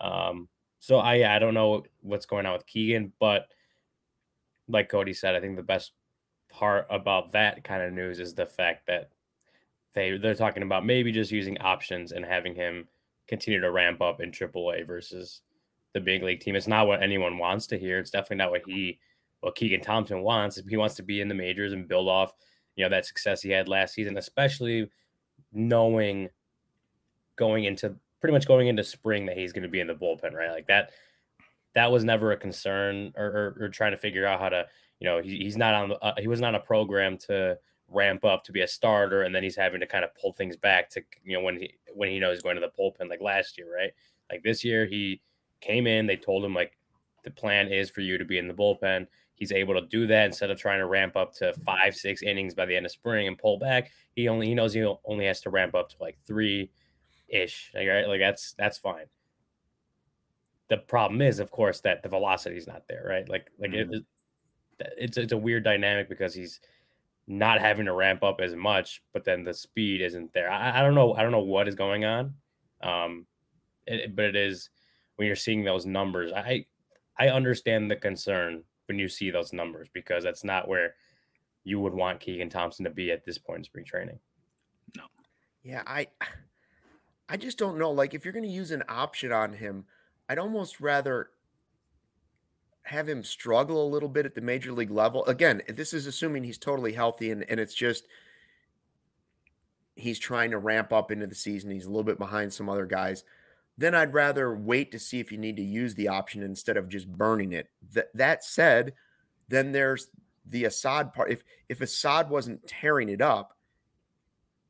Um, 0.00 0.48
so 0.80 0.98
I 0.98 1.36
I 1.36 1.38
don't 1.38 1.54
know 1.54 1.84
what's 2.00 2.26
going 2.26 2.46
on 2.46 2.54
with 2.54 2.66
Keegan, 2.66 3.12
but 3.20 3.48
like 4.68 4.88
Cody 4.88 5.12
said, 5.12 5.34
I 5.34 5.40
think 5.40 5.56
the 5.56 5.62
best 5.62 5.92
part 6.50 6.86
about 6.90 7.32
that 7.32 7.62
kind 7.64 7.82
of 7.82 7.92
news 7.92 8.18
is 8.18 8.34
the 8.34 8.46
fact 8.46 8.86
that 8.86 9.10
they 9.94 10.16
they're 10.18 10.34
talking 10.34 10.62
about 10.62 10.84
maybe 10.84 11.12
just 11.12 11.30
using 11.30 11.58
options 11.58 12.12
and 12.12 12.24
having 12.24 12.54
him 12.54 12.88
continue 13.28 13.60
to 13.60 13.70
ramp 13.70 14.00
up 14.00 14.20
in 14.20 14.32
AAA 14.32 14.86
versus 14.86 15.42
the 15.92 16.00
big 16.00 16.22
league 16.22 16.40
team. 16.40 16.56
It's 16.56 16.66
not 16.66 16.86
what 16.86 17.02
anyone 17.02 17.38
wants 17.38 17.66
to 17.68 17.78
hear. 17.78 17.98
It's 17.98 18.10
definitely 18.10 18.36
not 18.36 18.50
what 18.50 18.62
he 18.66 18.98
what 19.40 19.54
Keegan 19.54 19.80
Thompson 19.80 20.22
wants. 20.22 20.60
He 20.68 20.76
wants 20.76 20.94
to 20.96 21.02
be 21.02 21.20
in 21.20 21.28
the 21.28 21.34
majors 21.34 21.72
and 21.72 21.88
build 21.88 22.08
off, 22.08 22.32
you 22.76 22.84
know, 22.84 22.90
that 22.90 23.06
success 23.06 23.42
he 23.42 23.50
had 23.50 23.68
last 23.68 23.94
season, 23.94 24.16
especially 24.16 24.90
knowing 25.52 26.28
going 27.36 27.64
into 27.64 27.94
pretty 28.20 28.32
much 28.32 28.46
going 28.46 28.68
into 28.68 28.84
spring 28.84 29.26
that 29.26 29.36
he's 29.36 29.52
going 29.52 29.62
to 29.62 29.68
be 29.68 29.80
in 29.80 29.86
the 29.86 29.94
bullpen, 29.94 30.34
right? 30.34 30.50
Like 30.50 30.66
that 30.66 30.90
that 31.74 31.90
was 31.90 32.04
never 32.04 32.32
a 32.32 32.36
concern 32.36 33.12
or, 33.16 33.26
or, 33.26 33.56
or 33.60 33.68
trying 33.68 33.92
to 33.92 33.96
figure 33.96 34.26
out 34.26 34.40
how 34.40 34.48
to 34.48 34.66
you 35.00 35.08
know, 35.08 35.20
he, 35.20 35.38
he's 35.38 35.56
not 35.56 35.74
on, 35.74 35.92
uh, 36.02 36.12
he 36.18 36.28
was 36.28 36.40
not 36.40 36.54
a 36.54 36.60
program 36.60 37.16
to 37.16 37.58
ramp 37.88 38.24
up 38.24 38.44
to 38.44 38.52
be 38.52 38.60
a 38.60 38.68
starter, 38.68 39.22
and 39.22 39.34
then 39.34 39.42
he's 39.42 39.56
having 39.56 39.80
to 39.80 39.86
kind 39.86 40.04
of 40.04 40.14
pull 40.14 40.32
things 40.32 40.56
back 40.56 40.88
to, 40.90 41.02
you 41.24 41.36
know, 41.36 41.42
when 41.42 41.56
he 41.56 41.74
when 41.94 42.10
he 42.10 42.20
knows 42.20 42.36
he's 42.36 42.42
going 42.42 42.56
to 42.56 42.60
the 42.60 42.70
bullpen 42.78 43.08
like 43.08 43.20
last 43.20 43.58
year, 43.58 43.74
right? 43.74 43.92
Like 44.30 44.42
this 44.42 44.62
year, 44.62 44.86
he 44.86 45.20
came 45.60 45.86
in, 45.86 46.06
they 46.06 46.16
told 46.16 46.44
him 46.44 46.54
like 46.54 46.76
the 47.24 47.30
plan 47.30 47.68
is 47.68 47.90
for 47.90 48.02
you 48.02 48.18
to 48.18 48.24
be 48.24 48.38
in 48.38 48.46
the 48.46 48.54
bullpen. 48.54 49.06
He's 49.40 49.52
able 49.52 49.72
to 49.72 49.86
do 49.86 50.06
that 50.06 50.26
instead 50.26 50.50
of 50.50 50.60
trying 50.60 50.80
to 50.80 50.86
ramp 50.86 51.16
up 51.16 51.32
to 51.36 51.54
five, 51.64 51.96
six 51.96 52.22
innings 52.22 52.54
by 52.54 52.66
the 52.66 52.76
end 52.76 52.84
of 52.84 52.92
spring 52.92 53.26
and 53.26 53.38
pull 53.38 53.58
back. 53.58 53.90
He 54.14 54.28
only 54.28 54.48
he 54.48 54.54
knows 54.54 54.74
he 54.74 54.84
only 55.06 55.24
has 55.24 55.40
to 55.40 55.50
ramp 55.50 55.74
up 55.74 55.88
to 55.88 55.96
like 55.98 56.18
three 56.26 56.70
ish. 57.26 57.72
Like, 57.74 57.88
right? 57.88 58.06
like 58.06 58.20
that's 58.20 58.52
that's 58.58 58.76
fine. 58.76 59.06
The 60.68 60.76
problem 60.76 61.22
is, 61.22 61.38
of 61.38 61.50
course, 61.50 61.80
that 61.80 62.02
the 62.02 62.10
velocity 62.10 62.58
is 62.58 62.66
not 62.66 62.86
there, 62.86 63.06
right? 63.08 63.26
Like 63.26 63.50
like 63.58 63.70
mm-hmm. 63.70 63.94
it, 63.94 64.04
it's 64.98 65.16
it's 65.16 65.32
a 65.32 65.38
weird 65.38 65.64
dynamic 65.64 66.10
because 66.10 66.34
he's 66.34 66.60
not 67.26 67.60
having 67.60 67.86
to 67.86 67.94
ramp 67.94 68.22
up 68.22 68.42
as 68.42 68.54
much, 68.54 69.02
but 69.14 69.24
then 69.24 69.42
the 69.42 69.54
speed 69.54 70.02
isn't 70.02 70.34
there. 70.34 70.50
I, 70.50 70.80
I 70.80 70.82
don't 70.82 70.94
know. 70.94 71.14
I 71.14 71.22
don't 71.22 71.32
know 71.32 71.40
what 71.40 71.66
is 71.66 71.74
going 71.74 72.04
on. 72.04 72.34
Um, 72.82 73.24
it, 73.86 74.14
but 74.14 74.26
it 74.26 74.36
is 74.36 74.68
when 75.16 75.26
you're 75.26 75.34
seeing 75.34 75.64
those 75.64 75.86
numbers. 75.86 76.30
I 76.30 76.66
I 77.18 77.30
understand 77.30 77.90
the 77.90 77.96
concern 77.96 78.64
when 78.90 78.98
you 78.98 79.08
see 79.08 79.30
those 79.30 79.52
numbers 79.52 79.88
because 79.94 80.24
that's 80.24 80.42
not 80.42 80.66
where 80.66 80.96
you 81.62 81.78
would 81.78 81.94
want 81.94 82.18
Keegan 82.18 82.50
Thompson 82.50 82.84
to 82.84 82.90
be 82.90 83.12
at 83.12 83.24
this 83.24 83.38
point 83.38 83.58
in 83.58 83.64
spring 83.64 83.84
training. 83.84 84.18
No. 84.96 85.04
Yeah, 85.62 85.84
I 85.86 86.08
I 87.28 87.36
just 87.36 87.56
don't 87.56 87.78
know. 87.78 87.92
Like 87.92 88.14
if 88.14 88.24
you're 88.24 88.32
going 88.32 88.42
to 88.42 88.50
use 88.50 88.72
an 88.72 88.82
option 88.88 89.30
on 89.30 89.52
him, 89.52 89.84
I'd 90.28 90.40
almost 90.40 90.80
rather 90.80 91.30
have 92.82 93.08
him 93.08 93.22
struggle 93.22 93.86
a 93.86 93.88
little 93.88 94.08
bit 94.08 94.26
at 94.26 94.34
the 94.34 94.40
major 94.40 94.72
league 94.72 94.90
level. 94.90 95.24
Again, 95.26 95.62
this 95.68 95.94
is 95.94 96.06
assuming 96.06 96.42
he's 96.42 96.58
totally 96.58 96.94
healthy 96.94 97.30
and, 97.30 97.48
and 97.48 97.60
it's 97.60 97.74
just 97.74 98.08
he's 99.94 100.18
trying 100.18 100.50
to 100.50 100.58
ramp 100.58 100.92
up 100.92 101.12
into 101.12 101.28
the 101.28 101.36
season. 101.36 101.70
He's 101.70 101.86
a 101.86 101.90
little 101.90 102.02
bit 102.02 102.18
behind 102.18 102.52
some 102.52 102.68
other 102.68 102.86
guys. 102.86 103.22
Then 103.80 103.94
I'd 103.94 104.12
rather 104.12 104.54
wait 104.54 104.92
to 104.92 104.98
see 104.98 105.20
if 105.20 105.32
you 105.32 105.38
need 105.38 105.56
to 105.56 105.62
use 105.62 105.94
the 105.94 106.08
option 106.08 106.42
instead 106.42 106.76
of 106.76 106.86
just 106.86 107.10
burning 107.10 107.54
it. 107.54 107.70
That 107.94 108.08
that 108.12 108.44
said, 108.44 108.92
then 109.48 109.72
there's 109.72 110.08
the 110.44 110.66
Assad 110.66 111.14
part. 111.14 111.32
If 111.32 111.42
if 111.70 111.80
Assad 111.80 112.28
wasn't 112.28 112.68
tearing 112.68 113.08
it 113.08 113.22
up 113.22 113.56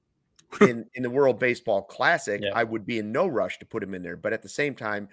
in 0.60 0.86
in 0.94 1.02
the 1.02 1.10
World 1.10 1.40
Baseball 1.40 1.82
Classic, 1.82 2.40
yeah. 2.40 2.52
I 2.54 2.62
would 2.62 2.86
be 2.86 3.00
in 3.00 3.10
no 3.10 3.26
rush 3.26 3.58
to 3.58 3.66
put 3.66 3.82
him 3.82 3.94
in 3.94 4.02
there. 4.04 4.16
But 4.16 4.32
at 4.32 4.44
the 4.44 4.48
same 4.48 4.76
time, 4.76 5.08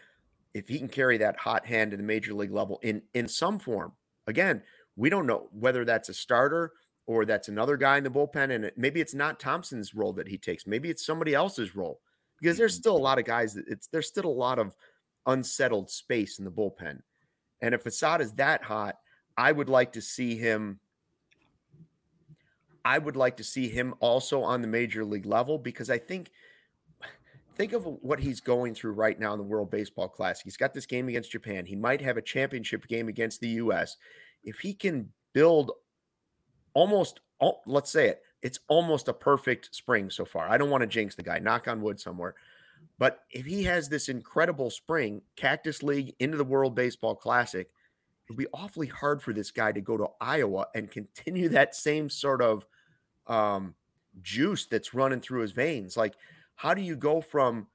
if 0.54 0.68
he 0.68 0.78
can 0.78 0.90
carry 0.90 1.18
that 1.18 1.38
hot 1.38 1.66
hand 1.66 1.90
to 1.90 1.98
the 1.98 2.04
major 2.04 2.36
league 2.36 2.54
level 2.54 2.80
in 2.84 3.02
in 3.16 3.28
some 3.28 3.58
form, 3.58 3.94
again, 4.28 4.62
we 4.96 5.10
don't 5.10 5.26
know 5.26 5.50
whether 5.52 5.84
that's 5.84 6.10
a 6.10 6.14
starter 6.14 6.72
or 7.08 7.26
that's 7.26 7.48
another 7.48 7.78
guy 7.78 7.98
in 7.98 8.04
the 8.04 8.12
bullpen, 8.12 8.52
and 8.52 8.66
it, 8.66 8.78
maybe 8.78 9.02
it's 9.02 9.16
not 9.16 9.40
Thompson's 9.40 9.96
role 9.96 10.14
that 10.14 10.28
he 10.28 10.38
takes. 10.38 10.68
Maybe 10.68 10.92
it's 10.92 11.04
somebody 11.04 11.34
else's 11.34 11.76
role 11.76 12.00
because 12.40 12.58
there's 12.58 12.74
mm-hmm. 12.74 12.82
still 12.82 12.98
a 12.98 13.00
lot 13.00 13.20
of 13.20 13.26
guys 13.26 13.54
that 13.54 13.68
it's 13.68 13.88
there's 13.88 14.08
still 14.08 14.26
a 14.26 14.28
lot 14.28 14.60
of 14.60 14.76
unsettled 15.26 15.90
space 15.90 16.40
in 16.40 16.46
the 16.46 16.52
bullpen. 16.52 17.02
And 17.62 17.74
if 17.74 17.86
Assad 17.86 18.22
is 18.22 18.34
that 18.34 18.64
hot, 18.64 18.98
I 19.38 19.52
would 19.52 19.70
like 19.70 19.94
to 19.94 20.02
see 20.02 20.38
him. 20.38 20.80
I 22.86 22.98
would 22.98 23.18
like 23.18 23.38
to 23.38 23.44
see 23.44 23.68
him 23.68 23.96
also 24.00 24.42
on 24.42 24.62
the 24.62 24.68
major 24.68 25.04
league 25.04 25.26
level 25.26 25.58
because 25.58 25.90
I 25.90 25.98
think 25.98 26.32
think 27.54 27.74
of 27.74 27.86
what 27.86 28.20
he's 28.20 28.40
going 28.40 28.76
through 28.76 28.94
right 28.94 29.20
now 29.20 29.34
in 29.34 29.40
the 29.40 29.44
World 29.44 29.72
Baseball 29.72 30.08
Classic. 30.08 30.44
He's 30.46 30.58
got 30.58 30.74
this 30.74 30.86
game 30.86 31.10
against 31.10 31.32
Japan. 31.32 31.66
He 31.66 31.76
might 31.76 32.02
have 32.02 32.16
a 32.16 32.22
championship 32.22 32.88
game 32.88 33.10
against 33.10 33.42
the 33.42 33.50
US. 33.50 33.98
If 34.44 34.60
he 34.60 34.74
can 34.74 35.12
build 35.34 35.72
almost 36.74 37.20
let's 37.66 37.92
say 37.92 38.10
it, 38.10 38.22
it's 38.42 38.60
almost 38.68 39.08
a 39.08 39.14
perfect 39.14 39.74
spring 39.74 40.10
so 40.10 40.26
far. 40.26 40.48
I 40.48 40.58
don't 40.58 40.70
want 40.70 40.82
to 40.82 40.88
jinx 40.88 41.16
the 41.16 41.24
guy, 41.24 41.40
knock 41.40 41.68
on 41.68 41.82
wood 41.82 42.00
somewhere. 42.00 42.36
But 43.00 43.24
if 43.32 43.46
he 43.46 43.64
has 43.64 43.90
this 43.90 44.10
incredible 44.10 44.70
spring, 44.70 45.22
Cactus 45.36 45.84
League 45.84 46.16
into 46.20 46.38
the 46.38 46.44
World 46.44 46.76
Baseball 46.76 47.16
Classic, 47.16 47.70
it'll 48.26 48.38
be 48.38 48.48
awfully 48.54 48.88
hard 48.88 49.22
for 49.22 49.34
this 49.34 49.52
guy 49.52 49.72
to 49.72 49.82
go 49.82 49.98
to 49.98 50.08
Iowa 50.20 50.68
and 50.76 50.92
continue 50.92 51.50
that 51.50 51.76
same 51.76 52.10
sort 52.10 52.42
of 52.42 52.68
um, 53.28 53.76
juice 54.22 54.66
that's 54.66 54.94
running 54.94 55.22
through 55.22 55.42
his 55.42 55.52
veins. 55.52 55.98
Like, 55.98 56.16
how 56.56 56.74
do 56.74 56.82
you 56.82 56.96
go 56.96 57.22
from 57.22 57.68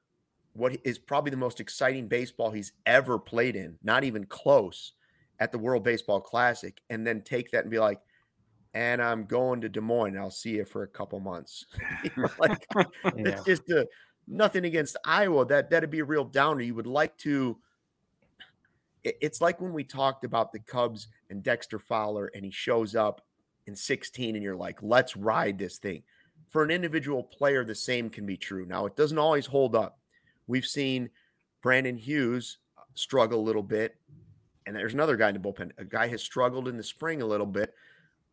what 0.54 0.76
is 0.84 0.98
probably 0.98 1.30
the 1.30 1.36
most 1.36 1.60
exciting 1.60 2.08
baseball 2.08 2.50
he's 2.50 2.72
ever 2.84 3.18
played 3.18 3.56
in, 3.56 3.78
not 3.82 4.04
even 4.04 4.24
close, 4.26 4.92
at 5.38 5.50
the 5.50 5.58
World 5.58 5.82
Baseball 5.82 6.20
Classic, 6.20 6.80
and 6.90 7.06
then 7.06 7.22
take 7.22 7.50
that 7.50 7.62
and 7.62 7.70
be 7.70 7.78
like, 7.78 8.00
and 8.74 9.02
I'm 9.02 9.24
going 9.24 9.60
to 9.62 9.68
Des 9.68 9.80
Moines. 9.80 10.16
I'll 10.16 10.30
see 10.30 10.52
you 10.52 10.64
for 10.64 10.82
a 10.82 10.88
couple 10.88 11.20
months. 11.20 11.66
like 12.38 12.66
yeah. 12.74 12.82
it's 13.14 13.44
just 13.44 13.68
a, 13.70 13.86
nothing 14.26 14.64
against 14.64 14.96
Iowa. 15.04 15.46
That 15.46 15.70
that'd 15.70 15.90
be 15.90 16.00
a 16.00 16.04
real 16.04 16.24
downer. 16.24 16.60
You 16.60 16.74
would 16.74 16.86
like 16.86 17.16
to. 17.18 17.58
it's 19.04 19.40
like 19.40 19.60
when 19.60 19.72
we 19.72 19.84
talked 19.84 20.24
about 20.24 20.52
the 20.52 20.60
Cubs 20.60 21.08
and 21.30 21.42
Dexter 21.42 21.78
Fowler, 21.78 22.30
and 22.34 22.44
he 22.44 22.50
shows 22.50 22.94
up 22.94 23.22
in 23.66 23.76
16, 23.76 24.34
and 24.34 24.42
you're 24.42 24.56
like, 24.56 24.78
let's 24.82 25.16
ride 25.16 25.58
this 25.58 25.78
thing. 25.78 26.02
For 26.48 26.62
an 26.62 26.70
individual 26.70 27.22
player, 27.22 27.64
the 27.64 27.74
same 27.74 28.10
can 28.10 28.26
be 28.26 28.36
true. 28.36 28.66
Now, 28.66 28.86
it 28.86 28.96
doesn't 28.96 29.18
always 29.18 29.46
hold 29.46 29.74
up. 29.74 29.98
We've 30.46 30.66
seen 30.66 31.10
Brandon 31.62 31.96
Hughes 31.96 32.58
uh, 32.76 32.82
struggle 32.94 33.40
a 33.40 33.42
little 33.42 33.62
bit, 33.62 33.96
and 34.66 34.74
there's 34.74 34.94
another 34.94 35.16
guy 35.16 35.28
in 35.28 35.34
the 35.34 35.40
bullpen. 35.40 35.70
A 35.78 35.84
guy 35.84 36.08
has 36.08 36.22
struggled 36.22 36.68
in 36.68 36.76
the 36.76 36.82
spring 36.82 37.22
a 37.22 37.26
little 37.26 37.46
bit 37.46 37.72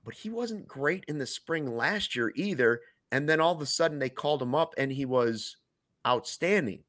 but 0.06 0.14
he 0.14 0.30
wasn't 0.30 0.68
great 0.68 1.06
in 1.08 1.18
the 1.18 1.26
spring 1.26 1.76
last 1.76 2.16
year 2.16 2.32
either. 2.36 2.82
And 3.12 3.28
then 3.28 3.42
all 3.42 3.54
of 3.54 3.62
a 3.62 3.66
sudden 3.66 4.00
they 4.00 4.10
called 4.10 4.42
him 4.42 4.56
up 4.56 4.74
and 4.78 4.92
he 4.92 5.06
was 5.06 5.58
outstanding. 6.08 6.84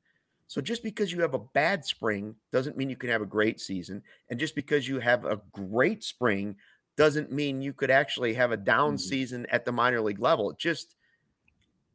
So 0.47 0.61
just 0.61 0.83
because 0.83 1.13
you 1.13 1.21
have 1.21 1.35
a 1.35 1.39
bad 1.39 1.85
spring 1.85 2.35
doesn't 2.51 2.77
mean 2.77 2.91
you 2.91 2.97
can 2.97 3.11
have 3.11 3.23
a 3.23 3.27
great 3.27 3.61
season. 3.61 4.03
And 4.29 4.41
just 4.41 4.55
because 4.55 4.89
you 4.89 4.99
have 4.99 5.25
a 5.25 5.41
great 5.53 6.03
spring 6.03 6.57
doesn't 6.97 7.31
mean 7.31 7.63
you 7.63 7.73
could 7.73 7.91
actually 7.91 8.35
have 8.35 8.53
a 8.53 8.57
down 8.57 8.91
mm-hmm. 8.91 8.97
season 8.97 9.47
at 9.51 9.65
the 9.65 9.73
minor 9.73 10.01
league 10.01 10.21
level. 10.21 10.51
It 10.51 10.59
just 10.59 10.97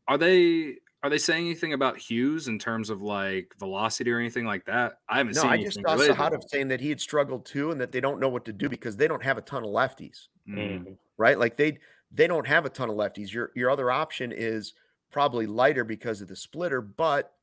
are 0.08 0.18
they 0.18 0.78
are 1.04 1.10
they 1.10 1.18
saying 1.18 1.46
anything 1.46 1.74
about 1.74 1.98
Hughes 1.98 2.48
in 2.48 2.58
terms 2.58 2.90
of 2.90 3.02
like 3.02 3.54
velocity 3.60 4.12
or 4.12 4.20
anything 4.20 4.46
like 4.46 4.66
that? 4.66 5.00
I 5.10 5.18
haven't 5.18 5.36
no, 5.36 5.42
seen. 5.42 5.50
No, 5.50 5.56
I 5.56 5.64
just 5.64 5.82
saw 5.82 5.98
Sahadev 5.98 6.48
saying 6.48 6.70
that 6.70 6.82
he 6.82 6.90
had 6.90 7.00
struggled 7.00 7.46
too, 7.46 7.72
and 7.72 7.80
that 7.82 7.92
they 7.92 8.00
don't 8.00 8.20
know 8.20 8.30
what 8.30 8.46
to 8.46 8.54
do 8.54 8.70
because 8.70 8.98
they 8.98 9.08
don't 9.08 9.24
have 9.24 9.38
a 9.38 9.42
ton 9.42 9.64
of 9.64 9.70
lefties. 9.70 10.28
Mm-hmm 10.50 10.94
right? 11.18 11.38
Like 11.38 11.58
they 11.58 11.80
they 12.12 12.28
don't 12.28 12.48
have 12.48 12.66
a 12.66 12.70
ton 12.70 12.90
of 12.90 12.96
lefties. 12.96 13.34
Your 13.34 13.52
your 13.56 13.70
other 13.70 13.92
option 13.92 14.32
is 14.32 14.74
probably 15.12 15.48
Leiter 15.48 15.84
because 15.84 16.22
of 16.22 16.28
the 16.28 16.36
splitter, 16.36 16.82
but 16.82 17.34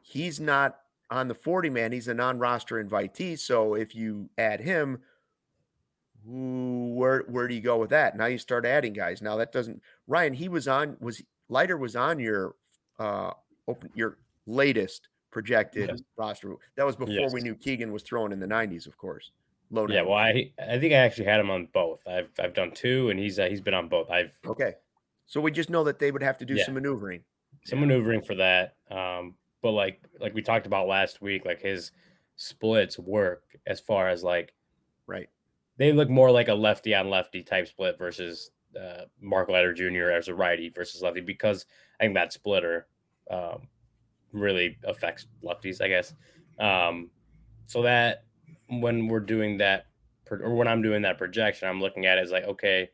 he's 0.00 0.40
not 0.40 0.78
on 1.10 1.28
the 1.28 1.34
40 1.34 1.70
man. 1.70 1.92
He's 1.92 2.08
a 2.08 2.14
non-roster 2.14 2.82
invitee. 2.82 3.38
So 3.38 3.74
if 3.74 3.94
you 3.94 4.30
add 4.38 4.60
him, 4.60 5.00
where 6.24 7.24
where 7.28 7.48
do 7.48 7.54
you 7.54 7.60
go 7.60 7.78
with 7.78 7.90
that? 7.90 8.16
Now 8.16 8.26
you 8.26 8.38
start 8.38 8.64
adding 8.64 8.92
guys. 8.92 9.20
Now 9.20 9.36
that 9.36 9.52
doesn't 9.52 9.82
Ryan, 10.06 10.34
he 10.34 10.48
was 10.48 10.68
on 10.68 10.96
was 11.00 11.22
Leiter 11.48 11.76
was 11.76 11.96
on 11.96 12.18
your 12.18 12.54
uh 12.98 13.32
open 13.66 13.90
your 13.94 14.18
latest 14.46 15.08
projected 15.30 15.90
yes. 15.90 16.00
roster. 16.16 16.54
That 16.76 16.86
was 16.86 16.94
before 16.94 17.14
yes. 17.14 17.32
we 17.32 17.40
knew 17.40 17.54
Keegan 17.54 17.92
was 17.92 18.02
throwing 18.02 18.32
in 18.32 18.38
the 18.38 18.46
90s, 18.46 18.86
of 18.86 18.96
course. 18.96 19.32
Yeah, 19.72 20.02
well, 20.02 20.18
I 20.18 20.52
I 20.58 20.78
think 20.78 20.92
I 20.92 20.96
actually 20.96 21.24
had 21.24 21.40
him 21.40 21.50
on 21.50 21.68
both. 21.72 22.06
I've 22.06 22.28
I've 22.38 22.54
done 22.54 22.72
two, 22.72 23.10
and 23.10 23.18
he's 23.18 23.38
uh, 23.38 23.46
he's 23.46 23.60
been 23.60 23.74
on 23.74 23.88
both. 23.88 24.10
I've 24.10 24.32
okay. 24.46 24.74
So 25.26 25.40
we 25.40 25.50
just 25.50 25.70
know 25.70 25.84
that 25.84 25.98
they 25.98 26.10
would 26.10 26.22
have 26.22 26.38
to 26.38 26.44
do 26.44 26.54
yeah. 26.54 26.64
some 26.64 26.74
maneuvering. 26.74 27.22
Some 27.64 27.78
yeah. 27.78 27.86
maneuvering 27.86 28.22
for 28.22 28.34
that. 28.34 28.76
Um, 28.90 29.34
but 29.62 29.70
like 29.70 30.02
like 30.20 30.34
we 30.34 30.42
talked 30.42 30.66
about 30.66 30.88
last 30.88 31.22
week, 31.22 31.44
like 31.44 31.62
his 31.62 31.92
splits 32.36 32.98
work 32.98 33.44
as 33.66 33.80
far 33.80 34.08
as 34.08 34.22
like 34.22 34.52
right. 35.06 35.28
They 35.78 35.92
look 35.92 36.10
more 36.10 36.30
like 36.30 36.48
a 36.48 36.54
lefty 36.54 36.94
on 36.94 37.08
lefty 37.08 37.42
type 37.42 37.66
split 37.66 37.96
versus 37.98 38.50
uh, 38.78 39.04
Mark 39.20 39.48
Leiter 39.48 39.72
Jr. 39.72 40.10
as 40.10 40.28
a 40.28 40.34
righty 40.34 40.68
versus 40.68 41.02
lefty 41.02 41.20
because 41.20 41.64
I 41.98 42.04
think 42.04 42.14
that 42.14 42.32
splitter 42.32 42.86
um, 43.30 43.68
really 44.32 44.76
affects 44.84 45.26
lefties, 45.42 45.80
I 45.80 45.88
guess. 45.88 46.14
Um, 46.58 47.10
so 47.66 47.82
that 47.82 48.24
when 48.80 49.08
we're 49.08 49.20
doing 49.20 49.58
that 49.58 49.86
or 50.30 50.54
when 50.54 50.68
I'm 50.68 50.82
doing 50.82 51.02
that 51.02 51.18
projection, 51.18 51.68
I'm 51.68 51.80
looking 51.80 52.06
at 52.06 52.18
it 52.18 52.22
as 52.22 52.30
like, 52.30 52.44
okay, 52.44 52.88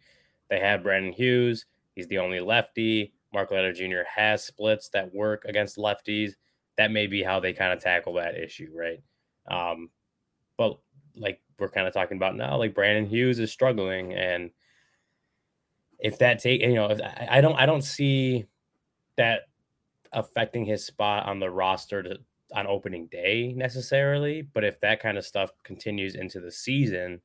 they 0.51 0.59
have 0.59 0.83
Brandon 0.83 1.13
Hughes. 1.13 1.67
He's 1.95 2.09
the 2.09 2.19
only 2.19 2.41
lefty. 2.41 3.13
Mark 3.33 3.51
Leiter 3.51 3.73
Jr. 3.73 4.09
has 4.13 4.43
splits 4.45 4.89
that 4.91 5.15
work 5.15 5.45
against 5.45 5.77
lefties. 5.77 6.33
That 6.77 6.91
may 6.91 7.07
be 7.07 7.23
how 7.23 7.41
they 7.41 7.53
kind 7.53 7.73
of 7.73 7.81
tackle 7.81 8.15
that 8.15 8.37
issue, 8.37 8.71
right? 8.75 9.03
Um, 9.51 9.91
but 10.57 10.79
like 11.17 11.41
we're 11.59 11.69
kind 11.69 11.87
of 11.87 11.95
talking 11.95 12.17
about 12.17 12.37
now, 12.37 12.57
like 12.57 12.75
Brandon 12.75 13.07
Hughes 13.07 13.39
is 13.39 13.53
struggling, 13.53 14.15
and 14.15 14.51
if 15.99 16.19
that 16.19 16.39
take, 16.39 16.61
you 16.61 16.75
know, 16.75 16.87
if 16.87 17.01
I 17.29 17.41
don't, 17.41 17.57
I 17.57 17.67
don't 17.67 17.83
see 17.83 18.47
that 19.17 19.43
affecting 20.13 20.65
his 20.65 20.85
spot 20.87 21.27
on 21.27 21.41
the 21.41 21.51
roster 21.51 22.03
to 22.03 22.19
on 22.55 22.67
opening 22.67 23.07
day 23.07 23.53
necessarily, 23.57 24.43
but 24.43 24.65
if 24.65 24.81
that 24.81 25.01
kind 25.01 25.19
of 25.19 25.27
stuff 25.27 25.51
continues 25.65 26.15
into 26.15 26.41
the 26.41 26.51
season, 26.51 27.21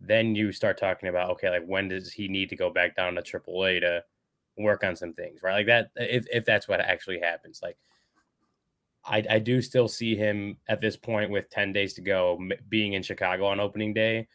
then 0.00 0.34
you 0.34 0.52
start 0.52 0.78
talking 0.78 1.08
about 1.08 1.30
okay, 1.30 1.50
like 1.50 1.66
when 1.66 1.88
does 1.88 2.12
he 2.12 2.28
need 2.28 2.48
to 2.48 2.56
go 2.56 2.70
back 2.70 2.96
down 2.96 3.14
to 3.14 3.22
AAA 3.22 3.80
to 3.80 4.02
work 4.58 4.84
on 4.84 4.96
some 4.96 5.12
things, 5.12 5.42
right? 5.42 5.54
Like 5.54 5.66
that, 5.66 5.90
if 5.96 6.26
if 6.32 6.44
that's 6.44 6.68
what 6.68 6.80
actually 6.80 7.20
happens, 7.20 7.60
like 7.62 7.76
I 9.04 9.24
I 9.30 9.38
do 9.38 9.60
still 9.60 9.88
see 9.88 10.16
him 10.16 10.56
at 10.68 10.80
this 10.80 10.96
point 10.96 11.30
with 11.30 11.50
ten 11.50 11.72
days 11.72 11.94
to 11.94 12.00
go, 12.00 12.38
being 12.68 12.94
in 12.94 13.02
Chicago 13.02 13.46
on 13.46 13.60
opening 13.60 13.94
day. 13.94 14.28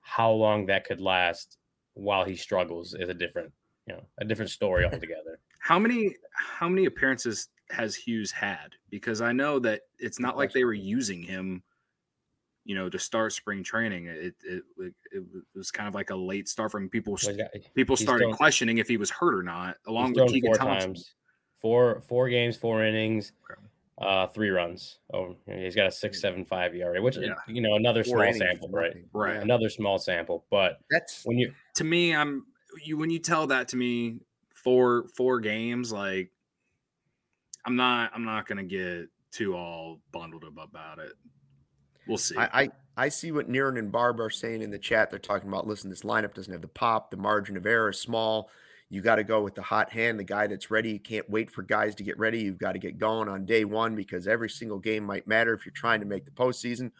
How 0.00 0.30
long 0.30 0.66
that 0.66 0.84
could 0.84 1.00
last 1.00 1.58
while 1.94 2.24
he 2.24 2.36
struggles 2.36 2.94
is 2.94 3.08
a 3.08 3.14
different, 3.14 3.52
you 3.86 3.94
know, 3.94 4.02
a 4.18 4.24
different 4.24 4.50
story 4.50 4.84
altogether. 4.92 5.38
How 5.60 5.78
many 5.78 6.16
how 6.32 6.68
many 6.68 6.86
appearances 6.86 7.48
has 7.70 7.94
Hughes 7.94 8.30
had? 8.30 8.74
Because 8.94 9.20
I 9.20 9.32
know 9.32 9.58
that 9.58 9.80
it's 9.98 10.20
not 10.20 10.36
like 10.36 10.52
they 10.52 10.62
were 10.62 10.72
using 10.72 11.20
him, 11.20 11.64
you 12.64 12.76
know, 12.76 12.88
to 12.88 12.96
start 12.96 13.32
spring 13.32 13.64
training. 13.64 14.06
It 14.06 14.36
it, 14.44 14.62
it, 14.78 14.94
it 15.10 15.24
was 15.56 15.72
kind 15.72 15.88
of 15.88 15.96
like 15.96 16.10
a 16.10 16.14
late 16.14 16.48
start 16.48 16.70
from 16.70 16.88
people. 16.88 17.16
Got, 17.16 17.50
people 17.74 17.96
started 17.96 18.26
thrown, 18.26 18.34
questioning 18.34 18.78
if 18.78 18.86
he 18.86 18.96
was 18.96 19.10
hurt 19.10 19.34
or 19.34 19.42
not, 19.42 19.78
along 19.88 20.12
with 20.12 20.30
Keegan 20.30 20.50
four 20.50 20.56
Thompson. 20.56 20.94
Times. 20.94 21.14
Four 21.60 22.02
four 22.02 22.28
games, 22.28 22.56
four 22.56 22.84
innings. 22.84 23.32
Okay. 23.50 23.60
Uh, 23.98 24.28
three 24.28 24.50
runs. 24.50 24.98
Oh, 25.12 25.34
he's 25.44 25.74
got 25.74 25.88
a 25.88 25.90
six 25.90 26.20
seven 26.20 26.44
five 26.44 26.72
ERA, 26.76 27.02
which 27.02 27.16
yeah. 27.16 27.34
you 27.48 27.62
know 27.62 27.74
another 27.74 28.04
Four 28.04 28.18
small 28.22 28.32
sample, 28.32 28.68
right? 28.68 28.94
Right. 29.12 29.42
Another 29.42 29.68
small 29.68 29.98
sample, 29.98 30.44
but 30.52 30.78
that's 30.88 31.22
when 31.24 31.36
you 31.36 31.52
to 31.74 31.82
me, 31.82 32.14
I'm 32.14 32.46
you 32.84 32.96
when 32.96 33.10
you 33.10 33.18
tell 33.18 33.48
that 33.48 33.66
to 33.68 33.76
me 33.76 34.20
four 34.52 35.08
four 35.16 35.40
games, 35.40 35.92
like 35.92 36.30
I'm 37.64 37.76
not 37.76 38.10
I'm 38.14 38.24
not 38.24 38.46
gonna 38.46 38.64
get 38.64 39.08
too 39.30 39.56
all 39.56 40.00
bundled 40.12 40.44
up 40.44 40.62
about 40.62 40.98
it. 40.98 41.12
We'll 42.06 42.18
see. 42.18 42.36
I, 42.36 42.62
I, 42.62 42.70
I 42.96 43.08
see 43.08 43.32
what 43.32 43.50
Niren 43.50 43.78
and 43.78 43.90
Barb 43.90 44.20
are 44.20 44.30
saying 44.30 44.62
in 44.62 44.70
the 44.70 44.78
chat. 44.78 45.10
They're 45.10 45.18
talking 45.18 45.48
about 45.48 45.66
listen, 45.66 45.90
this 45.90 46.02
lineup 46.02 46.34
doesn't 46.34 46.52
have 46.52 46.62
the 46.62 46.68
pop, 46.68 47.10
the 47.10 47.16
margin 47.16 47.56
of 47.56 47.66
error 47.66 47.90
is 47.90 47.98
small. 47.98 48.50
You 48.90 49.00
got 49.00 49.16
to 49.16 49.24
go 49.24 49.42
with 49.42 49.54
the 49.54 49.62
hot 49.62 49.90
hand, 49.90 50.20
the 50.20 50.24
guy 50.24 50.46
that's 50.46 50.70
ready. 50.70 50.92
You 50.92 51.00
can't 51.00 51.28
wait 51.28 51.50
for 51.50 51.62
guys 51.62 51.94
to 51.96 52.04
get 52.04 52.18
ready. 52.18 52.40
You've 52.40 52.58
got 52.58 52.72
to 52.72 52.78
get 52.78 52.98
going 52.98 53.28
on 53.28 53.46
day 53.46 53.64
one 53.64 53.96
because 53.96 54.28
every 54.28 54.50
single 54.50 54.78
game 54.78 55.04
might 55.04 55.26
matter 55.26 55.52
if 55.54 55.64
you're 55.66 55.72
trying 55.72 56.00
to 56.00 56.06
make 56.06 56.24
the 56.24 56.30
postseason. 56.30 56.92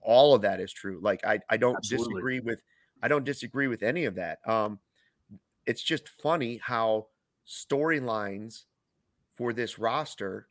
All 0.00 0.34
of 0.34 0.42
that 0.42 0.60
is 0.60 0.72
true. 0.72 1.00
Like 1.02 1.24
I, 1.26 1.40
I 1.48 1.56
don't 1.56 1.76
Absolutely. 1.76 2.14
disagree 2.14 2.40
with 2.40 2.62
I 3.02 3.08
don't 3.08 3.24
disagree 3.24 3.68
with 3.68 3.82
any 3.82 4.04
of 4.04 4.14
that. 4.14 4.38
Um, 4.46 4.78
it's 5.66 5.82
just 5.82 6.08
funny 6.08 6.60
how 6.62 7.08
storylines 7.46 8.64
for 9.34 9.52
this 9.52 9.78
roster 9.78 10.46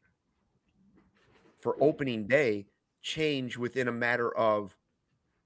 for 1.59 1.77
opening 1.81 2.27
day 2.27 2.65
change 3.01 3.57
within 3.57 3.87
a 3.87 3.91
matter 3.91 4.35
of 4.35 4.75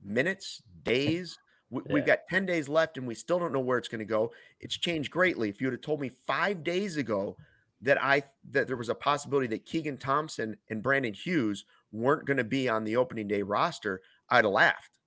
minutes, 0.03 0.61
days. 0.83 1.37
We, 1.69 1.99
have 1.99 2.07
got 2.07 2.19
10 2.29 2.45
days 2.45 2.69
left 2.69 2.97
and 2.97 3.05
we 3.05 3.13
still 3.13 3.39
don't 3.39 3.51
know 3.51 3.59
where 3.59 3.77
it's 3.77 3.89
going 3.89 3.99
to 3.99 4.05
go. 4.05 4.31
It's 4.59 4.77
changed 4.77 5.11
greatly. 5.11 5.49
If 5.49 5.59
you 5.59 5.67
would 5.67 5.73
have 5.73 5.81
told 5.81 5.99
me 5.99 6.09
five 6.09 6.63
days 6.63 6.95
ago 6.95 7.35
that 7.81 8.01
I 8.01 8.23
that 8.51 8.67
there 8.67 8.77
was 8.77 8.89
a 8.89 8.95
possibility 8.95 9.47
that 9.47 9.65
Keegan 9.65 9.97
Thompson 9.97 10.57
and 10.69 10.81
Brandon 10.81 11.13
Hughes 11.13 11.65
weren't 11.91 12.25
going 12.25 12.37
to 12.37 12.43
be 12.43 12.69
on 12.69 12.85
the 12.85 12.95
opening 12.95 13.27
day 13.27 13.41
roster, 13.41 14.01
I'd 14.29 14.45
have 14.45 14.53
laughed. 14.53 14.97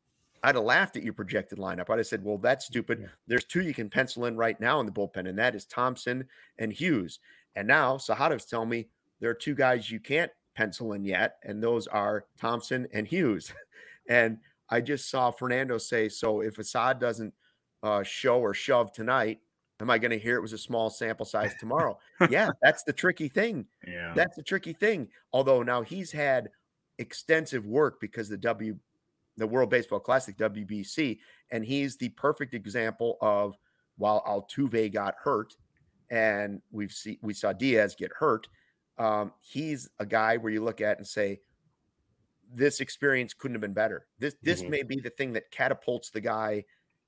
I'd 0.43 0.55
have 0.55 0.65
laughed 0.65 0.97
at 0.97 1.03
your 1.03 1.13
projected 1.13 1.59
lineup. 1.59 1.91
I'd 1.91 1.99
have 1.99 2.07
said, 2.07 2.25
well, 2.25 2.39
that's 2.39 2.67
stupid. 2.67 3.11
There's 3.27 3.45
two 3.45 3.63
you 3.63 3.75
can 3.75 3.91
pencil 3.91 4.25
in 4.25 4.37
right 4.37 4.59
now 4.59 4.81
in 4.81 4.87
the 4.87 4.93
bullpen, 4.93 5.29
and 5.29 5.39
that 5.39 5.55
is 5.55 5.67
Thompson 5.67 6.29
and 6.59 6.73
Hughes. 6.73 7.19
And 7.57 7.67
now 7.69 7.97
Sahadev's 7.97 8.45
telling 8.45 8.69
me 8.69 8.89
there 9.21 9.31
are 9.31 9.35
two 9.35 9.55
guys 9.55 9.91
you 9.91 10.01
can't 10.01 10.31
pencil 10.55 10.93
in 10.93 11.05
yet, 11.05 11.37
and 11.45 11.63
those 11.63 11.87
are 11.87 12.27
Thompson 12.39 12.87
and 12.93 13.07
Hughes. 13.07 13.53
and 14.09 14.39
I 14.69 14.81
just 14.81 15.11
saw 15.11 15.31
Fernando 15.31 15.79
say, 15.79 16.09
so 16.09 16.41
if 16.41 16.59
Assad 16.59 17.01
doesn't 17.01 17.35
uh, 17.83 18.03
show 18.03 18.41
or 18.41 18.55
shove 18.55 18.93
tonight, 18.93 19.41
am 19.81 19.91
I 19.91 19.99
going 19.99 20.11
to 20.11 20.19
hear 20.19 20.37
it 20.37 20.43
was 20.43 20.53
a 20.53 20.59
small 20.59 20.91
sample 20.91 21.27
size 21.27 21.55
tomorrow? 21.59 21.99
yeah, 22.31 22.51
that's 22.63 22.85
the 22.85 22.93
tricky 22.93 23.29
thing. 23.29 23.67
Yeah, 23.87 24.13
that's 24.15 24.37
the 24.37 24.43
tricky 24.43 24.73
thing. 24.73 25.09
Although 25.33 25.63
now 25.63 25.83
he's 25.83 26.13
had 26.13 26.51
extensive 26.99 27.67
work 27.67 28.01
because 28.01 28.29
the 28.29 28.37
W, 28.39 28.77
the 29.37 29.47
World 29.47 29.71
Baseball 29.71 30.01
Classic 30.01 30.37
WBC, 30.37 31.19
and 31.51 31.65
he's 31.65 31.97
the 31.97 32.11
perfect 32.11 32.55
example 32.55 33.17
of 33.21 33.57
while 33.97 34.23
Altuve 34.27 34.93
got 34.93 35.15
hurt, 35.23 35.55
and 36.11 36.61
we've 36.71 36.93
see 36.93 37.19
we 37.23 37.35
saw 37.35 37.53
Diaz 37.53 37.95
get 37.99 38.13
hurt. 38.19 38.49
Um, 38.99 39.33
he's 39.41 39.89
a 39.99 40.07
guy 40.07 40.37
where 40.37 40.53
you 40.53 40.63
look 40.63 40.81
at 40.81 40.99
and 40.99 41.07
say, 41.07 41.41
this 42.53 42.81
experience 42.81 43.33
couldn't 43.33 43.55
have 43.55 43.63
been 43.63 43.73
better. 43.73 44.07
This 44.19 44.35
this 44.43 44.63
mm-hmm. 44.63 44.71
may 44.71 44.83
be 44.83 45.01
the 45.01 45.11
thing 45.11 45.33
that 45.35 45.51
catapults 45.51 46.11
the 46.11 46.21
guy 46.21 46.65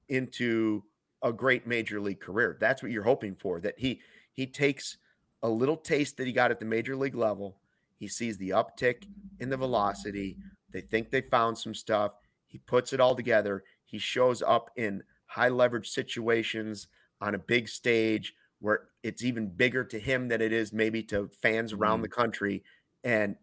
into 0.08 0.84
a 1.22 1.32
great 1.32 1.66
major 1.66 2.00
league 2.00 2.20
career. 2.20 2.56
That's 2.60 2.82
what 2.82 2.92
you're 2.92 3.02
hoping 3.02 3.34
for. 3.34 3.60
That 3.60 3.78
he 3.78 4.00
he 4.32 4.46
takes 4.46 4.98
a 5.42 5.48
little 5.48 5.76
taste 5.76 6.16
that 6.16 6.26
he 6.26 6.32
got 6.32 6.50
at 6.50 6.60
the 6.60 6.66
major 6.66 6.96
league 6.96 7.16
level. 7.16 7.56
He 7.96 8.08
sees 8.08 8.38
the 8.38 8.50
uptick 8.50 9.04
in 9.40 9.50
the 9.50 9.56
velocity. 9.56 10.36
They 10.72 10.80
think 10.80 11.10
they 11.10 11.20
found 11.20 11.58
some 11.58 11.74
stuff. 11.74 12.14
He 12.46 12.58
puts 12.58 12.92
it 12.92 13.00
all 13.00 13.14
together. 13.14 13.64
He 13.84 13.98
shows 13.98 14.42
up 14.42 14.70
in 14.76 15.02
high 15.26 15.48
leverage 15.48 15.88
situations 15.88 16.88
on 17.20 17.34
a 17.34 17.38
big 17.38 17.68
stage 17.68 18.34
where 18.62 18.84
it's 19.02 19.22
even 19.22 19.48
bigger 19.48 19.84
to 19.84 19.98
him 19.98 20.28
than 20.28 20.40
it 20.40 20.52
is 20.52 20.72
maybe 20.72 21.02
to 21.02 21.28
fans 21.42 21.72
around 21.72 21.98
mm. 21.98 22.02
the 22.02 22.08
country. 22.08 22.62
And 23.04 23.36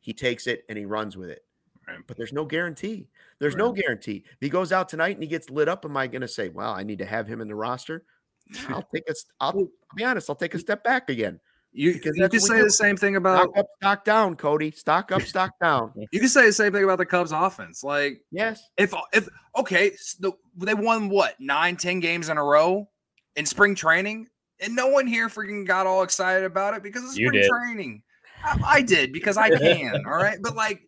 he 0.00 0.12
takes 0.12 0.46
it 0.46 0.64
and 0.68 0.76
he 0.76 0.84
runs 0.84 1.16
with 1.16 1.30
it. 1.30 1.44
Right. 1.86 1.98
But 2.06 2.16
there's 2.16 2.32
no 2.32 2.44
guarantee. 2.44 3.08
There's 3.38 3.54
right. 3.54 3.60
no 3.60 3.72
guarantee. 3.72 4.24
If 4.26 4.38
he 4.40 4.48
goes 4.48 4.72
out 4.72 4.88
tonight 4.88 5.16
and 5.16 5.22
he 5.22 5.28
gets 5.28 5.48
lit 5.48 5.68
up, 5.68 5.84
am 5.84 5.96
I 5.96 6.08
going 6.08 6.20
to 6.22 6.28
say, 6.28 6.48
well, 6.48 6.72
I 6.72 6.82
need 6.82 6.98
to 6.98 7.06
have 7.06 7.26
him 7.26 7.40
in 7.40 7.48
the 7.48 7.54
roster? 7.54 8.04
I'll 8.68 8.82
take 8.82 9.08
a, 9.08 9.14
I'll, 9.40 9.56
I'll 9.56 9.68
be 9.96 10.04
honest, 10.04 10.28
I'll 10.28 10.36
take 10.36 10.54
a 10.54 10.58
step 10.58 10.82
back 10.82 11.08
again. 11.08 11.40
You, 11.72 11.92
you 11.92 12.00
can 12.00 12.40
say 12.40 12.58
do. 12.58 12.64
the 12.64 12.70
same 12.70 12.96
thing 12.96 13.14
about 13.14 13.42
stock 13.42 13.58
up, 13.58 13.66
stock 13.80 14.04
down, 14.04 14.34
Cody. 14.34 14.72
Stock 14.72 15.12
up, 15.12 15.22
stock 15.26 15.52
down. 15.62 15.92
You 16.10 16.18
can 16.18 16.28
say 16.28 16.46
the 16.46 16.52
same 16.52 16.72
thing 16.72 16.82
about 16.82 16.98
the 16.98 17.06
Cubs 17.06 17.30
offense. 17.30 17.84
Like, 17.84 18.22
yes, 18.32 18.60
if 18.76 18.92
if 19.12 19.28
okay, 19.56 19.92
so 19.94 20.36
they 20.56 20.74
won 20.74 21.08
what 21.08 21.36
nine, 21.38 21.76
ten 21.76 22.00
games 22.00 22.28
in 22.28 22.38
a 22.38 22.44
row 22.44 22.88
in 23.36 23.46
spring 23.46 23.76
training, 23.76 24.26
and 24.60 24.74
no 24.74 24.88
one 24.88 25.06
here 25.06 25.28
freaking 25.28 25.66
got 25.66 25.86
all 25.86 26.02
excited 26.02 26.44
about 26.44 26.74
it 26.74 26.82
because 26.82 27.04
of 27.04 27.10
spring 27.10 27.48
training. 27.48 28.02
I, 28.44 28.60
I 28.64 28.82
did 28.82 29.12
because 29.12 29.36
I 29.36 29.50
can. 29.58 30.04
all 30.06 30.16
right, 30.16 30.38
but 30.40 30.54
like, 30.54 30.82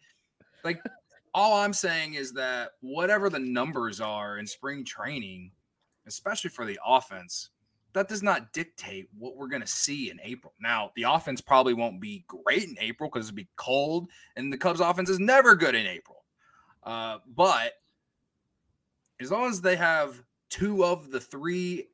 like 0.65 0.81
all 1.35 1.55
I'm 1.55 1.73
saying 1.73 2.15
is 2.15 2.33
that 2.35 2.71
whatever 2.81 3.31
the 3.31 3.39
numbers 3.39 4.01
are 4.01 4.39
in 4.39 4.47
spring 4.47 4.85
training, 4.85 5.51
especially 6.07 6.51
for 6.51 6.65
the 6.65 6.79
offense, 6.85 7.51
that 7.95 8.09
does 8.09 8.23
not 8.23 8.53
dictate 8.53 9.09
what 9.19 9.37
we're 9.37 9.49
going 9.49 9.63
to 9.63 9.69
see 9.69 10.11
in 10.11 10.19
April. 10.23 10.55
Now, 10.61 10.93
the 10.97 11.03
offense 11.03 11.41
probably 11.41 11.75
won't 11.75 12.01
be 12.01 12.25
great 12.27 12.65
in 12.65 12.77
April 12.81 13.11
because 13.13 13.29
it'll 13.29 13.37
be 13.37 13.49
cold, 13.57 14.09
and 14.37 14.53
the 14.53 14.57
Cubs' 14.57 14.81
offense 14.81 15.11
is 15.11 15.19
never 15.19 15.55
good 15.55 15.75
in 15.75 15.87
April. 15.87 16.25
Uh, 16.83 17.19
but 17.35 17.73
as 19.21 19.31
long 19.31 19.49
as 19.49 19.61
they 19.61 19.77
have 19.77 20.23
two 20.49 20.85
of 20.85 21.11
the 21.11 21.21
three 21.21 21.89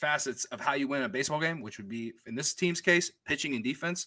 facets 0.00 0.44
of 0.46 0.60
how 0.60 0.74
you 0.74 0.88
win 0.88 1.02
a 1.02 1.08
baseball 1.08 1.40
game, 1.40 1.60
which 1.60 1.78
would 1.78 1.88
be 1.88 2.12
in 2.26 2.34
this 2.34 2.54
team's 2.54 2.80
case, 2.80 3.12
pitching 3.26 3.54
and 3.54 3.62
defense, 3.62 4.06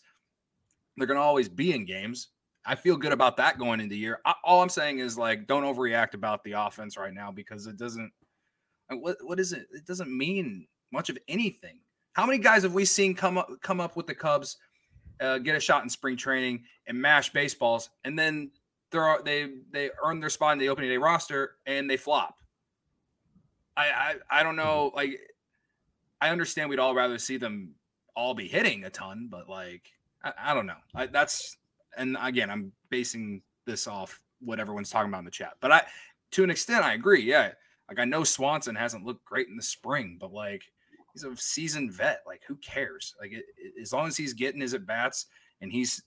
they're 0.97 1.07
going 1.07 1.19
to 1.19 1.23
always 1.23 1.49
be 1.49 1.73
in 1.73 1.85
games. 1.85 2.29
I 2.65 2.75
feel 2.75 2.95
good 2.95 3.11
about 3.11 3.37
that 3.37 3.59
going 3.59 3.79
into 3.79 3.93
the 3.93 3.99
year. 3.99 4.19
I, 4.25 4.33
all 4.43 4.61
I'm 4.61 4.69
saying 4.69 4.99
is 4.99 5.17
like, 5.17 5.47
don't 5.47 5.63
overreact 5.63 6.13
about 6.13 6.43
the 6.43 6.53
offense 6.53 6.97
right 6.97 7.13
now 7.13 7.31
because 7.31 7.67
it 7.67 7.77
doesn't. 7.77 8.11
What 8.89 9.17
what 9.21 9.39
is 9.39 9.53
it? 9.53 9.67
It 9.71 9.85
doesn't 9.85 10.15
mean 10.15 10.67
much 10.91 11.09
of 11.09 11.17
anything. 11.27 11.79
How 12.13 12.25
many 12.25 12.37
guys 12.37 12.63
have 12.63 12.73
we 12.73 12.85
seen 12.85 13.15
come 13.15 13.37
up 13.37 13.49
come 13.61 13.81
up 13.81 13.95
with 13.95 14.07
the 14.07 14.13
Cubs, 14.13 14.57
uh, 15.19 15.39
get 15.39 15.55
a 15.55 15.59
shot 15.59 15.83
in 15.83 15.89
spring 15.89 16.15
training 16.15 16.63
and 16.85 17.01
mash 17.01 17.33
baseballs, 17.33 17.89
and 18.03 18.17
then 18.17 18.51
they're 18.91 19.19
they 19.25 19.49
they 19.71 19.89
earn 20.03 20.19
their 20.19 20.29
spot 20.29 20.53
in 20.53 20.59
the 20.59 20.69
opening 20.69 20.89
day 20.89 20.97
roster 20.97 21.55
and 21.65 21.89
they 21.89 21.97
flop. 21.97 22.35
I 23.75 23.87
I, 23.87 24.15
I 24.39 24.43
don't 24.43 24.55
know. 24.55 24.91
Like, 24.95 25.19
I 26.23 26.29
understand 26.29 26.69
we'd 26.69 26.79
all 26.79 26.95
rather 26.95 27.17
see 27.17 27.35
them 27.35 27.75
all 28.15 28.33
be 28.33 28.47
hitting 28.47 28.85
a 28.85 28.89
ton, 28.89 29.27
but 29.29 29.49
like 29.49 29.91
I, 30.23 30.31
I 30.41 30.53
don't 30.53 30.65
know. 30.65 30.77
I, 30.95 31.07
that's 31.07 31.57
and 31.97 32.15
again, 32.21 32.49
I'm 32.49 32.71
basing 32.89 33.41
this 33.65 33.87
off 33.87 34.21
what 34.39 34.57
everyone's 34.57 34.89
talking 34.89 35.09
about 35.09 35.19
in 35.19 35.25
the 35.25 35.31
chat. 35.31 35.55
But 35.59 35.73
I, 35.73 35.81
to 36.31 36.43
an 36.45 36.49
extent, 36.49 36.85
I 36.85 36.93
agree. 36.93 37.23
Yeah, 37.23 37.51
like 37.89 37.99
I 37.99 38.05
know 38.05 38.23
Swanson 38.23 38.73
hasn't 38.73 39.05
looked 39.05 39.25
great 39.25 39.49
in 39.49 39.57
the 39.57 39.63
spring, 39.63 40.17
but 40.17 40.31
like 40.31 40.63
he's 41.11 41.25
a 41.25 41.35
seasoned 41.35 41.91
vet. 41.91 42.21
Like 42.25 42.43
who 42.47 42.55
cares? 42.55 43.13
Like 43.19 43.33
it, 43.33 43.43
it, 43.57 43.73
as 43.81 43.91
long 43.91 44.07
as 44.07 44.15
he's 44.15 44.33
getting 44.33 44.61
his 44.61 44.73
at 44.73 44.85
bats 44.85 45.25
and 45.59 45.73
he's 45.73 46.03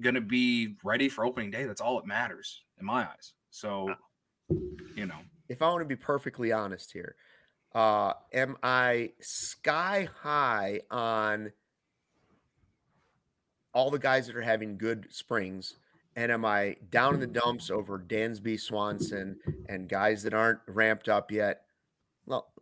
gonna 0.00 0.22
be 0.22 0.76
ready 0.82 1.10
for 1.10 1.26
opening 1.26 1.50
day, 1.50 1.64
that's 1.64 1.82
all 1.82 1.96
that 1.96 2.06
matters 2.06 2.62
in 2.80 2.86
my 2.86 3.02
eyes. 3.02 3.34
So, 3.50 3.90
uh, 3.90 4.54
you 4.96 5.04
know, 5.04 5.18
if 5.50 5.60
I 5.60 5.68
want 5.68 5.82
to 5.82 5.84
be 5.84 5.96
perfectly 5.96 6.50
honest 6.50 6.92
here, 6.94 7.14
uh, 7.74 8.12
am 8.32 8.56
I 8.62 9.12
sky 9.20 10.08
high 10.22 10.80
on? 10.90 11.52
all 13.74 13.90
the 13.90 13.98
guys 13.98 14.26
that 14.26 14.36
are 14.36 14.42
having 14.42 14.78
good 14.78 15.06
springs? 15.10 15.76
And 16.16 16.30
am 16.30 16.44
I 16.44 16.76
down 16.90 17.14
in 17.14 17.20
the 17.20 17.26
dumps 17.26 17.70
over 17.70 17.98
Dansby, 17.98 18.60
Swanson, 18.60 19.36
and 19.68 19.88
guys 19.88 20.22
that 20.22 20.32
aren't 20.32 20.60
ramped 20.68 21.08
up 21.08 21.32
yet? 21.32 21.62
Well, 22.24 22.52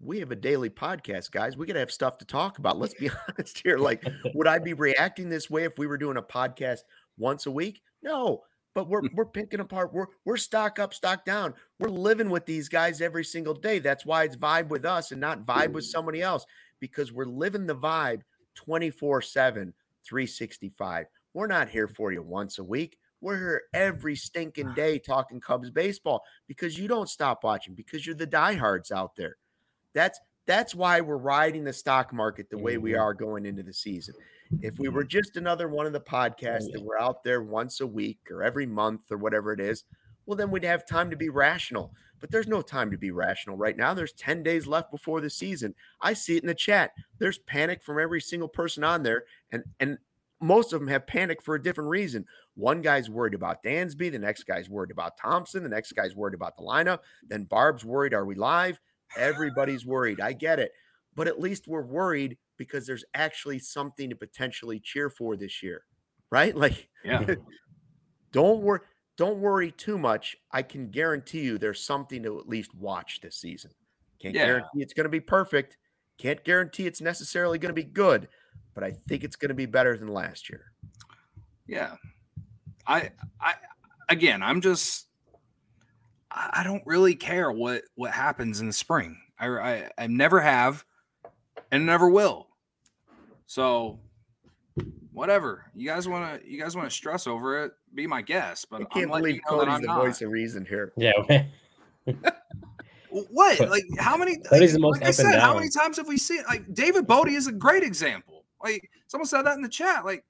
we 0.00 0.18
have 0.18 0.32
a 0.32 0.36
daily 0.36 0.68
podcast, 0.68 1.30
guys. 1.30 1.56
We 1.56 1.66
got 1.66 1.74
to 1.74 1.78
have 1.78 1.92
stuff 1.92 2.18
to 2.18 2.24
talk 2.24 2.58
about. 2.58 2.78
Let's 2.78 2.94
be 2.94 3.10
honest 3.28 3.60
here. 3.62 3.78
Like, 3.78 4.04
would 4.34 4.48
I 4.48 4.58
be 4.58 4.72
reacting 4.72 5.28
this 5.28 5.48
way 5.48 5.64
if 5.64 5.78
we 5.78 5.86
were 5.86 5.98
doing 5.98 6.16
a 6.16 6.22
podcast 6.22 6.80
once 7.16 7.46
a 7.46 7.50
week? 7.50 7.80
No, 8.02 8.42
but 8.74 8.88
we're 8.88 9.02
mm. 9.02 9.14
we're 9.14 9.26
picking 9.26 9.60
apart. 9.60 9.92
We're 9.92 10.06
we're 10.24 10.36
stock 10.36 10.78
up, 10.78 10.94
stock 10.94 11.24
down. 11.24 11.54
We're 11.78 11.88
living 11.88 12.30
with 12.30 12.46
these 12.46 12.68
guys 12.68 13.00
every 13.00 13.24
single 13.24 13.54
day. 13.54 13.78
That's 13.78 14.06
why 14.06 14.24
it's 14.24 14.36
vibe 14.36 14.68
with 14.68 14.84
us 14.84 15.12
and 15.12 15.20
not 15.20 15.46
vibe 15.46 15.72
with 15.72 15.84
mm. 15.84 15.88
somebody 15.88 16.22
else 16.22 16.44
because 16.80 17.12
we're 17.12 17.24
living 17.24 17.66
the 17.66 17.76
vibe 17.76 18.22
24 18.54 19.22
7 19.22 19.74
365. 20.04 21.06
We're 21.34 21.46
not 21.46 21.68
here 21.68 21.88
mm. 21.88 21.94
for 21.94 22.12
you 22.12 22.22
once 22.22 22.58
a 22.58 22.64
week. 22.64 22.98
We're 23.20 23.38
here 23.38 23.62
every 23.74 24.16
stinking 24.16 24.72
day 24.76 24.98
talking 24.98 25.40
Cubs 25.40 25.70
baseball 25.70 26.22
because 26.46 26.78
you 26.78 26.88
don't 26.88 27.08
stop 27.08 27.44
watching 27.44 27.74
because 27.74 28.06
you're 28.06 28.14
the 28.14 28.26
diehards 28.26 28.90
out 28.90 29.16
there. 29.16 29.36
That's 29.94 30.20
that's 30.48 30.74
why 30.74 31.02
we're 31.02 31.18
riding 31.18 31.62
the 31.62 31.72
stock 31.74 32.10
market 32.10 32.48
the 32.48 32.56
way 32.56 32.78
we 32.78 32.92
mm-hmm. 32.92 33.02
are 33.02 33.12
going 33.12 33.44
into 33.44 33.62
the 33.62 33.72
season. 33.72 34.14
If 34.62 34.78
we 34.78 34.88
were 34.88 35.04
just 35.04 35.36
another 35.36 35.68
one 35.68 35.84
of 35.84 35.92
the 35.92 36.00
podcasts 36.00 36.72
that 36.72 36.82
we're 36.82 36.98
out 36.98 37.22
there 37.22 37.42
once 37.42 37.82
a 37.82 37.86
week 37.86 38.18
or 38.30 38.42
every 38.42 38.64
month 38.64 39.12
or 39.12 39.18
whatever 39.18 39.52
it 39.52 39.60
is, 39.60 39.84
well, 40.24 40.36
then 40.36 40.50
we'd 40.50 40.64
have 40.64 40.86
time 40.86 41.10
to 41.10 41.16
be 41.16 41.28
rational. 41.28 41.92
But 42.18 42.30
there's 42.30 42.48
no 42.48 42.62
time 42.62 42.90
to 42.90 42.96
be 42.96 43.10
rational 43.10 43.58
right 43.58 43.76
now. 43.76 43.92
There's 43.92 44.14
10 44.14 44.42
days 44.42 44.66
left 44.66 44.90
before 44.90 45.20
the 45.20 45.28
season. 45.28 45.74
I 46.00 46.14
see 46.14 46.38
it 46.38 46.42
in 46.42 46.48
the 46.48 46.54
chat. 46.54 46.92
There's 47.18 47.38
panic 47.38 47.82
from 47.82 48.00
every 48.00 48.22
single 48.22 48.48
person 48.48 48.82
on 48.82 49.02
there. 49.02 49.24
And 49.52 49.64
and 49.78 49.98
most 50.40 50.72
of 50.72 50.80
them 50.80 50.88
have 50.88 51.06
panic 51.06 51.42
for 51.42 51.56
a 51.56 51.62
different 51.62 51.90
reason. 51.90 52.24
One 52.54 52.80
guy's 52.80 53.10
worried 53.10 53.34
about 53.34 53.62
Dansby, 53.62 54.10
the 54.10 54.18
next 54.18 54.44
guy's 54.44 54.68
worried 54.68 54.90
about 54.90 55.18
Thompson, 55.18 55.62
the 55.62 55.68
next 55.68 55.92
guy's 55.92 56.14
worried 56.14 56.34
about 56.34 56.56
the 56.56 56.62
lineup. 56.62 57.00
Then 57.28 57.44
Barb's 57.44 57.84
worried, 57.84 58.14
are 58.14 58.24
we 58.24 58.34
live? 58.34 58.80
Everybody's 59.16 59.86
worried. 59.86 60.20
I 60.20 60.32
get 60.32 60.58
it. 60.58 60.72
But 61.14 61.26
at 61.28 61.40
least 61.40 61.66
we're 61.66 61.82
worried 61.82 62.38
because 62.56 62.86
there's 62.86 63.04
actually 63.14 63.58
something 63.58 64.10
to 64.10 64.16
potentially 64.16 64.78
cheer 64.80 65.10
for 65.10 65.36
this 65.36 65.62
year. 65.62 65.82
Right? 66.30 66.54
Like 66.56 66.88
Yeah. 67.04 67.34
don't 68.32 68.60
worry 68.62 68.80
don't 69.16 69.40
worry 69.40 69.72
too 69.72 69.98
much. 69.98 70.36
I 70.52 70.62
can 70.62 70.90
guarantee 70.90 71.40
you 71.40 71.58
there's 71.58 71.82
something 71.84 72.22
to 72.22 72.38
at 72.38 72.48
least 72.48 72.72
watch 72.74 73.20
this 73.20 73.36
season. 73.36 73.72
Can't 74.20 74.34
Yeah. 74.34 74.46
guarantee 74.46 74.82
it's 74.82 74.92
going 74.94 75.04
to 75.06 75.10
be 75.10 75.20
perfect. 75.20 75.76
Can't 76.18 76.42
guarantee 76.44 76.86
it's 76.86 77.00
necessarily 77.00 77.58
going 77.58 77.70
to 77.70 77.74
be 77.74 77.82
good, 77.84 78.28
but 78.74 78.84
I 78.84 78.92
think 78.92 79.24
it's 79.24 79.34
going 79.36 79.48
to 79.48 79.54
be 79.54 79.66
better 79.66 79.96
than 79.96 80.08
last 80.08 80.48
year. 80.48 80.72
Yeah. 81.66 81.96
I 82.86 83.10
I 83.40 83.54
again, 84.08 84.42
I'm 84.42 84.60
just 84.60 85.07
I 86.30 86.60
I 86.60 86.64
don't 86.64 86.82
really 86.86 87.14
care 87.14 87.50
what 87.50 87.82
what 87.94 88.12
happens 88.12 88.60
in 88.60 88.66
the 88.66 88.72
spring. 88.72 89.16
I 89.38 89.48
I, 89.48 89.90
I 89.98 90.06
never 90.06 90.40
have 90.40 90.84
and 91.70 91.86
never 91.86 92.08
will. 92.08 92.48
So 93.46 94.00
whatever. 95.12 95.70
You 95.74 95.88
guys 95.88 96.08
want 96.08 96.42
to 96.42 96.50
you 96.50 96.60
guys 96.60 96.76
want 96.76 96.88
to 96.88 96.94
stress 96.94 97.26
over 97.26 97.64
it, 97.64 97.72
be 97.94 98.06
my 98.06 98.22
guest, 98.22 98.68
but 98.70 98.82
I 98.82 98.84
can't 98.84 99.10
letting 99.10 99.22
believe 99.22 99.34
you 99.36 99.56
know 99.56 99.64
Cody's 99.64 99.80
the 99.80 99.86
not. 99.86 100.00
voice 100.00 100.22
of 100.22 100.30
reason 100.30 100.64
here. 100.64 100.92
Yeah. 100.96 101.12
What? 103.10 103.58
Like 103.70 103.84
how 103.98 104.16
many 104.16 104.36
Cody's 104.38 104.74
the 104.74 104.78
most 104.78 105.00
like 105.00 105.02
I 105.02 105.04
up 105.04 105.08
and 105.08 105.14
said, 105.16 105.40
how 105.40 105.54
many 105.54 105.70
times 105.70 105.96
have 105.96 106.06
we 106.06 106.18
seen 106.18 106.42
like 106.48 106.72
David 106.74 107.06
Bote 107.06 107.28
is 107.28 107.46
a 107.46 107.52
great 107.52 107.82
example. 107.82 108.44
Like 108.62 108.90
someone 109.06 109.26
said 109.26 109.42
that 109.42 109.56
in 109.56 109.62
the 109.62 109.68
chat. 109.68 110.04
Like, 110.04 110.24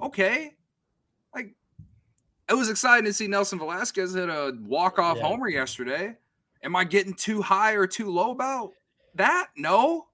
okay. 0.00 0.52
Like 1.34 1.54
it 2.48 2.54
was 2.54 2.68
exciting 2.70 3.04
to 3.06 3.12
see 3.12 3.26
Nelson 3.28 3.58
Velazquez 3.58 4.14
hit 4.14 4.28
a 4.28 4.56
walk-off 4.62 5.16
Yeah. 5.16 5.24
homer 5.28 5.48
yesterday. 5.48 6.16
Am 6.62 6.76
I 6.76 6.84
getting 6.84 7.14
too 7.14 7.42
high 7.42 7.72
or 7.72 7.86
too 7.86 8.10
low 8.10 8.30
about 8.30 8.72
that? 9.14 9.48
No. 9.56 10.06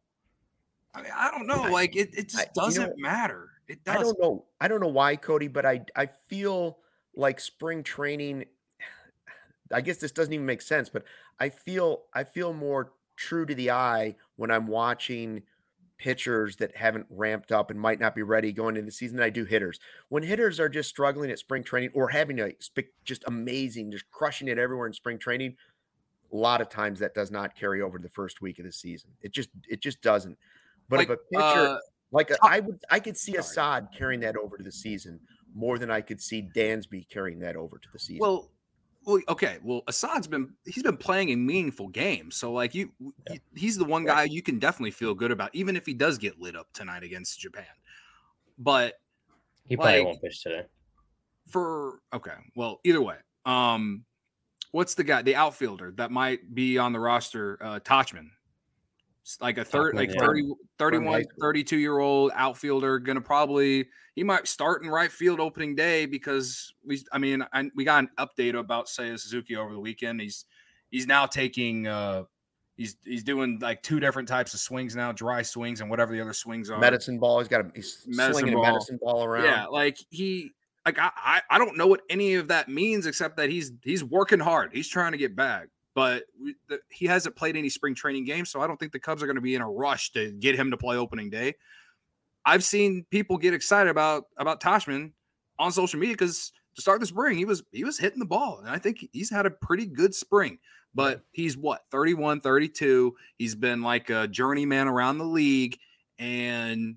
I 0.94 1.02
mean, 1.02 1.12
I 1.14 1.30
don't 1.30 1.46
know. 1.46 1.64
I- 1.64 1.70
Like 1.70 1.96
it, 1.96 2.10
it 2.16 2.28
just 2.30 2.46
you 2.46 2.52
doesn't 2.54 2.90
know, 2.90 2.94
matter. 2.96 3.50
It 3.68 3.80
I 3.86 3.94
doesn't. 3.94 4.00
I 4.00 4.02
don't 4.02 4.20
know. 4.20 4.44
I 4.60 4.68
don't 4.68 4.80
know 4.80 4.88
why, 4.88 5.16
Cody, 5.16 5.48
but 5.48 5.66
I 5.66 5.84
I 5.94 6.06
feel 6.06 6.78
like 7.14 7.38
spring 7.40 7.82
training. 7.82 8.46
I 9.72 9.80
guess 9.82 9.98
this 9.98 10.12
doesn't 10.12 10.32
even 10.32 10.46
make 10.46 10.62
sense, 10.62 10.88
but 10.88 11.04
I 11.38 11.50
feel 11.50 12.04
I 12.14 12.24
feel 12.24 12.52
more 12.54 12.92
true 13.16 13.44
to 13.44 13.54
the 13.54 13.70
eye 13.70 14.16
when 14.36 14.50
I'm 14.50 14.66
watching 14.66 15.42
pitchers 15.98 16.56
that 16.56 16.76
haven't 16.76 17.06
ramped 17.10 17.52
up 17.52 17.70
and 17.70 17.80
might 17.80 18.00
not 18.00 18.14
be 18.14 18.22
ready 18.22 18.52
going 18.52 18.76
into 18.76 18.86
the 18.86 18.92
season 18.92 19.16
than 19.16 19.26
I 19.26 19.30
do 19.30 19.44
hitters. 19.44 19.78
When 20.08 20.22
hitters 20.22 20.60
are 20.60 20.68
just 20.68 20.88
struggling 20.88 21.30
at 21.30 21.38
spring 21.38 21.64
training 21.64 21.90
or 21.92 22.08
having 22.08 22.40
a 22.40 22.52
just 23.04 23.24
amazing, 23.26 23.90
just 23.90 24.08
crushing 24.10 24.48
it 24.48 24.58
everywhere 24.58 24.86
in 24.86 24.92
spring 24.92 25.18
training, 25.18 25.56
a 26.32 26.36
lot 26.36 26.60
of 26.60 26.68
times 26.68 27.00
that 27.00 27.14
does 27.14 27.30
not 27.30 27.54
carry 27.54 27.82
over 27.82 27.98
to 27.98 28.02
the 28.02 28.08
first 28.08 28.40
week 28.40 28.58
of 28.58 28.64
the 28.64 28.72
season. 28.72 29.10
It 29.20 29.32
just 29.32 29.50
it 29.68 29.80
just 29.80 30.00
doesn't. 30.00 30.38
But 30.88 31.00
Like, 31.00 31.10
if 31.10 31.14
a 31.14 31.34
pitcher 31.34 31.68
uh, 31.68 31.78
like 32.12 32.28
Tom- 32.28 32.38
I 32.42 32.60
would, 32.60 32.80
I 32.90 33.00
could 33.00 33.16
see. 33.16 33.36
Assad 33.36 33.88
carrying 33.96 34.20
that 34.20 34.36
over 34.36 34.56
to 34.56 34.64
the 34.64 34.72
season 34.72 35.20
more 35.54 35.78
than 35.78 35.90
I 35.90 36.00
could 36.00 36.20
see 36.20 36.48
Dansby 36.54 37.08
carrying 37.08 37.40
that 37.40 37.56
over 37.56 37.78
to 37.78 37.88
the 37.92 37.98
season. 37.98 38.20
Well, 38.20 38.50
well, 39.08 39.20
okay. 39.30 39.58
Well, 39.62 39.82
Assad's 39.88 40.26
been 40.26 40.52
he's 40.66 40.82
been 40.82 40.98
playing 40.98 41.30
a 41.30 41.36
meaningful 41.36 41.88
game, 41.88 42.30
so 42.30 42.52
like 42.52 42.74
you, 42.74 42.92
you- 43.00 43.40
he's 43.56 43.78
the 43.78 43.84
one 43.84 44.04
guy 44.04 44.24
you 44.24 44.42
can 44.42 44.58
definitely 44.58 44.90
feel 44.90 45.14
good 45.14 45.30
about, 45.32 45.50
even 45.54 45.74
if 45.76 45.86
he 45.86 45.94
does 45.94 46.18
get 46.18 46.38
lit 46.38 46.54
up 46.54 46.70
tonight 46.74 47.02
against 47.02 47.40
Japan. 47.40 47.64
But 48.58 49.00
he 49.64 49.76
probably 49.76 49.98
Like- 49.98 50.06
won't 50.06 50.20
pitch 50.22 50.42
today. 50.42 50.66
for 51.48 52.00
okay, 52.12 52.34
well, 52.54 52.80
either 52.84 53.00
way, 53.00 53.16
um, 53.46 54.04
what's 54.72 54.94
the 54.94 55.04
guy, 55.04 55.22
the 55.22 55.34
outfielder 55.36 55.92
that 55.92 56.10
might 56.10 56.54
be 56.54 56.76
on 56.76 56.92
the 56.92 57.00
roster? 57.00 57.56
Uh, 57.62 57.80
Tauchman, 57.80 58.28
like 59.40 59.58
a 59.58 59.64
third, 59.64 59.94
like 59.94 60.10
yeah. 60.12 60.20
30, 60.20 60.52
31 60.78 61.24
32 61.40 61.76
year 61.76 61.98
old 61.98 62.30
outfielder, 62.34 62.98
gonna 62.98 63.20
probably 63.20 63.86
he 64.14 64.24
might 64.24 64.48
start 64.48 64.82
in 64.82 64.88
right 64.88 65.12
field 65.12 65.40
opening 65.40 65.74
day 65.74 66.06
because 66.06 66.72
we, 66.84 67.00
I 67.12 67.18
mean, 67.18 67.44
I, 67.52 67.70
we 67.74 67.84
got 67.84 68.04
an 68.04 68.10
update 68.18 68.58
about 68.58 68.86
Seiya 68.86 69.18
Suzuki 69.18 69.56
over 69.56 69.72
the 69.72 69.80
weekend. 69.80 70.20
He's 70.20 70.44
he's 70.90 71.06
now 71.06 71.26
taking 71.26 71.86
uh 71.86 72.24
he's 72.76 72.96
he's 73.04 73.22
doing 73.22 73.58
like 73.60 73.82
two 73.82 74.00
different 74.00 74.28
types 74.28 74.54
of 74.54 74.60
swings 74.60 74.96
now, 74.96 75.12
dry 75.12 75.42
swings 75.42 75.80
and 75.82 75.90
whatever 75.90 76.12
the 76.12 76.20
other 76.20 76.32
swings 76.32 76.70
are. 76.70 76.78
medicine 76.78 77.18
ball, 77.18 77.38
he's 77.40 77.48
got 77.48 77.60
a 77.60 77.70
he's 77.74 78.04
Medicine 78.06 78.32
slinging 78.32 78.54
ball. 78.54 78.64
a 78.64 78.72
medicine 78.72 78.98
ball 79.02 79.24
around. 79.24 79.44
Yeah, 79.44 79.66
like 79.66 79.98
he 80.10 80.52
like 80.86 80.98
I, 80.98 81.10
I 81.16 81.42
I 81.50 81.58
don't 81.58 81.76
know 81.76 81.86
what 81.86 82.00
any 82.08 82.34
of 82.34 82.48
that 82.48 82.68
means 82.68 83.04
except 83.04 83.36
that 83.36 83.50
he's 83.50 83.72
he's 83.82 84.02
working 84.02 84.40
hard. 84.40 84.70
He's 84.72 84.88
trying 84.88 85.12
to 85.12 85.18
get 85.18 85.36
back, 85.36 85.68
but 85.94 86.24
we, 86.40 86.54
the, 86.68 86.80
he 86.90 87.06
hasn't 87.06 87.36
played 87.36 87.56
any 87.56 87.68
spring 87.68 87.94
training 87.94 88.24
games, 88.24 88.50
so 88.50 88.60
I 88.60 88.66
don't 88.66 88.78
think 88.78 88.92
the 88.92 89.00
Cubs 89.00 89.22
are 89.22 89.26
going 89.26 89.36
to 89.36 89.42
be 89.42 89.54
in 89.54 89.62
a 89.62 89.70
rush 89.70 90.12
to 90.12 90.32
get 90.32 90.54
him 90.54 90.70
to 90.70 90.76
play 90.76 90.96
opening 90.96 91.30
day. 91.30 91.54
I've 92.44 92.64
seen 92.64 93.04
people 93.10 93.36
get 93.36 93.54
excited 93.54 93.90
about 93.90 94.24
about 94.36 94.62
Tauchman 94.62 95.12
on 95.58 95.72
social 95.72 95.98
media 95.98 96.14
because 96.14 96.52
to 96.76 96.80
start 96.82 97.00
the 97.00 97.06
spring 97.06 97.36
he 97.36 97.44
was 97.44 97.62
he 97.72 97.84
was 97.84 97.98
hitting 97.98 98.20
the 98.20 98.24
ball 98.24 98.60
and 98.60 98.70
I 98.70 98.78
think 98.78 99.06
he's 99.12 99.30
had 99.30 99.44
a 99.44 99.50
pretty 99.50 99.86
good 99.86 100.14
spring. 100.14 100.58
But 100.94 101.22
he's 101.32 101.56
what 101.56 101.82
31, 101.90 102.40
32. 102.40 103.14
He's 103.36 103.54
been 103.54 103.82
like 103.82 104.08
a 104.08 104.26
journeyman 104.26 104.88
around 104.88 105.18
the 105.18 105.24
league, 105.24 105.78
and 106.18 106.96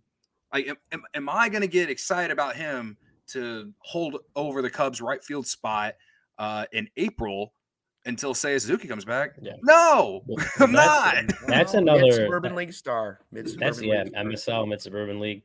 like, 0.53 0.67
am, 0.67 0.77
am, 0.91 1.03
am 1.13 1.29
I 1.29 1.49
going 1.49 1.61
to 1.61 1.67
get 1.67 1.89
excited 1.89 2.31
about 2.31 2.55
him 2.55 2.97
to 3.27 3.71
hold 3.79 4.17
over 4.35 4.61
the 4.61 4.69
Cubs 4.69 5.01
right 5.01 5.23
field 5.23 5.45
spot 5.45 5.95
uh, 6.39 6.65
in 6.71 6.89
April 6.97 7.53
until 8.05 8.33
Seiya 8.33 8.59
Suzuki 8.59 8.87
comes 8.87 9.05
back? 9.05 9.33
Yeah. 9.41 9.53
No, 9.63 10.21
Well, 10.25 10.45
I'm 10.59 10.71
that's- 10.71 11.25
not. 11.41 11.47
That's 11.47 11.73
another- 11.73 12.01
mid-suburban 12.01 12.55
league 12.55 12.73
star. 12.73 13.19
That's 13.31 13.55
Mid-suburban 13.57 13.89
yeah, 14.13 14.21
league 14.23 14.33
MSL. 14.33 14.67
Mid 14.67 14.81
Suburban 14.81 15.19
League 15.19 15.43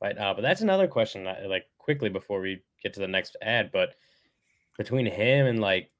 right 0.00 0.16
now. 0.16 0.32
But 0.34 0.42
that's 0.42 0.60
another 0.62 0.86
question. 0.88 1.24
Like 1.24 1.66
quickly 1.78 2.08
before 2.08 2.40
we 2.40 2.62
get 2.82 2.94
to 2.94 3.00
the 3.00 3.08
next 3.08 3.36
ad, 3.42 3.70
but 3.72 3.94
between 4.76 5.06
him 5.06 5.46
and 5.46 5.60
like 5.60 5.90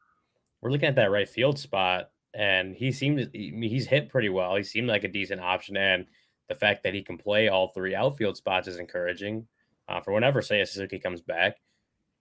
we're 0.61 0.71
looking 0.71 0.89
at 0.89 0.97
that 0.97 1.11
right 1.11 1.29
field 1.29 1.59
spot, 1.59 2.11
and 2.35 2.75
he 2.75 2.93
seemed 2.93 3.31
he- 3.33 3.49
I 3.55 3.57
mean, 3.57 3.71
he's 3.71 3.87
hit 3.87 4.09
pretty 4.09 4.29
well. 4.29 4.55
He 4.57 4.63
seemed 4.63 4.89
like 4.89 5.05
a 5.05 5.09
decent 5.09 5.41
option, 5.41 5.77
and 5.77 6.07
the 6.49 6.55
fact 6.55 6.83
that 6.85 6.95
he 6.95 7.03
can 7.03 7.19
play 7.19 7.49
all 7.49 7.69
three 7.69 7.95
outfield 7.95 8.37
spots 8.37 8.69
is 8.69 8.79
encouraging 8.79 9.47
uh, 9.89 10.01
for 10.01 10.13
whenever 10.13 10.41
Seiya 10.41 10.67
Suzuki 10.67 10.99
comes 10.99 11.21
back. 11.21 11.57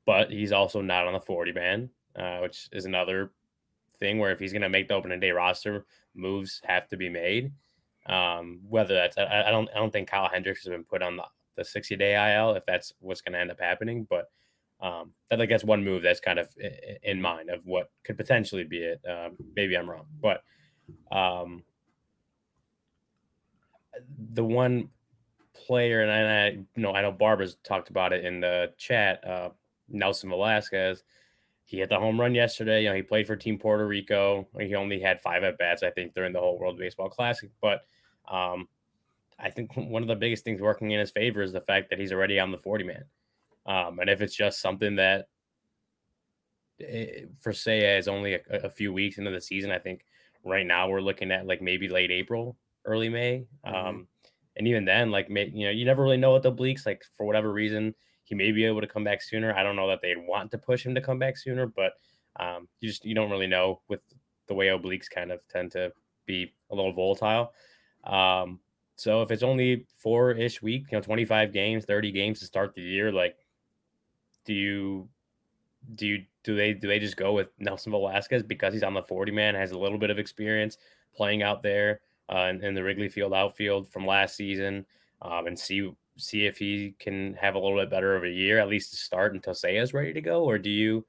But 0.06 0.32
he's 0.32 0.52
also 0.52 0.82
not 0.82 1.06
on 1.08 1.14
the 1.14 1.20
forty 1.20 1.52
man, 1.52 1.90
uh, 2.16 2.40
which 2.40 2.70
is 2.72 2.86
another 2.86 3.32
thing 4.00 4.20
where 4.20 4.32
if 4.32 4.40
he's 4.40 4.52
going 4.52 4.62
to 4.62 4.70
make 4.70 4.88
the 4.88 4.94
opening 4.94 5.20
day 5.20 5.32
roster, 5.32 5.86
moves 6.16 6.62
have 6.66 6.88
to 6.90 6.98
be 6.98 7.10
made. 7.10 7.52
Um, 8.06 8.62
whether 8.68 8.94
that's 8.94 9.18
I, 9.18 9.44
I 9.48 9.52
don't 9.52 9.70
I 9.76 9.80
don't 9.80 9.92
think 9.92 10.10
Kyle 10.10 10.30
Hendricks 10.32 10.64
has 10.64 10.72
been 10.72 10.86
put 10.86 11.04
on 11.04 11.18
the, 11.18 11.26
the 11.58 11.66
60 11.66 11.96
day 11.98 12.36
IL 12.36 12.54
if 12.54 12.66
that's 12.66 12.94
what's 13.00 13.22
going 13.22 13.34
to 13.34 13.40
end 13.40 13.52
up 13.52 13.60
happening, 13.60 14.08
but 14.10 14.30
um, 14.80 15.12
think 15.30 15.50
that's 15.50 15.64
one 15.64 15.84
move 15.84 16.04
that's 16.04 16.20
kind 16.20 16.40
of 16.40 16.50
in 17.04 17.22
mind 17.22 17.50
of 17.50 17.66
what 17.66 17.90
could 18.04 18.16
potentially 18.16 18.64
be 18.64 18.78
it. 18.78 19.02
Um, 19.10 19.36
maybe 19.56 19.76
I'm 19.76 19.90
wrong, 19.90 20.06
but 20.22 20.44
um, 21.12 21.64
the 24.34 24.44
one 24.44 24.90
player, 25.66 26.02
and 26.02 26.12
I, 26.12 26.46
I 26.46 26.50
you 26.50 26.66
know 26.76 26.94
I 26.94 27.02
know 27.02 27.12
Barbara's 27.12 27.58
talked 27.64 27.90
about 27.90 28.14
it 28.14 28.24
in 28.24 28.40
the 28.40 28.72
chat. 28.78 29.26
Uh, 29.28 29.50
Nelson 29.90 30.30
Velazquez, 30.30 31.04
he 31.68 31.80
hit 31.80 31.90
the 31.90 32.00
home 32.00 32.20
run 32.20 32.34
yesterday. 32.34 32.84
You 32.84 32.90
know, 32.90 32.96
he 32.96 33.02
played 33.02 33.28
for 33.28 33.36
Team 33.36 33.60
Puerto 33.60 33.86
Rico. 33.86 34.48
He 34.58 34.74
only 34.74 35.02
had 35.02 35.20
five 35.20 35.44
at 35.44 35.58
bats, 35.58 35.84
I 35.84 35.90
think, 35.90 36.14
during 36.14 36.32
the 36.32 36.40
whole 36.40 36.58
World 36.58 36.78
Baseball 36.78 37.10
Classic. 37.10 37.50
But 37.62 37.86
um, 38.26 38.70
I 39.38 39.50
think 39.50 39.72
one 39.76 40.02
of 40.02 40.08
the 40.08 40.16
biggest 40.16 40.46
things 40.46 40.62
working 40.62 40.92
in 40.92 41.00
his 41.00 41.12
favor 41.12 41.42
is 41.42 41.52
the 41.52 41.60
fact 41.60 41.90
that 41.90 42.00
he's 42.00 42.14
already 42.14 42.40
on 42.40 42.52
the 42.52 42.58
40 42.58 42.86
man. 42.86 43.04
Um, 43.66 44.00
and 44.00 44.10
if 44.10 44.22
it's 44.22 44.34
just 44.34 44.62
something 44.62 44.96
that 44.96 45.28
eh, 46.80 47.26
for 47.42 47.52
say 47.52 47.98
is 47.98 48.08
only 48.08 48.36
a, 48.36 48.42
a 48.50 48.70
few 48.70 48.94
weeks 48.94 49.18
into 49.18 49.32
the 49.32 49.42
season, 49.42 49.70
I 49.70 49.78
think 49.78 50.06
right 50.46 50.66
now 50.66 50.88
we're 50.88 51.02
looking 51.02 51.32
at 51.32 51.48
like 51.48 51.62
maybe 51.62 51.90
late 51.90 52.12
April, 52.12 52.56
early 52.86 53.10
May. 53.10 53.46
Mhm. 53.66 53.76
Um, 53.76 54.08
and 54.56 54.70
even 54.70 54.86
then, 54.86 55.12
like 55.12 55.30
may, 55.30 55.48
you 55.54 55.66
know, 55.66 55.72
you 55.72 55.84
never 55.84 56.02
really 56.02 56.16
know 56.16 56.32
what 56.32 56.44
the 56.44 56.52
obliques 56.52 56.86
like 56.86 57.04
for 57.18 57.26
whatever 57.26 57.52
reason 57.52 57.94
he 58.28 58.36
may 58.36 58.52
be 58.52 58.66
able 58.66 58.82
to 58.82 58.88
come 58.88 59.06
back 59.06 59.22
sooner. 59.22 59.54
I 59.56 59.64
don't 59.64 59.78
know 59.78 59.88
that 59.88 60.02
they'd 60.02 60.18
want 60.18 60.52
to 60.52 60.58
push 60.58 60.86
him 60.86 60.94
to 60.96 61.02
come 61.02 61.18
back 61.18 61.38
sooner, 61.38 61.66
but 61.66 61.94
um, 62.38 62.68
you 62.82 62.90
just 62.90 63.06
you 63.06 63.16
don't 63.16 63.32
really 63.32 63.48
know 63.48 63.80
with 63.88 64.02
the 64.48 64.54
way 64.54 64.68
obliques 64.68 65.10
kind 65.10 65.32
of 65.32 65.48
tend 65.48 65.72
to 65.72 65.94
be 66.26 66.54
a 66.70 66.76
little 66.76 66.92
volatile. 66.92 67.54
Um, 68.04 68.60
so 68.98 69.22
if 69.22 69.32
it's 69.32 69.44
only 69.44 69.86
four 69.98 70.32
ish 70.32 70.62
week, 70.62 70.88
you 70.92 70.98
know, 70.98 71.02
25 71.02 71.54
games, 71.54 71.86
30 71.86 72.12
games 72.12 72.40
to 72.40 72.46
start 72.46 72.74
the 72.76 72.82
year, 72.82 73.14
like, 73.14 73.38
do 74.44 74.54
you 74.54 75.08
do 75.96 76.06
you 76.06 76.26
do 76.44 76.54
they 76.54 76.74
do 76.74 76.90
they 76.90 77.00
just 77.00 77.16
go 77.16 77.32
with 77.32 77.48
Nelson 77.60 77.94
Velazquez 77.94 78.44
because 78.44 78.74
he's 78.74 78.84
on 78.84 78.94
the 78.94 79.04
40 79.04 79.32
man, 79.32 79.56
has 79.56 79.72
a 79.72 79.80
little 79.80 79.98
bit 79.98 80.10
of 80.10 80.20
experience 80.20 80.78
playing 81.16 81.44
out 81.44 81.64
there 81.64 82.02
uh, 82.30 82.48
in, 82.50 82.62
in, 82.62 82.74
the 82.74 82.84
Wrigley 82.84 83.08
Field 83.08 83.34
outfield 83.34 83.88
from 83.88 84.06
last 84.06 84.36
season, 84.36 84.86
um, 85.22 85.48
and 85.48 85.58
see 85.58 85.90
see 86.18 86.46
if 86.46 86.58
he 86.58 86.96
can 87.00 87.34
have 87.36 87.56
a 87.56 87.60
little 87.60 87.78
bit 87.78 87.90
better 87.90 88.16
of 88.16 88.24
a 88.24 88.30
year 88.30 88.60
at 88.60 88.68
least 88.68 88.92
to 88.92 88.98
start 88.98 89.34
until 89.34 89.54
Seiya 89.54 89.82
is 89.82 89.94
ready 89.94 90.14
to 90.14 90.22
go, 90.22 90.44
or 90.44 90.58
do 90.58 90.70
you, 90.70 91.06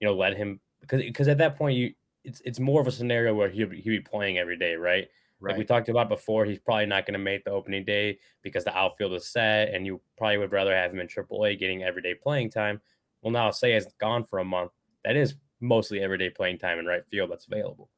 you 0.00 0.06
know, 0.06 0.14
let 0.14 0.36
him 0.36 0.60
because 0.80 1.02
because 1.02 1.28
at 1.28 1.38
that 1.38 1.56
point 1.56 1.76
you 1.76 1.94
it's 2.24 2.40
it's 2.44 2.60
more 2.60 2.80
of 2.80 2.86
a 2.86 2.92
scenario 2.92 3.34
where 3.34 3.48
he'll 3.48 3.70
he'll 3.70 3.84
be 3.84 4.00
playing 4.00 4.38
every 4.38 4.56
day, 4.56 4.74
right? 4.76 5.08
Right. 5.40 5.52
Like 5.52 5.58
we 5.58 5.64
talked 5.64 5.88
about 5.88 6.10
before, 6.10 6.44
he's 6.44 6.58
probably 6.58 6.84
not 6.84 7.06
going 7.06 7.14
to 7.14 7.18
make 7.18 7.44
the 7.44 7.50
opening 7.50 7.84
day 7.84 8.18
because 8.42 8.64
the 8.64 8.76
outfield 8.76 9.14
is 9.14 9.26
set, 9.26 9.72
and 9.72 9.86
you 9.86 10.00
probably 10.18 10.36
would 10.36 10.52
rather 10.52 10.74
have 10.74 10.92
him 10.92 11.00
in 11.00 11.08
AAA 11.08 11.58
getting 11.58 11.82
everyday 11.82 12.14
playing 12.14 12.50
time. 12.50 12.80
Well, 13.22 13.32
now 13.32 13.50
say 13.50 13.72
has 13.72 13.86
gone 13.98 14.24
for 14.24 14.40
a 14.40 14.44
month. 14.44 14.72
That 15.02 15.16
is 15.16 15.34
mostly 15.60 16.00
everyday 16.00 16.28
playing 16.28 16.58
time 16.58 16.78
in 16.78 16.84
right 16.84 17.06
field 17.06 17.30
that's 17.30 17.46
available. 17.46 17.88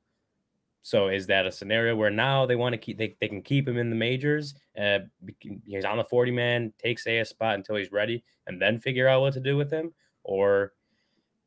So 0.83 1.09
is 1.09 1.27
that 1.29 1.47
a 1.47 1.53
scenario 1.53 1.95
where 1.95 2.11
now 2.11 2.45
they 2.45 2.57
want 2.57 2.73
to 2.73 2.77
keep 2.77 2.99
they, 2.99 3.17
they 3.21 3.29
can 3.29 3.41
keep 3.41 3.69
him 3.69 3.79
in 3.79 3.89
the 3.89 3.97
majors? 3.97 4.55
Uh, 4.79 5.01
he's 5.65 5.85
on 5.85 5.97
the 5.97 6.05
40 6.05 6.33
man, 6.33 6.73
takes 6.79 7.07
a 7.07 7.23
spot 7.25 7.55
until 7.55 7.77
he's 7.77 7.93
ready, 7.93 8.25
and 8.47 8.61
then 8.61 8.79
figure 8.79 9.07
out 9.07 9.21
what 9.21 9.33
to 9.35 9.41
do 9.41 9.57
with 9.57 9.71
him, 9.71 9.93
or 10.25 10.73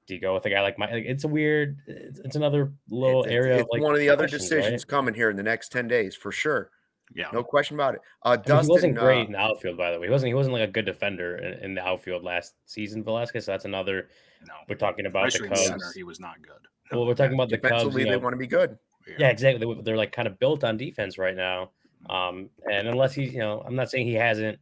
do 0.08 0.14
you 0.14 0.22
go 0.22 0.34
with 0.34 0.46
a 0.46 0.50
guy 0.50 0.62
like 0.62 0.80
Mike? 0.80 0.92
Like, 0.92 1.06
it's 1.06 1.26
a 1.26 1.28
weird. 1.28 1.80
It's, 1.88 2.20
it's 2.20 2.36
another 2.36 2.72
little 2.90 3.24
it's, 3.24 3.32
area. 3.32 3.56
It's, 3.56 3.64
of 3.64 3.70
like 3.72 3.82
one 3.82 3.94
of 3.94 4.00
the 4.00 4.10
other 4.10 4.28
decisions 4.28 4.84
right? 4.84 4.88
coming 4.88 5.14
here 5.14 5.30
in 5.30 5.36
the 5.36 5.44
next 5.44 5.72
ten 5.72 5.88
days 5.88 6.16
for 6.16 6.32
sure. 6.32 6.70
Yeah, 7.14 7.28
no 7.34 7.44
question 7.44 7.76
about 7.76 7.96
it. 7.96 8.02
Uh, 8.24 8.30
I 8.30 8.36
Dustin, 8.38 8.66
he 8.66 8.72
wasn't 8.72 8.96
great 8.96 9.22
uh, 9.22 9.26
in 9.26 9.32
the 9.34 9.40
outfield, 9.40 9.78
by 9.78 9.92
the 9.92 10.00
way. 10.00 10.08
He 10.08 10.12
wasn't. 10.12 10.28
He 10.28 10.34
wasn't 10.34 10.54
like 10.54 10.68
a 10.68 10.72
good 10.72 10.86
defender 10.86 11.38
in, 11.38 11.64
in 11.64 11.76
the 11.76 11.86
outfield 11.86 12.24
last 12.24 12.54
season. 12.66 13.04
Velazquez. 13.04 13.46
So 13.46 13.52
that's 13.52 13.66
another. 13.66 14.10
No, 14.48 14.54
we're 14.70 14.76
talking 14.76 15.06
about 15.06 15.32
the 15.32 15.48
Cubs. 15.48 15.66
Center, 15.66 15.92
he 15.94 16.04
was 16.04 16.20
not 16.20 16.42
good. 16.42 16.54
Well, 16.92 17.06
we're 17.06 17.16
talking 17.16 17.34
about 17.34 17.50
the 17.50 17.58
Cubs. 17.58 17.96
You 17.96 18.06
know, 18.06 18.12
they 18.12 18.18
want 18.18 18.34
to 18.34 18.38
be 18.38 18.48
good. 18.48 18.78
Yeah, 19.08 19.16
yeah 19.20 19.28
exactly. 19.30 19.82
They're 19.84 19.98
like 19.98 20.12
kind 20.12 20.28
of 20.28 20.40
built 20.40 20.64
on 20.64 20.78
defense 20.78 21.18
right 21.18 21.36
now. 21.36 21.72
Um, 22.10 22.50
and 22.72 22.88
unless 22.88 23.14
he's, 23.14 23.34
you 23.34 23.40
know, 23.40 23.64
I'm 23.66 23.76
not 23.76 23.90
saying 23.90 24.06
he 24.06 24.14
hasn't 24.14 24.60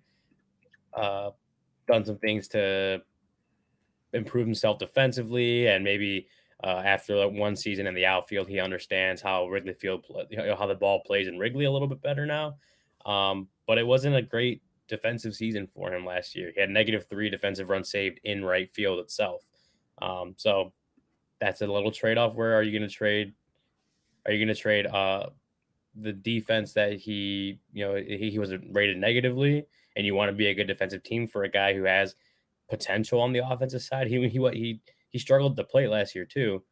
uh, 0.93 1.31
done 1.87 2.05
some 2.05 2.17
things 2.17 2.47
to 2.49 3.01
improve 4.13 4.45
himself 4.45 4.79
defensively, 4.79 5.67
and 5.67 5.83
maybe 5.83 6.27
uh, 6.63 6.81
after 6.85 7.27
one 7.27 7.55
season 7.55 7.87
in 7.87 7.93
the 7.93 8.05
outfield, 8.05 8.47
he 8.47 8.59
understands 8.59 9.21
how 9.21 9.47
Wrigley 9.47 9.73
Field, 9.73 10.05
you 10.29 10.37
know, 10.37 10.55
how 10.55 10.67
the 10.67 10.75
ball 10.75 11.01
plays 11.05 11.27
in 11.27 11.37
Wrigley 11.37 11.65
a 11.65 11.71
little 11.71 11.87
bit 11.87 12.01
better 12.01 12.25
now. 12.25 12.55
Um, 13.05 13.49
but 13.67 13.77
it 13.77 13.85
wasn't 13.85 14.15
a 14.15 14.21
great 14.21 14.61
defensive 14.87 15.35
season 15.35 15.67
for 15.67 15.93
him 15.93 16.05
last 16.05 16.35
year. 16.35 16.51
He 16.53 16.61
had 16.61 16.69
negative 16.69 17.07
three 17.09 17.29
defensive 17.29 17.69
runs 17.69 17.89
saved 17.89 18.19
in 18.23 18.45
right 18.45 18.71
field 18.71 18.99
itself. 18.99 19.43
Um, 20.01 20.35
so 20.37 20.71
that's 21.39 21.61
a 21.61 21.67
little 21.67 21.91
trade 21.91 22.17
off. 22.17 22.35
Where 22.35 22.55
are 22.55 22.63
you 22.63 22.77
going 22.77 22.89
to 22.89 22.93
trade? 22.93 23.33
Are 24.26 24.32
you 24.32 24.43
going 24.43 24.55
to 24.55 24.61
trade 24.61 24.86
uh, 24.86 25.28
the 25.95 26.13
defense 26.13 26.74
that 26.74 26.93
he, 26.93 27.59
you 27.71 27.86
know, 27.86 27.95
he, 27.95 28.32
he 28.32 28.39
was 28.39 28.53
rated 28.71 28.97
negatively, 28.97 29.65
and 29.95 30.05
you 30.05 30.15
want 30.15 30.30
to 30.30 30.36
be 30.36 30.47
a 30.47 30.53
good 30.53 30.67
defensive 30.67 31.03
team 31.03 31.28
for 31.28 31.43
a 31.43 31.49
guy 31.49 31.74
who 31.74 31.84
has 31.84 32.15
potential 32.69 33.21
on 33.21 33.34
the 33.34 33.47
offensive 33.47 33.82
side. 33.82 34.07
He 34.07 34.28
he 34.28 34.39
he 34.53 34.80
he 35.09 35.19
struggled 35.19 35.55
to 35.57 35.63
play 35.63 35.88
last 35.88 36.15
year 36.15 36.26
too, 36.26 36.63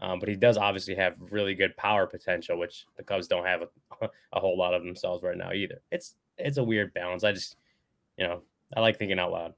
um, 0.00 0.20
but 0.20 0.28
he 0.28 0.36
does 0.36 0.56
obviously 0.56 0.94
have 0.94 1.16
really 1.32 1.54
good 1.54 1.76
power 1.76 2.06
potential, 2.06 2.58
which 2.58 2.86
the 2.96 3.02
Cubs 3.02 3.26
don't 3.26 3.46
have 3.46 3.62
a, 3.62 4.08
a 4.32 4.40
whole 4.40 4.56
lot 4.56 4.74
of 4.74 4.84
themselves 4.84 5.22
right 5.22 5.36
now 5.36 5.52
either. 5.52 5.80
It's 5.90 6.14
it's 6.36 6.58
a 6.58 6.64
weird 6.64 6.94
balance. 6.94 7.24
I 7.24 7.32
just 7.32 7.56
you 8.16 8.26
know 8.26 8.42
I 8.76 8.80
like 8.80 8.98
thinking 8.98 9.18
out 9.18 9.32
loud. 9.32 9.54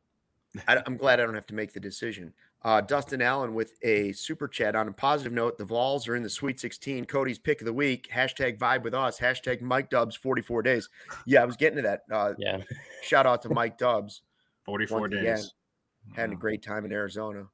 I, 0.66 0.82
am 0.86 0.96
glad 0.96 1.20
I 1.20 1.24
don't 1.24 1.34
have 1.34 1.46
to 1.46 1.54
make 1.54 1.72
the 1.72 1.80
decision. 1.80 2.32
Uh, 2.62 2.80
Dustin 2.80 3.22
Allen 3.22 3.54
with 3.54 3.74
a 3.82 4.12
super 4.12 4.46
chat 4.46 4.76
on 4.76 4.86
a 4.86 4.92
positive 4.92 5.32
note. 5.32 5.56
The 5.56 5.64
Vols 5.64 6.06
are 6.08 6.16
in 6.16 6.22
the 6.22 6.28
Sweet 6.28 6.60
16. 6.60 7.06
Cody's 7.06 7.38
pick 7.38 7.60
of 7.60 7.64
the 7.64 7.72
week. 7.72 8.08
Hashtag 8.12 8.58
vibe 8.58 8.82
with 8.82 8.94
us. 8.94 9.18
Hashtag 9.18 9.62
Mike 9.62 9.88
Dubs 9.88 10.14
44 10.14 10.62
days. 10.62 10.88
Yeah, 11.24 11.42
I 11.42 11.46
was 11.46 11.56
getting 11.56 11.76
to 11.76 11.82
that. 11.82 12.02
Uh, 12.10 12.34
yeah. 12.38 12.58
Shout 13.02 13.26
out 13.26 13.42
to 13.42 13.48
Mike 13.54 13.78
Dubs. 13.78 14.22
44 14.66 15.08
days. 15.08 15.20
Again 15.20 15.44
had 16.14 16.30
a 16.32 16.34
great 16.34 16.62
time 16.62 16.84
in 16.84 16.92
Arizona. 16.92 17.46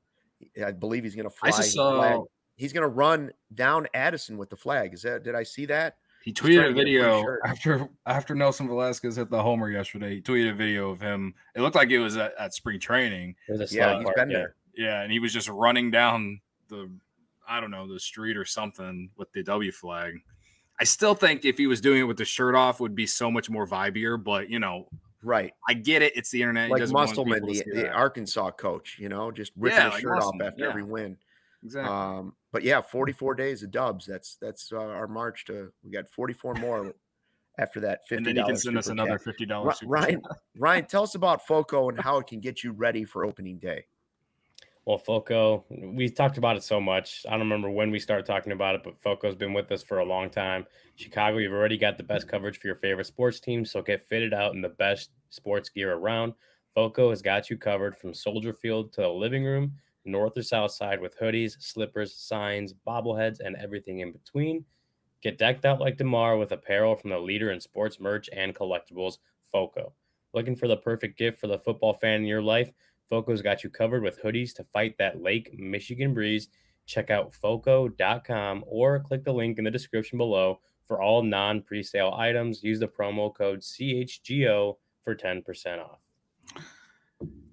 I 0.65 0.73
believe 0.73 1.05
he's 1.05 1.15
going 1.15 1.29
to 1.29 1.35
fly. 1.35 1.49
I 1.49 1.53
just 1.53 1.73
saw, 1.73 2.25
he's 2.57 2.73
going 2.73 2.83
to 2.83 2.89
run 2.89 3.33
down 3.55 3.87
Addison 3.95 4.39
with 4.39 4.51
the 4.51 4.57
flag. 4.57 4.95
Is 4.95 5.03
that? 5.03 5.25
Did 5.25 5.35
I 5.35 5.43
see 5.43 5.67
that? 5.67 5.97
He 6.23 6.33
tweeted 6.33 6.71
a 6.71 6.73
video 6.73 7.25
after 7.47 7.89
after 8.05 8.35
Nelson 8.35 8.67
Velazquez 8.67 9.15
hit 9.15 9.31
the 9.31 9.41
homer 9.41 9.71
yesterday. 9.71 10.17
He 10.17 10.21
tweeted 10.21 10.51
a 10.51 10.55
video 10.55 10.91
of 10.91 11.01
him. 11.01 11.35
It 11.55 11.61
looked 11.61 11.77
like 11.77 11.91
it 11.91 12.01
was 12.01 12.17
at, 12.17 12.35
at 12.37 12.53
spring 12.53 12.81
training. 12.81 13.37
yeah, 13.49 14.01
he's 14.01 14.09
been 14.17 14.29
there. 14.29 14.57
Yeah, 14.77 15.03
and 15.03 15.11
he 15.11 15.19
was 15.19 15.33
just 15.33 15.49
running 15.49 15.91
down 15.91 16.41
the, 16.69 16.91
I 17.49 17.61
don't 17.61 17.71
know, 17.71 17.91
the 17.91 18.01
street 18.01 18.37
or 18.37 18.45
something 18.45 19.11
with 19.17 19.33
the 19.33 19.43
W 19.43 19.73
flag. 19.73 20.15
I 20.79 20.85
still 20.85 21.15
think 21.15 21.45
if 21.45 21.57
he 21.57 21.67
was 21.67 21.81
doing 21.81 22.01
it 22.01 22.05
with 22.05 22.19
the 22.19 22.25
shirt 22.25 22.55
off, 22.55 22.81
would 22.81 22.95
be 22.95 23.07
so 23.07 23.31
much 23.31 23.49
more 23.49 23.67
vibier. 23.67 24.23
But 24.23 24.51
you 24.51 24.59
know, 24.59 24.87
Right. 25.27 25.53
I 25.69 25.75
get 25.75 26.03
it. 26.03 26.17
It's 26.17 26.31
the 26.31 26.41
internet. 26.41 26.71
Like 26.71 26.89
Musselman, 26.89 27.45
the, 27.45 27.63
the 27.75 27.91
Arkansas 27.91 28.53
coach, 28.53 28.97
you 28.99 29.09
know, 29.09 29.33
just 29.33 29.51
ripping 29.57 29.79
yeah, 29.79 29.85
his 29.87 29.95
like 29.95 30.03
shirt 30.03 30.23
off 30.23 30.35
after 30.41 30.63
yeah. 30.63 30.69
every 30.69 30.85
win. 30.85 31.17
Exactly. 31.65 31.93
Um, 31.93 32.35
but 32.53 32.63
yeah, 32.63 32.81
44 32.81 33.35
days 33.35 33.65
of 33.65 33.73
dubs. 33.73 34.07
That's 34.07 34.37
that's 34.41 34.73
uh, 34.73 34.79
our 34.79 35.09
march 35.09 35.45
to. 35.47 35.73
We 35.83 35.91
got 35.91 36.09
44 36.09 36.55
more 36.55 36.95
after 37.59 37.81
that. 37.81 38.07
50 38.09 38.17
and 38.17 38.27
then 38.27 38.37
you 38.37 38.45
can 38.45 38.57
send 38.57 38.79
us 38.79 38.87
another 38.87 39.19
fifty 39.19 39.47
dollars. 39.47 39.81
Ryan, 39.85 40.23
Ryan, 40.57 40.85
tell 40.85 41.03
us 41.03 41.17
about 41.17 41.45
Foco 41.45 41.89
and 41.89 41.99
how 41.99 42.19
it 42.19 42.29
can 42.29 42.39
get 42.39 42.63
you 42.63 42.71
ready 42.71 43.05
for 43.05 43.25
opening 43.25 43.59
day. 43.59 43.87
Well, 44.87 44.99
Foco, 44.99 45.65
we 45.69 46.09
talked 46.09 46.39
about 46.39 46.57
it 46.57 46.63
so 46.63 46.81
much. 46.81 47.27
I 47.27 47.33
don't 47.33 47.41
remember 47.41 47.69
when 47.69 47.91
we 47.91 47.99
started 47.99 48.25
talking 48.25 48.53
about 48.53 48.77
it, 48.77 48.83
but 48.85 49.03
Foco's 49.03 49.35
been 49.35 49.53
with 49.53 49.73
us 49.73 49.83
for 49.83 49.99
a 49.99 50.05
long 50.05 50.31
time. 50.31 50.65
Chicago, 50.95 51.39
you've 51.39 51.53
already 51.53 51.77
got 51.77 51.97
the 51.97 52.05
best 52.05 52.27
mm-hmm. 52.27 52.37
coverage 52.37 52.59
for 52.61 52.69
your 52.69 52.77
favorite 52.77 53.09
sports 53.09 53.41
team, 53.41 53.65
so 53.65 53.83
get 53.83 54.09
fitted 54.09 54.33
out 54.33 54.55
in 54.55 54.63
the 54.63 54.69
best 54.69 55.11
sports 55.31 55.69
gear 55.69 55.95
around. 55.95 56.35
Foco 56.73 57.11
has 57.11 57.21
got 57.21 57.51
you 57.51 57.59
covered 57.59 57.97
from 57.97 58.15
Soldier 58.15 58.53
Field 58.53 58.93
to 58.93 59.01
the 59.01 59.09
living 59.09 59.45
room, 59.45 59.73
north 60.05 60.39
or 60.39 60.45
south 60.45 60.71
side 60.71 61.01
with 61.01 61.19
hoodies, 61.19 61.57
slippers, 61.59 62.15
signs, 62.15 62.73
bobbleheads, 62.73 63.41
and 63.41 63.57
everything 63.57 64.01
in 64.01 64.13
between. 64.13 64.65
Get 65.21 65.37
decked 65.37 65.65
out 65.65 65.81
like 65.81 65.97
DeMar 65.97 66.37
with 66.39 66.53
apparel 66.53 66.95
from 66.95 67.11
the 67.11 67.19
leader 67.19 67.51
in 67.51 67.61
sports 67.61 67.99
merch 67.99 68.31
and 68.33 68.55
collectibles, 68.55 69.19
Foco. 69.51 69.95
Looking 70.33 70.55
for 70.55 70.69
the 70.69 70.77
perfect 70.77 71.19
gift 71.19 71.41
for 71.41 71.49
the 71.49 71.59
football 71.59 71.95
fan 71.95 72.21
in 72.21 72.27
your 72.27 72.43
life? 72.43 72.71
Foco's 73.11 73.43
got 73.43 73.65
you 73.65 73.71
covered 73.71 74.03
with 74.03 74.23
hoodies 74.23 74.55
to 74.55 74.65
fight 74.65 74.97
that 74.99 75.23
Lake 75.23 75.59
Michigan 75.59 76.15
breeze. 76.15 76.49
Check 76.87 77.11
out 77.11 77.35
foco.com 77.35 78.65
or 78.67 79.01
click 79.01 79.25
the 79.25 79.33
link 79.33 79.59
in 79.59 79.65
the 79.65 79.71
description 79.71 80.19
below 80.19 80.61
for 80.85 81.03
all 81.03 81.23
non 81.23 81.63
presale 81.63 82.17
items. 82.19 82.63
Use 82.63 82.81
the 82.81 82.89
promo 82.89 83.35
code 83.35 83.61
CHGO 83.61 84.77
for 85.03 85.15
10% 85.15 85.85
off. 85.85 86.01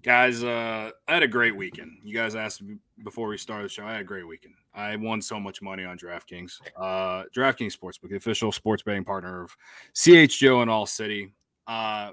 Guys, 0.04 0.44
uh, 0.44 0.92
I 1.08 1.14
had 1.14 1.24
a 1.24 1.28
great 1.28 1.56
weekend. 1.56 2.00
You 2.04 2.14
guys 2.14 2.36
asked 2.36 2.62
before 3.04 3.30
we 3.30 3.38
started 3.38 3.66
the 3.66 3.70
show. 3.70 3.86
I 3.86 3.94
had 3.94 4.02
a 4.02 4.06
great 4.06 4.28
weekend. 4.28 4.56
I 4.74 4.96
won 4.98 5.22
so 5.22 5.40
much 5.40 5.62
money 5.62 5.86
on 5.86 5.98
DraftKings. 5.98 6.60
Uh, 6.76 7.24
DraftKings 7.36 7.78
Sportsbook, 7.78 8.10
the 8.10 8.18
official 8.18 8.52
sports 8.52 8.84
betting 8.84 9.06
partner 9.06 9.44
of 9.44 9.56
CHGO 9.96 10.62
and 10.62 10.70
All 10.70 10.86
City. 10.86 11.34
Uh, 11.68 12.10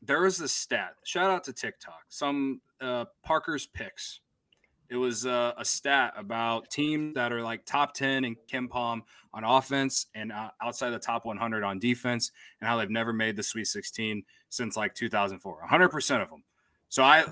there 0.00 0.26
is 0.26 0.40
a 0.40 0.48
stat. 0.48 0.94
Shout 1.04 1.30
out 1.30 1.42
to 1.44 1.52
TikTok. 1.52 2.04
Some 2.08 2.60
uh, 2.80 3.06
Parker's 3.22 3.66
picks. 3.66 4.20
It 4.90 4.96
was 4.96 5.24
uh, 5.26 5.52
a 5.56 5.64
stat 5.64 6.12
about 6.16 6.70
teams 6.70 7.14
that 7.14 7.32
are 7.32 7.42
like 7.42 7.64
top 7.64 7.94
10 7.94 8.24
in 8.24 8.36
KenPom 8.52 9.00
on 9.32 9.44
offense 9.44 10.06
and 10.14 10.30
uh, 10.30 10.50
outside 10.62 10.90
the 10.90 10.98
top 10.98 11.24
100 11.24 11.64
on 11.64 11.78
defense, 11.78 12.30
and 12.60 12.68
how 12.68 12.76
they've 12.76 12.90
never 12.90 13.12
made 13.12 13.36
the 13.36 13.42
Sweet 13.42 13.66
16 13.66 14.22
since 14.50 14.76
like 14.76 14.94
2004. 14.94 15.66
100% 15.68 16.22
of 16.22 16.30
them. 16.30 16.44
So 16.88 17.02
I 17.02 17.24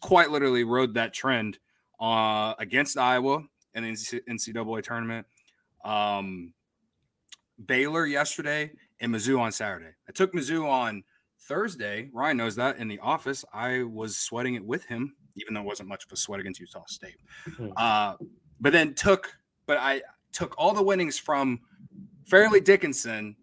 quite 0.00 0.30
literally 0.30 0.64
rode 0.64 0.94
that 0.94 1.12
trend 1.12 1.58
uh, 2.00 2.54
against 2.58 2.96
Iowa 2.96 3.42
in 3.74 3.82
the 3.82 3.90
NCAA 3.92 4.82
tournament, 4.82 5.26
um, 5.84 6.54
Baylor 7.66 8.06
yesterday, 8.06 8.72
and 9.00 9.14
Mizzou 9.14 9.38
on 9.38 9.52
Saturday. 9.52 9.90
I 10.08 10.12
took 10.12 10.32
Mizzou 10.32 10.66
on 10.66 11.04
Thursday, 11.42 12.10
Ryan 12.12 12.36
knows 12.36 12.56
that 12.56 12.78
in 12.78 12.88
the 12.88 12.98
office, 13.00 13.44
I 13.52 13.82
was 13.82 14.16
sweating 14.16 14.54
it 14.54 14.64
with 14.64 14.84
him, 14.84 15.14
even 15.36 15.54
though 15.54 15.60
it 15.60 15.66
wasn't 15.66 15.88
much 15.88 16.04
of 16.04 16.12
a 16.12 16.16
sweat 16.16 16.40
against 16.40 16.60
Utah 16.60 16.84
State. 16.86 17.16
Hmm. 17.56 17.70
Uh, 17.76 18.14
but 18.60 18.72
then 18.72 18.94
took, 18.94 19.32
but 19.66 19.78
I 19.78 20.02
took 20.32 20.54
all 20.58 20.74
the 20.74 20.82
winnings 20.82 21.18
from 21.18 21.60
Fairleigh 22.26 22.60
Dickinson, 22.60 23.36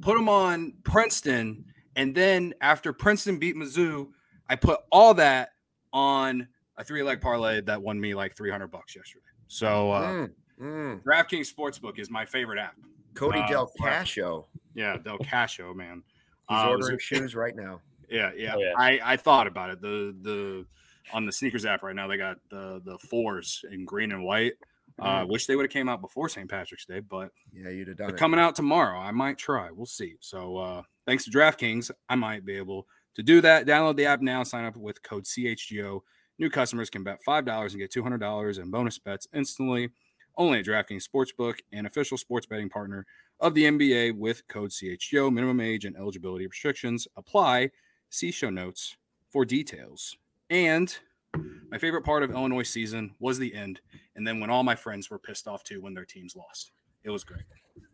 put 0.00 0.16
them 0.16 0.28
on 0.28 0.74
Princeton, 0.84 1.64
and 1.96 2.14
then 2.14 2.54
after 2.60 2.92
Princeton 2.92 3.38
beat 3.38 3.56
Mizzou, 3.56 4.08
I 4.48 4.56
put 4.56 4.80
all 4.90 5.14
that 5.14 5.50
on 5.92 6.48
a 6.76 6.84
three 6.84 7.02
leg 7.02 7.20
parlay 7.20 7.60
that 7.62 7.80
won 7.80 8.00
me 8.00 8.14
like 8.14 8.36
300 8.36 8.68
bucks 8.68 8.96
yesterday. 8.96 9.22
So, 9.46 9.92
uh, 9.92 10.12
mm, 10.12 10.30
mm. 10.60 11.02
DraftKings 11.02 11.52
Sportsbook 11.52 11.98
is 11.98 12.10
my 12.10 12.24
favorite 12.26 12.58
app. 12.58 12.74
Cody 13.14 13.38
uh, 13.38 13.46
Del 13.46 13.72
Cascio. 13.80 14.46
Yeah, 14.74 14.96
Del 14.96 15.18
Cascio, 15.18 15.74
man. 15.74 16.02
He's 16.48 16.58
uh, 16.58 16.68
ordering 16.68 16.98
shoes 16.98 17.34
right 17.34 17.54
now. 17.56 17.80
Yeah, 18.10 18.32
yeah, 18.36 18.54
oh, 18.54 18.60
yeah. 18.60 18.72
I, 18.76 19.00
I 19.02 19.16
thought 19.16 19.46
about 19.46 19.70
it. 19.70 19.80
The 19.80 20.14
the 20.20 20.66
on 21.14 21.24
the 21.24 21.32
sneakers 21.32 21.64
app 21.64 21.82
right 21.82 21.96
now. 21.96 22.06
They 22.06 22.18
got 22.18 22.36
the 22.50 22.80
the 22.84 22.98
fours 22.98 23.64
in 23.72 23.86
green 23.86 24.12
and 24.12 24.24
white. 24.24 24.52
Uh, 24.98 25.22
Mm. 25.24 25.28
wish 25.28 25.46
they 25.46 25.56
would 25.56 25.64
have 25.64 25.72
came 25.72 25.88
out 25.88 26.02
before 26.02 26.28
St. 26.28 26.48
Patrick's 26.48 26.84
Day, 26.84 27.00
but 27.00 27.30
Yeah, 27.50 27.70
you'd 27.70 27.88
have 27.88 27.96
done 27.96 28.08
they're 28.08 28.16
it. 28.16 28.18
coming 28.20 28.38
out 28.38 28.54
tomorrow. 28.54 28.98
I 28.98 29.10
might 29.10 29.38
try. 29.38 29.70
We'll 29.70 29.86
see. 29.86 30.16
So 30.20 30.58
uh, 30.58 30.82
thanks 31.06 31.24
to 31.24 31.30
DraftKings, 31.30 31.90
I 32.10 32.14
might 32.14 32.44
be 32.44 32.56
able 32.56 32.86
to 33.14 33.22
do 33.22 33.40
that. 33.40 33.66
Download 33.66 33.96
the 33.96 34.04
app 34.06 34.20
now. 34.20 34.42
Sign 34.44 34.66
up 34.66 34.76
with 34.76 35.02
code 35.02 35.24
CHGO. 35.24 36.00
New 36.38 36.50
customers 36.50 36.90
can 36.90 37.02
bet 37.04 37.22
five 37.24 37.46
dollars 37.46 37.72
and 37.72 37.80
get 37.80 37.90
two 37.90 38.02
hundred 38.02 38.18
dollars 38.20 38.58
in 38.58 38.70
bonus 38.70 38.98
bets 38.98 39.26
instantly. 39.34 39.88
Only 40.36 40.58
at 40.58 40.66
DraftKings 40.66 41.08
Sportsbook, 41.08 41.60
an 41.72 41.86
official 41.86 42.18
sports 42.18 42.44
betting 42.46 42.68
partner 42.68 43.06
of 43.44 43.54
the 43.54 43.64
NBA 43.64 44.16
with 44.16 44.46
code 44.48 44.70
CHGO. 44.70 45.32
Minimum 45.32 45.60
age 45.60 45.84
and 45.84 45.96
eligibility 45.96 46.46
restrictions 46.46 47.06
apply. 47.16 47.70
See 48.08 48.30
show 48.32 48.50
notes 48.50 48.96
for 49.28 49.44
details. 49.44 50.16
And 50.50 50.96
my 51.70 51.78
favorite 51.78 52.02
part 52.04 52.22
of 52.22 52.30
Illinois 52.30 52.62
season 52.62 53.14
was 53.20 53.38
the 53.38 53.54
end, 53.54 53.80
and 54.16 54.26
then 54.26 54.40
when 54.40 54.48
all 54.50 54.62
my 54.62 54.74
friends 54.74 55.10
were 55.10 55.18
pissed 55.18 55.46
off 55.46 55.62
too 55.62 55.80
when 55.82 55.92
their 55.94 56.04
teams 56.04 56.34
lost. 56.34 56.72
It 57.04 57.10
was 57.10 57.22
great. 57.22 57.42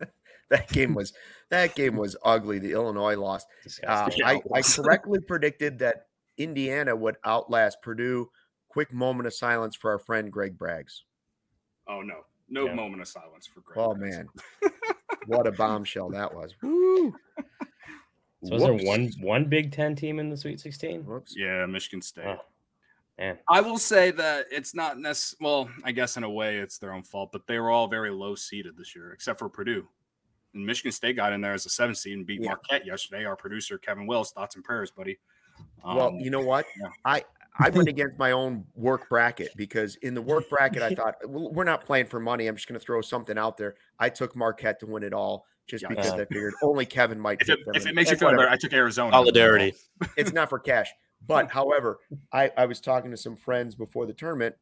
That 0.51 0.69
game 0.73 0.95
was 0.95 1.13
that 1.51 1.77
game 1.77 1.95
was 1.97 2.17
ugly. 2.25 2.59
The 2.59 2.73
Illinois 2.73 3.17
lost. 3.17 3.47
Uh, 3.87 4.11
I, 4.25 4.41
I 4.53 4.63
correctly 4.63 5.21
predicted 5.21 5.79
that 5.79 6.09
Indiana 6.39 6.97
would 6.97 7.19
outlast 7.25 7.81
Purdue. 7.83 8.29
Quick 8.69 8.93
moment 8.93 9.29
of 9.29 9.33
silence 9.35 9.77
for 9.77 9.93
our 9.93 10.01
friend 10.01 10.33
Greg 10.33 10.59
Braggs. 10.59 11.03
Oh 11.89 12.01
no, 12.03 12.25
no 12.49 12.67
Yeah. 12.67 12.75
moment 12.75 13.01
of 13.01 13.07
silence 13.07 13.47
for 13.47 13.61
Greg. 13.61 13.79
Oh 13.79 13.95
Braggs. 13.95 14.01
man, 14.01 14.29
what 15.27 15.47
a 15.47 15.53
bombshell 15.53 16.11
that 16.11 16.35
was! 16.35 16.55
Woo. 16.63 17.15
So 18.43 18.55
was 18.55 18.63
there 18.63 18.73
one 18.73 19.11
one 19.21 19.45
Big 19.51 19.71
Ten 19.71 19.95
team 19.95 20.19
in 20.19 20.31
the 20.31 20.37
Sweet 20.37 20.61
16? 20.61 21.05
Whoops. 21.05 21.35
Yeah, 21.37 21.67
Michigan 21.67 22.01
State. 22.01 22.25
Oh, 22.25 22.39
man. 23.19 23.37
I 23.47 23.61
will 23.61 23.77
say 23.77 24.13
that 24.13 24.47
it's 24.51 24.75
not 24.75 24.99
necessarily. 24.99 25.45
Well, 25.45 25.71
I 25.85 25.93
guess 25.93 26.17
in 26.17 26.25
a 26.25 26.31
way 26.31 26.57
it's 26.57 26.79
their 26.79 26.95
own 26.95 27.03
fault, 27.03 27.33
but 27.33 27.47
they 27.47 27.59
were 27.59 27.69
all 27.69 27.87
very 27.87 28.09
low 28.09 28.35
seeded 28.35 28.79
this 28.79 28.97
year, 28.97 29.13
except 29.13 29.39
for 29.41 29.51
Purdue. 29.51 29.87
And 30.55 30.65
Michigan 30.65 30.91
State 30.91 31.17
got 31.17 31.35
in 31.35 31.43
there 31.43 31.53
as 31.53 31.67
a 31.67 31.69
seven 31.69 31.95
seed 31.95 32.17
and 32.17 32.25
beat 32.27 32.41
Yeah. 32.41 32.49
Marquette 32.53 32.87
yesterday. 32.87 33.27
Our 33.27 33.37
producer 33.37 33.77
Kevin 33.77 34.07
Wells, 34.07 34.33
thoughts 34.33 34.55
and 34.55 34.65
prayers, 34.65 34.91
buddy. 34.91 35.19
well, 35.85 36.09
Um, 36.09 36.17
you 36.17 36.31
know 36.31 36.41
what? 36.41 36.65
yeah. 36.81 36.89
I 37.05 37.23
I 37.59 37.71
went 37.71 37.89
against 37.95 38.19
my 38.19 38.33
own 38.33 38.65
work 38.75 39.09
bracket 39.09 39.51
because 39.57 39.97
in 39.97 40.15
the 40.15 40.23
work 40.23 40.49
bracket 40.49 40.83
I 40.83 40.95
thought 40.95 41.17
well, 41.27 41.51
we're 41.53 41.65
not 41.65 41.85
playing 41.85 42.07
for 42.07 42.21
money. 42.21 42.47
I'm 42.47 42.57
just 42.57 42.69
going 42.69 42.79
to 42.79 42.85
throw 42.85 43.01
something 43.01 43.37
out 43.39 43.57
there. 43.57 43.75
I 43.99 44.09
took 44.09 44.37
Marquette 44.37 44.81
to 44.81 44.87
win 44.87 45.03
it 45.03 45.13
all 45.13 45.47
just 45.67 45.83
Yeah. 45.83 45.89
because 45.89 46.13
Uh. 46.13 46.17
I 46.17 46.25
figured 46.27 46.55
only 46.63 46.87
Kevin 46.87 47.19
might. 47.21 47.41
if 47.43 47.49
it, 47.49 47.65
them, 47.65 47.75
if 47.75 47.87
it 47.87 47.95
makes 47.95 48.11
you 48.11 48.17
feel 48.17 48.29
whatever. 48.29 48.45
better, 48.45 48.53
I 48.53 48.57
took 48.57 48.73
Arizona. 48.73 49.13
Solidarity. 49.13 49.75
it's 50.17 50.33
not 50.33 50.49
for 50.49 50.59
cash. 50.59 50.91
But 51.27 51.51
however, 51.53 51.99
I, 52.33 52.51
I 52.57 52.67
was 52.67 52.81
talking 52.81 53.11
to 53.11 53.17
some 53.17 53.37
friends 53.37 53.75
before 53.75 54.07
the 54.07 54.15
tournament 54.15 54.55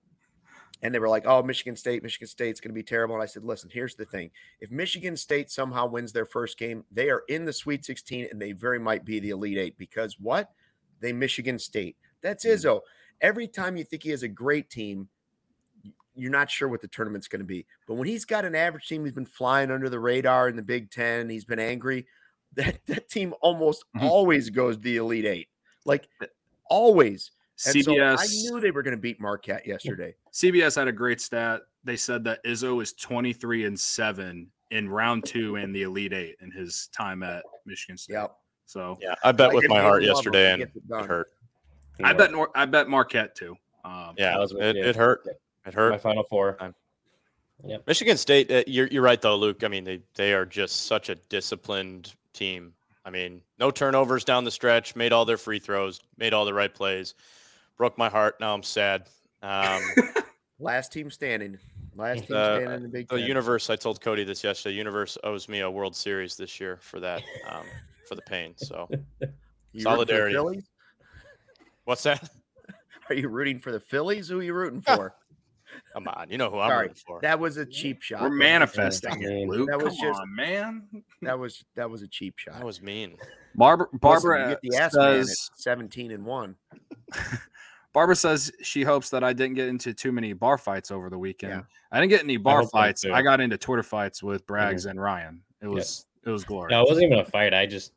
and 0.82 0.94
they 0.94 0.98
were 1.00 1.08
like, 1.08 1.24
oh, 1.26 1.42
Michigan 1.42 1.74
State, 1.76 2.02
Michigan 2.04 2.28
State's 2.28 2.60
going 2.60 2.70
to 2.70 2.74
be 2.74 2.84
terrible. 2.84 3.14
And 3.16 3.22
I 3.22 3.26
said, 3.26 3.42
listen, 3.44 3.68
here's 3.72 3.96
the 3.96 4.04
thing. 4.04 4.30
If 4.60 4.70
Michigan 4.70 5.16
State 5.16 5.50
somehow 5.50 5.86
wins 5.86 6.12
their 6.12 6.24
first 6.26 6.56
game, 6.58 6.84
they 6.92 7.10
are 7.10 7.22
in 7.28 7.44
the 7.44 7.52
Sweet 7.52 7.84
16 7.84 8.28
and 8.30 8.40
they 8.40 8.52
very 8.52 8.78
might 8.78 9.04
be 9.04 9.18
the 9.18 9.30
Elite 9.30 9.58
Eight 9.58 9.76
because 9.78 10.18
what? 10.20 10.50
They 11.00 11.12
Michigan 11.12 11.58
State. 11.58 11.96
That's 12.22 12.44
Izzo. 12.44 12.80
Every 13.20 13.48
time 13.48 13.76
you 13.76 13.84
think 13.84 14.02
he 14.02 14.10
has 14.10 14.22
a 14.22 14.28
great 14.28 14.70
team, 14.70 15.08
you're 16.14 16.30
not 16.30 16.50
sure 16.50 16.68
what 16.68 16.80
the 16.80 16.88
tournament's 16.88 17.28
going 17.28 17.40
to 17.40 17.44
be. 17.46 17.64
But 17.86 17.94
when 17.94 18.08
he's 18.08 18.24
got 18.24 18.44
an 18.44 18.54
average 18.54 18.88
team, 18.88 19.04
he's 19.04 19.14
been 19.14 19.24
flying 19.24 19.70
under 19.70 19.88
the 19.88 20.00
radar 20.00 20.48
in 20.48 20.56
the 20.56 20.62
Big 20.62 20.90
Ten. 20.90 21.28
He's 21.28 21.44
been 21.44 21.60
angry. 21.60 22.06
That 22.54 22.78
that 22.86 23.10
team 23.10 23.34
almost 23.42 23.84
Mhm. 23.94 24.08
always 24.08 24.48
goes 24.48 24.76
to 24.76 24.82
the 24.82 24.96
Elite 24.96 25.26
Eight. 25.26 25.48
Like 25.84 26.08
always. 26.64 27.30
And 27.66 27.84
so 27.84 27.92
CBS 27.92 28.18
I 28.20 28.26
knew 28.26 28.58
they 28.58 28.70
were 28.70 28.82
going 28.82 28.96
to 28.96 29.00
beat 29.00 29.20
Marquette 29.20 29.66
yesterday. 29.66 30.14
CBS 30.32 30.74
had 30.76 30.88
a 30.88 30.92
great 30.92 31.20
stat. 31.20 31.60
They 31.84 31.96
said 31.96 32.24
that 32.24 32.42
Izzo 32.44 32.82
is 32.82 32.94
23 32.94 33.66
and 33.66 33.78
7 33.78 34.50
in 34.70 34.88
round 34.88 35.26
2 35.26 35.56
in 35.56 35.72
the 35.72 35.82
Elite 35.82 36.14
8 36.14 36.36
in 36.40 36.50
his 36.50 36.88
time 36.88 37.22
at 37.22 37.44
Michigan 37.66 37.98
State. 37.98 38.14
Yep. 38.14 38.34
So, 38.64 38.96
Yeah, 39.00 39.14
I 39.22 39.32
bet 39.32 39.50
I 39.50 39.54
with 39.54 39.68
my 39.68 39.82
heart 39.82 40.02
yesterday, 40.02 40.50
and 40.52 40.60
gets 40.62 40.74
it 40.74 40.82
it 40.90 41.06
hurt. 41.06 41.28
I 42.04 42.12
bet 42.12 42.30
Nor- 42.32 42.50
I 42.54 42.64
bet 42.66 42.88
Marquette 42.88 43.34
too. 43.34 43.56
Um, 43.84 44.14
Yeah, 44.16 44.32
That 44.32 44.40
was 44.40 44.52
it, 44.52 44.56
what- 44.58 44.76
yeah. 44.76 44.84
it 44.84 44.96
hurt. 44.96 45.22
It 45.26 45.36
My 45.66 45.72
hurt. 45.72 46.00
final 46.00 46.24
four. 46.24 46.54
Time. 46.56 46.74
Yep. 47.64 47.86
Michigan 47.86 48.16
State, 48.16 48.50
uh, 48.50 48.62
you're 48.66 48.86
you're 48.86 49.02
right 49.02 49.20
though, 49.20 49.36
Luke. 49.36 49.64
I 49.64 49.68
mean, 49.68 49.84
they 49.84 50.00
they 50.14 50.32
are 50.32 50.46
just 50.46 50.86
such 50.86 51.08
a 51.08 51.16
disciplined 51.16 52.14
team. 52.32 52.72
I 53.04 53.10
mean, 53.10 53.42
no 53.58 53.70
turnovers 53.70 54.24
down 54.24 54.44
the 54.44 54.50
stretch, 54.50 54.94
made 54.94 55.12
all 55.12 55.24
their 55.24 55.36
free 55.38 55.58
throws, 55.58 56.00
made 56.18 56.32
all 56.34 56.44
the 56.44 56.54
right 56.54 56.72
plays. 56.72 57.14
Broke 57.76 57.96
my 57.98 58.08
heart. 58.08 58.38
Now 58.40 58.54
I'm 58.54 58.62
sad. 58.62 59.08
Um, 59.42 59.80
Last 60.60 60.92
team 60.92 61.10
standing. 61.10 61.58
Last 61.96 62.26
team 62.28 62.36
Uh, 62.36 62.56
standing 62.56 62.74
in 62.74 62.82
the 62.82 62.88
Big 62.88 63.08
the 63.08 63.16
Ten. 63.18 63.26
universe. 63.26 63.70
I 63.70 63.76
told 63.76 64.00
Cody 64.00 64.24
this 64.24 64.44
yesterday. 64.44 64.74
Universe 64.76 65.16
owes 65.24 65.48
me 65.48 65.60
a 65.60 65.70
World 65.70 65.96
Series 65.96 66.36
this 66.36 66.60
year 66.60 66.78
for 66.80 67.00
that, 67.00 67.22
um, 67.48 67.64
for 68.08 68.14
the 68.14 68.22
pain. 68.22 68.54
So 68.56 68.88
You 68.90 68.98
rooting 69.20 69.28
for 69.74 69.80
solidarity. 69.82 70.62
Phillies? 71.96 72.04
what's 72.04 72.20
that? 72.20 72.30
Are 73.08 73.14
you 73.14 73.28
rooting 73.28 73.58
for 73.58 73.72
the 73.72 73.80
Phillies? 73.80 74.28
Who 74.28 74.40
are 74.40 74.42
you 74.42 74.54
rooting 74.54 74.82
ah. 74.86 74.96
for? 74.96 75.14
Come 75.92 76.08
on, 76.08 76.30
you 76.30 76.38
know 76.38 76.50
who 76.50 76.58
I'm 76.58 76.70
Sorry, 76.70 76.88
rooting 76.88 77.02
for. 77.06 77.20
that 77.20 77.38
was 77.38 77.58
a 77.58 77.66
cheap 77.66 78.00
shot. 78.02 78.22
We're 78.22 78.30
manifesting 78.30 79.22
it, 79.22 79.48
Luke. 79.48 79.68
that 79.68 79.82
was 79.82 79.96
Come 79.96 80.08
just- 80.08 80.20
on, 80.20 80.34
man. 80.34 80.82
That 81.22 81.38
was 81.38 81.64
that 81.74 81.90
was 81.90 82.02
a 82.02 82.08
cheap 82.08 82.38
shot. 82.38 82.54
That 82.54 82.64
was 82.64 82.80
mean. 82.80 83.16
Barbara 83.56 83.86
Listen, 83.86 83.98
Barbara 83.98 84.42
you 84.42 84.48
get 84.50 84.60
the 84.62 84.76
ass 84.76 84.94
man 84.94 85.18
at 85.20 85.26
says 85.26 85.50
17 85.56 86.12
and 86.12 86.24
1. 86.24 86.56
Barbara 87.92 88.14
says 88.14 88.52
she 88.62 88.82
hopes 88.82 89.10
that 89.10 89.24
I 89.24 89.32
didn't 89.32 89.54
get 89.56 89.68
into 89.68 89.92
too 89.92 90.12
many 90.12 90.32
bar 90.32 90.58
fights 90.58 90.92
over 90.92 91.10
the 91.10 91.18
weekend. 91.18 91.52
Yeah. 91.52 91.62
I 91.90 92.00
didn't 92.00 92.10
get 92.10 92.22
any 92.22 92.36
bar 92.36 92.60
hope 92.60 92.70
so, 92.70 92.78
fights. 92.78 93.04
I 93.04 93.20
got 93.22 93.40
into 93.40 93.58
Twitter 93.58 93.82
fights 93.82 94.22
with 94.22 94.46
Braggs 94.46 94.86
and 94.86 95.00
Ryan. 95.00 95.42
It 95.60 95.66
Yeah. 95.66 95.74
was 95.74 96.06
it 96.24 96.30
was 96.30 96.44
glorious. 96.44 96.70
No, 96.70 96.82
it 96.82 96.88
wasn't 96.88 97.06
even 97.06 97.18
a 97.18 97.24
fight. 97.24 97.52
I 97.52 97.66
just 97.66 97.92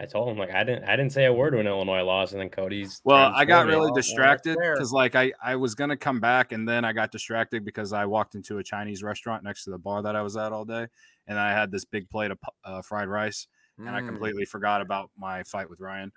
I 0.00 0.06
told 0.06 0.28
him 0.28 0.38
like 0.38 0.50
I 0.50 0.62
didn't 0.62 0.84
I 0.84 0.94
didn't 0.94 1.12
say 1.12 1.24
a 1.24 1.32
word 1.32 1.54
when 1.54 1.66
Illinois 1.66 2.02
lost, 2.02 2.32
and 2.32 2.40
then 2.40 2.50
Cody's. 2.50 3.00
Well, 3.04 3.32
I 3.34 3.44
got 3.44 3.66
really 3.66 3.86
well, 3.86 3.94
that's 3.94 4.06
distracted 4.06 4.56
because, 4.56 4.92
like, 4.92 5.16
I 5.16 5.32
I 5.42 5.56
was 5.56 5.74
gonna 5.74 5.96
come 5.96 6.20
back 6.20 6.52
and 6.52 6.68
then 6.68 6.84
I 6.84 6.92
got 6.92 7.10
distracted 7.10 7.64
because 7.64 7.92
I 7.92 8.06
walked 8.06 8.36
into 8.36 8.58
a 8.58 8.64
Chinese 8.64 9.02
restaurant 9.02 9.42
next 9.42 9.64
to 9.64 9.70
the 9.70 9.78
bar 9.78 10.02
that 10.02 10.14
I 10.14 10.22
was 10.22 10.36
at 10.36 10.52
all 10.52 10.64
day, 10.64 10.86
and 11.26 11.38
I 11.38 11.50
had 11.52 11.72
this 11.72 11.84
big 11.84 12.08
plate 12.10 12.30
of 12.30 12.38
uh, 12.64 12.82
fried 12.82 13.08
rice, 13.08 13.48
and 13.78 13.88
I 13.90 14.00
Mm. 14.00 14.08
completely 14.08 14.44
forgot 14.44 14.80
about 14.80 15.10
my 15.16 15.42
fight 15.42 15.68
with 15.68 15.80
Ryan. 15.80 16.12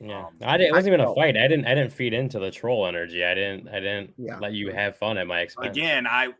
Yeah, 0.00 0.26
Um, 0.26 0.38
I 0.42 0.56
didn't. 0.56 0.70
It 0.70 0.72
wasn't 0.74 0.94
even 0.94 1.06
a 1.06 1.14
fight. 1.14 1.36
I 1.36 1.48
didn't. 1.48 1.66
I 1.66 1.74
didn't 1.74 1.92
feed 1.92 2.14
into 2.14 2.38
the 2.38 2.50
troll 2.50 2.86
energy. 2.86 3.22
I 3.24 3.34
didn't. 3.34 3.68
I 3.68 3.80
didn't 3.80 4.14
Yeah. 4.16 4.38
let 4.38 4.52
you 4.54 4.70
have 4.70 4.96
fun 4.96 5.18
at 5.18 5.26
my 5.26 5.40
expense. 5.40 5.76
Again, 5.76 6.06
I 6.06 6.34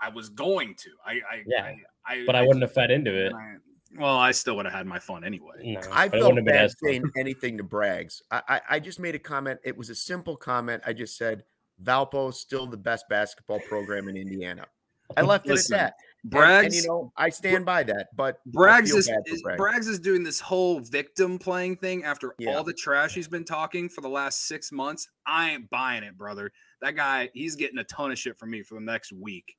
I 0.00 0.08
was 0.08 0.30
going 0.30 0.74
to. 0.76 0.90
I 1.06 1.20
I 1.30 1.44
Yeah. 1.46 1.62
I, 1.64 1.76
I 2.06 2.26
but 2.26 2.34
I 2.34 2.42
wouldn't 2.42 2.62
have 2.62 2.72
fed 2.72 2.90
into 2.90 3.14
it. 3.14 3.32
I- 3.98 4.00
well, 4.02 4.16
I 4.16 4.30
still 4.32 4.56
would 4.56 4.66
have 4.66 4.74
had 4.74 4.86
my 4.86 4.98
fun 4.98 5.24
anyway. 5.24 5.54
No, 5.62 5.80
I 5.90 6.08
but 6.08 6.18
it 6.18 6.20
felt 6.20 6.34
wouldn't 6.34 6.38
have 6.38 6.44
been 6.44 6.44
bad 6.54 6.64
as 6.64 6.74
fun. 6.80 6.90
saying 6.90 7.10
anything 7.16 7.58
to 7.58 7.64
Braggs. 7.64 8.22
I, 8.30 8.42
I 8.48 8.60
I 8.70 8.80
just 8.80 9.00
made 9.00 9.14
a 9.14 9.18
comment. 9.18 9.60
It 9.64 9.76
was 9.76 9.90
a 9.90 9.94
simple 9.94 10.36
comment. 10.36 10.82
I 10.86 10.92
just 10.92 11.16
said 11.16 11.44
Valpo 11.82 12.32
still 12.32 12.66
the 12.66 12.76
best 12.76 13.06
basketball 13.08 13.60
program 13.60 14.08
in 14.08 14.16
Indiana. 14.16 14.66
I 15.16 15.22
left 15.22 15.46
Listen, 15.46 15.74
it 15.74 15.78
at 15.78 15.80
that. 15.82 15.94
And- 15.94 16.32
Braggs, 16.32 16.64
and, 16.66 16.74
you 16.74 16.86
know, 16.86 17.12
I 17.16 17.30
stand 17.30 17.64
by 17.64 17.82
that. 17.84 18.08
But 18.14 18.40
I 18.46 18.50
Braggs 18.50 18.94
is, 18.94 19.08
bad 19.08 19.22
is 19.26 19.42
Braggs. 19.42 19.56
Braggs 19.56 19.88
is 19.88 19.98
doing 19.98 20.22
this 20.22 20.38
whole 20.38 20.80
victim 20.80 21.38
playing 21.38 21.76
thing 21.78 22.04
after 22.04 22.34
Yeah. 22.38 22.56
all 22.56 22.62
the 22.62 22.74
trash 22.74 23.14
he's 23.14 23.26
been 23.26 23.44
talking 23.44 23.88
for 23.88 24.02
the 24.02 24.08
last 24.10 24.46
six 24.46 24.70
months. 24.70 25.08
I 25.26 25.52
ain't 25.52 25.70
buying 25.70 26.02
it, 26.04 26.16
brother. 26.18 26.52
That 26.82 26.94
guy, 26.94 27.30
he's 27.32 27.56
getting 27.56 27.78
a 27.78 27.84
ton 27.84 28.12
of 28.12 28.18
shit 28.18 28.38
from 28.38 28.50
me 28.50 28.62
for 28.62 28.74
the 28.74 28.82
next 28.82 29.12
week. 29.12 29.56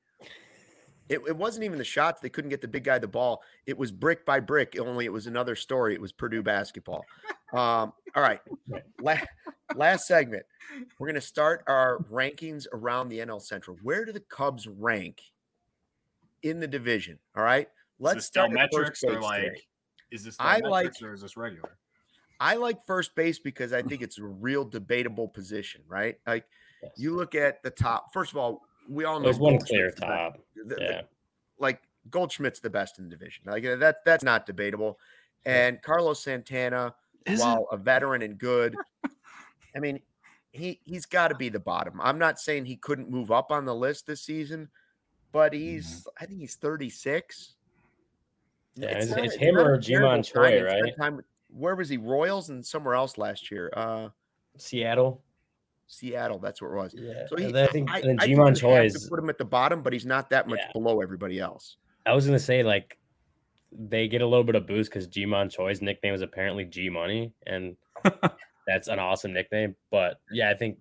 It, 1.12 1.20
it 1.28 1.36
wasn't 1.36 1.66
even 1.66 1.78
the 1.78 1.84
shots. 1.84 2.22
They 2.22 2.30
couldn't 2.30 2.52
get 2.52 2.62
the 2.62 2.70
big 2.70 2.86
guy 2.86 2.98
the 2.98 3.06
ball. 3.06 3.44
It 3.66 3.78
was 3.78 3.92
brick 3.92 4.26
by 4.26 4.40
brick. 4.40 4.78
Only 4.80 5.04
it 5.04 5.12
was 5.12 5.28
another 5.28 5.56
story. 5.58 5.94
It 5.94 6.00
was 6.00 6.14
Purdue 6.14 6.42
basketball. 6.42 7.04
Um, 7.52 7.92
all 8.16 8.24
right. 8.24 8.40
La- 9.02 9.18
last 9.76 10.08
segment. 10.08 10.46
We're 10.98 11.08
going 11.08 11.16
to 11.16 11.22
start 11.22 11.66
our 11.68 11.98
rankings 12.10 12.66
around 12.72 13.10
the 13.10 13.20
NL 13.20 13.42
Central. 13.42 13.78
Where 13.84 14.06
do 14.06 14.14
the 14.14 14.22
Cubs 14.22 14.68
rank 14.68 15.22
in 16.44 16.62
the 16.62 16.68
division? 16.68 17.20
All 17.36 17.44
right. 17.44 17.68
Let's 18.00 18.16
is 18.16 18.24
this 18.24 18.28
start 18.28 18.52
metrics 18.52 19.04
or 19.04 19.20
like 19.20 19.44
today. 19.44 19.62
is 20.12 20.24
this 20.24 20.38
I 20.40 20.60
like- 20.60 20.94
or 21.04 21.14
is 21.14 21.22
this 21.24 21.36
regular? 21.36 21.78
I 22.40 22.56
like 22.56 22.78
first 22.88 23.14
base 23.16 23.38
because 23.38 23.74
I 23.74 23.82
think 23.82 24.02
it's 24.02 24.18
a 24.18 24.24
real 24.24 24.64
debatable 24.64 25.28
position, 25.28 25.82
right? 25.90 26.16
Like 26.26 26.46
Yes. 26.82 26.92
you 26.96 27.16
look 27.16 27.36
at 27.36 27.62
the 27.62 27.70
top. 27.70 28.12
First 28.14 28.32
of 28.32 28.38
all, 28.38 28.62
we 28.90 29.06
all 29.06 29.20
know 29.20 29.26
There's 29.26 29.40
one 29.40 29.60
clear 29.60 29.92
top. 29.92 30.38
The- 30.56 30.76
the- 30.76 31.06
like 31.60 31.82
Goldschmidt's 32.10 32.60
the 32.60 32.70
best 32.70 32.98
in 33.00 33.06
the 33.06 33.12
division. 33.16 33.44
Like 33.46 33.64
uh, 33.66 33.76
that 33.78 33.98
that's 34.06 34.24
not 34.24 34.46
debatable. 34.46 34.98
And 35.46 35.82
Carlos 35.82 36.22
Santana, 36.24 36.94
Is 37.26 37.40
it? 37.40 37.44
while 37.44 37.68
a 37.72 37.78
veteran 37.78 38.22
and 38.22 38.38
good, 38.38 38.76
I 39.76 39.80
mean, 39.80 40.00
he 40.52 40.80
he's 40.84 41.06
got 41.06 41.28
to 41.30 41.36
be 41.36 41.50
the 41.50 41.60
bottom. 41.60 42.00
I'm 42.02 42.18
not 42.20 42.40
saying 42.40 42.66
he 42.66 42.76
couldn't 42.76 43.10
move 43.10 43.32
up 43.32 43.52
on 43.52 43.66
the 43.66 43.76
list 43.76 44.08
this 44.08 44.22
season, 44.22 44.70
but 45.32 45.54
he's 45.54 46.08
I 46.20 46.26
think 46.26 46.40
he's 46.40 46.56
36. 46.56 47.56
Yeah, 48.76 48.88
it's- 48.90 49.10
not- 49.10 49.26
it's 49.26 49.36
him 49.36 49.58
or 49.58 49.78
Jimon 49.78 50.24
terrible 50.24 50.24
Choi, 50.24 50.58
time. 50.70 50.82
Right? 50.84 50.98
time- 50.98 51.22
where 51.54 51.76
was 51.76 51.90
he? 51.90 51.98
Royals 51.98 52.50
and 52.50 52.66
somewhere 52.66 52.96
else 52.96 53.18
last 53.18 53.52
year. 53.52 53.72
Uh 53.76 54.10
Seattle. 54.58 55.22
Seattle. 55.92 56.40
That's 56.40 56.62
what 56.62 56.72
it 56.72 56.76
was. 56.76 56.96
Yeah. 56.98 57.26
So 57.28 57.36
he, 57.36 57.46
and 57.46 57.56
then 57.56 57.68
I 57.68 57.72
think 57.72 57.92
I, 57.92 58.00
and 58.00 58.10
then 58.10 58.20
I 58.20 58.26
think 58.26 58.38
Ji-Man 58.38 58.56
Choi 58.56 58.86
is. 58.86 58.94
to 59.04 59.10
put 59.10 59.20
him 59.20 59.30
at 59.30 59.38
the 59.38 59.46
bottom, 59.46 59.82
but 59.84 59.92
he's 59.94 60.06
not 60.06 60.30
that 60.30 60.48
much 60.48 60.60
Yeah. 60.62 60.72
below 60.74 61.02
everybody 61.02 61.40
else. 61.40 61.78
I 62.06 62.14
was 62.16 62.26
gonna 62.26 62.40
say 62.40 62.64
like 62.64 62.98
they 63.72 64.08
get 64.08 64.22
a 64.22 64.26
little 64.26 64.44
bit 64.44 64.56
of 64.56 64.68
boost 64.68 64.90
because 64.90 65.08
Ji-Man 65.08 65.50
Choi's 65.50 65.82
nickname 65.82 66.14
is 66.14 66.22
apparently 66.22 66.66
G 66.66 66.90
Money, 66.90 67.34
and 67.46 67.76
that's 68.68 68.88
an 68.88 69.00
awesome 69.00 69.34
nickname. 69.34 69.76
But 69.92 70.20
yeah, 70.32 70.50
I 70.50 70.54
think 70.56 70.78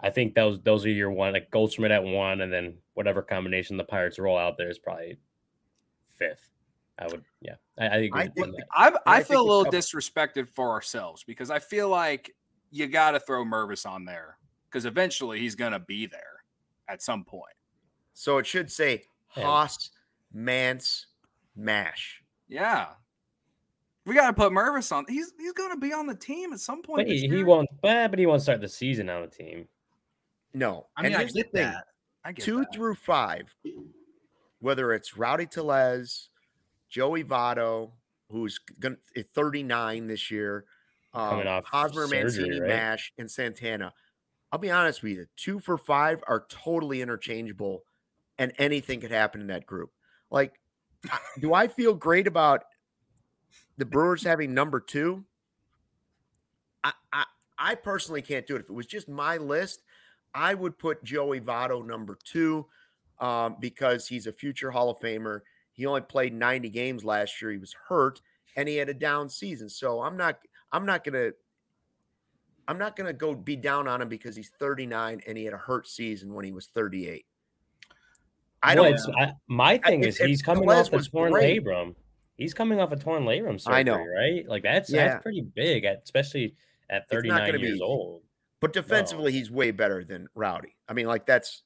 I 0.00 0.10
think 0.10 0.34
those 0.34 0.60
those 0.62 0.84
are 0.86 0.90
your 0.90 1.10
one 1.10 1.34
like 1.34 1.50
Goldschmidt 1.50 1.90
at 1.90 2.02
one, 2.02 2.40
and 2.40 2.52
then 2.52 2.78
whatever 2.94 3.22
combination 3.22 3.76
the 3.76 3.84
Pirates 3.84 4.18
roll 4.18 4.38
out 4.38 4.56
there 4.56 4.70
is 4.70 4.78
probably 4.78 5.18
fifth. 6.16 6.48
I 6.98 7.06
would 7.06 7.22
yeah, 7.40 7.54
I, 7.78 7.84
I 7.86 7.96
agree 7.96 8.20
I 8.20 8.24
with 8.24 8.34
think- 8.34 8.56
that. 8.56 8.66
I 8.72 8.88
I 8.88 9.16
I 9.18 9.22
feel 9.22 9.40
a 9.40 9.48
little 9.48 9.64
Cubs- 9.64 9.76
disrespected 9.92 10.48
for 10.48 10.70
ourselves 10.70 11.22
because 11.24 11.50
I 11.50 11.58
feel 11.58 11.88
like 11.88 12.34
you 12.72 12.88
got 12.88 13.12
to 13.12 13.20
throw 13.20 13.44
Mervis 13.44 13.88
on 13.88 14.04
there 14.04 14.38
because 14.68 14.84
eventually 14.86 15.38
he's 15.38 15.54
gonna 15.54 15.78
be 15.78 16.06
there 16.06 16.42
at 16.88 17.02
some 17.02 17.24
point. 17.24 17.54
So 18.14 18.38
it 18.38 18.46
should 18.46 18.70
say 18.72 19.04
Yeah. 19.36 19.44
Haas, 19.44 19.90
Mance, 20.32 21.06
Mash. 21.54 22.22
Yeah, 22.48 22.88
we 24.04 24.14
got 24.14 24.26
to 24.26 24.32
put 24.32 24.52
Mervis 24.52 24.90
on. 24.90 25.04
He's 25.08 25.32
he's 25.38 25.52
gonna 25.52 25.76
be 25.76 25.92
on 25.92 26.06
the 26.06 26.14
team 26.14 26.52
at 26.52 26.60
some 26.60 26.82
point. 26.82 27.06
But 27.06 27.14
he, 27.14 27.20
he 27.20 27.26
year. 27.28 27.44
won't. 27.46 27.68
But, 27.80 28.10
but 28.10 28.18
he 28.18 28.26
won't 28.26 28.42
start 28.42 28.60
the 28.60 28.68
season 28.68 29.08
on 29.08 29.22
the 29.22 29.28
team. 29.28 29.68
No. 30.54 30.88
I 30.96 31.02
mean, 31.02 31.12
and 31.12 31.16
I 31.16 31.18
here's 31.20 31.32
the 31.32 31.42
get 31.42 31.52
thing, 31.52 31.62
that. 31.70 31.84
I 32.24 32.32
get 32.32 32.44
two 32.44 32.58
that. 32.60 32.74
through 32.74 32.94
five, 32.96 33.54
whether 34.60 34.92
it's 34.92 35.16
Rowdy 35.16 35.46
Tellez, 35.46 36.28
Joey 36.88 37.24
Votto, 37.24 37.92
who's 38.30 38.58
going 38.80 38.96
to 39.14 39.22
39 39.22 40.06
this 40.08 40.30
year, 40.30 40.64
um, 41.14 41.30
Coming 41.30 41.46
off 41.46 41.64
Hosmer, 41.66 42.06
surgery, 42.06 42.22
Mancini, 42.22 42.60
right? 42.60 42.68
Mash, 42.68 43.12
and 43.18 43.30
Santana. 43.30 43.92
I'll 44.50 44.58
be 44.58 44.70
honest 44.70 45.02
with 45.02 45.12
you, 45.12 45.26
two 45.36 45.58
for 45.58 45.78
five 45.78 46.22
are 46.26 46.46
totally 46.48 47.00
interchangeable, 47.00 47.84
and 48.38 48.52
anything 48.58 49.00
could 49.00 49.10
happen 49.10 49.40
in 49.40 49.46
that 49.48 49.66
group. 49.66 49.90
Like, 50.30 50.60
do 51.40 51.54
I 51.54 51.68
feel 51.68 51.94
great 51.94 52.26
about 52.26 52.64
the 53.78 53.86
Brewers 53.86 54.22
having 54.22 54.54
number 54.54 54.80
two? 54.80 55.24
I, 56.84 56.92
I, 57.12 57.24
I 57.58 57.74
personally 57.76 58.22
can't 58.22 58.46
do 58.46 58.56
it. 58.56 58.60
If 58.60 58.70
it 58.70 58.74
was 58.74 58.86
just 58.86 59.08
my 59.08 59.36
list, 59.36 59.82
I 60.34 60.54
would 60.54 60.78
put 60.78 61.04
Joey 61.04 61.40
Votto 61.40 61.84
number 61.84 62.18
two 62.24 62.66
um, 63.20 63.56
because 63.60 64.08
he's 64.08 64.26
a 64.26 64.32
future 64.32 64.70
Hall 64.70 64.90
of 64.90 64.98
Famer. 64.98 65.40
He 65.72 65.86
only 65.86 66.00
played 66.02 66.34
90 66.34 66.68
games 66.70 67.04
last 67.04 67.40
year. 67.40 67.50
He 67.50 67.58
was 67.58 67.74
hurt 67.88 68.20
and 68.56 68.68
he 68.68 68.76
had 68.76 68.88
a 68.88 68.94
down 68.94 69.28
season. 69.28 69.68
So 69.68 70.02
I'm 70.02 70.16
not 70.16 70.38
I'm 70.72 70.86
not 70.86 71.04
gonna 71.04 71.30
I'm 72.68 72.78
not 72.78 72.96
gonna 72.96 73.12
go 73.12 73.34
be 73.34 73.56
down 73.56 73.88
on 73.88 74.00
him 74.00 74.08
because 74.08 74.36
he's 74.36 74.50
39 74.58 75.20
and 75.26 75.36
he 75.36 75.44
had 75.44 75.52
a 75.52 75.58
hurt 75.58 75.86
season 75.88 76.32
when 76.32 76.44
he 76.44 76.52
was 76.52 76.66
38. 76.68 77.26
I 78.62 78.74
Well, 78.74 78.84
don't 78.84 78.92
it's- 78.94 79.08
I- 79.18 79.34
my 79.48 79.78
thing 79.78 80.02
if- 80.02 80.08
is 80.08 80.20
if 80.20 80.26
he's 80.28 80.42
coming 80.42 80.70
off 80.70 80.92
a 80.92 81.02
torn 81.02 81.32
great- 81.32 81.62
labrum. 81.64 81.96
He's 82.36 82.54
coming 82.54 82.80
off 82.80 82.90
a 82.92 82.96
torn 82.96 83.24
labrum 83.24 83.60
surgery, 83.60 83.80
I 83.80 83.82
know. 83.82 83.98
right? 84.02 84.46
Like 84.48 84.62
that's 84.62 84.90
Yeah. 84.90 85.08
that's 85.08 85.22
pretty 85.22 85.42
big, 85.42 85.84
at, 85.84 86.02
especially 86.04 86.54
at 86.88 87.02
It's 87.02 87.12
not 87.12 87.16
39 87.16 87.46
gonna 87.46 87.58
be 87.58 87.66
years 87.66 87.80
old. 87.80 88.22
but 88.60 88.72
defensively 88.72 89.32
he's 89.32 89.50
way 89.50 89.70
better 89.72 90.04
than 90.04 90.28
Rowdy. 90.34 90.76
I 90.88 90.92
mean, 90.92 91.06
like 91.06 91.26
that's 91.26 91.62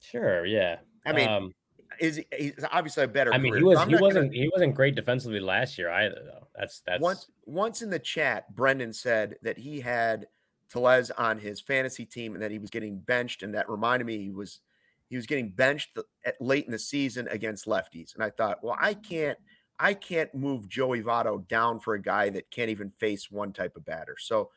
Sure, 0.00 0.44
yeah. 0.44 0.80
I 1.06 1.12
mean, 1.12 1.28
um, 1.28 1.54
is 2.00 2.16
he- 2.16 2.26
he's 2.36 2.64
obviously 2.70 3.04
a 3.04 3.08
better 3.08 3.32
I 3.32 3.38
mean, 3.38 3.52
career. 3.52 3.60
he 3.60 3.64
was 3.64 3.78
he 3.78 3.84
not 3.84 3.90
gonna- 3.92 4.02
wasn't 4.02 4.34
he 4.34 4.48
wasn't 4.52 4.74
great 4.74 4.94
defensively 4.94 5.40
last 5.40 5.78
year 5.78 5.88
either, 5.90 6.22
though. 6.24 6.41
That's 6.54 6.80
that's 6.80 7.00
once 7.00 7.28
once 7.46 7.82
in 7.82 7.90
the 7.90 7.98
chat, 7.98 8.54
Brendan 8.54 8.92
said 8.92 9.36
that 9.42 9.58
he 9.58 9.80
had 9.80 10.26
Tellez 10.70 11.10
on 11.12 11.38
his 11.38 11.60
fantasy 11.60 12.04
team 12.04 12.34
and 12.34 12.42
that 12.42 12.50
he 12.50 12.58
was 12.58 12.70
getting 12.70 12.98
benched, 12.98 13.42
and 13.42 13.54
that 13.54 13.68
reminded 13.68 14.04
me 14.06 14.18
he 14.18 14.30
was 14.30 14.60
he 15.08 15.16
was 15.16 15.26
getting 15.26 15.50
benched 15.50 15.98
at 16.24 16.40
late 16.40 16.64
in 16.66 16.72
the 16.72 16.78
season 16.78 17.28
against 17.28 17.66
lefties. 17.66 18.14
And 18.14 18.24
I 18.24 18.30
thought, 18.30 18.62
well, 18.62 18.76
I 18.80 18.94
can't 18.94 19.38
I 19.78 19.94
can't 19.94 20.34
move 20.34 20.68
Joey 20.68 21.02
Votto 21.02 21.46
down 21.48 21.80
for 21.80 21.94
a 21.94 22.00
guy 22.00 22.30
that 22.30 22.50
can't 22.50 22.70
even 22.70 22.90
face 22.90 23.30
one 23.30 23.52
type 23.52 23.76
of 23.76 23.84
batter. 23.84 24.16
So 24.18 24.50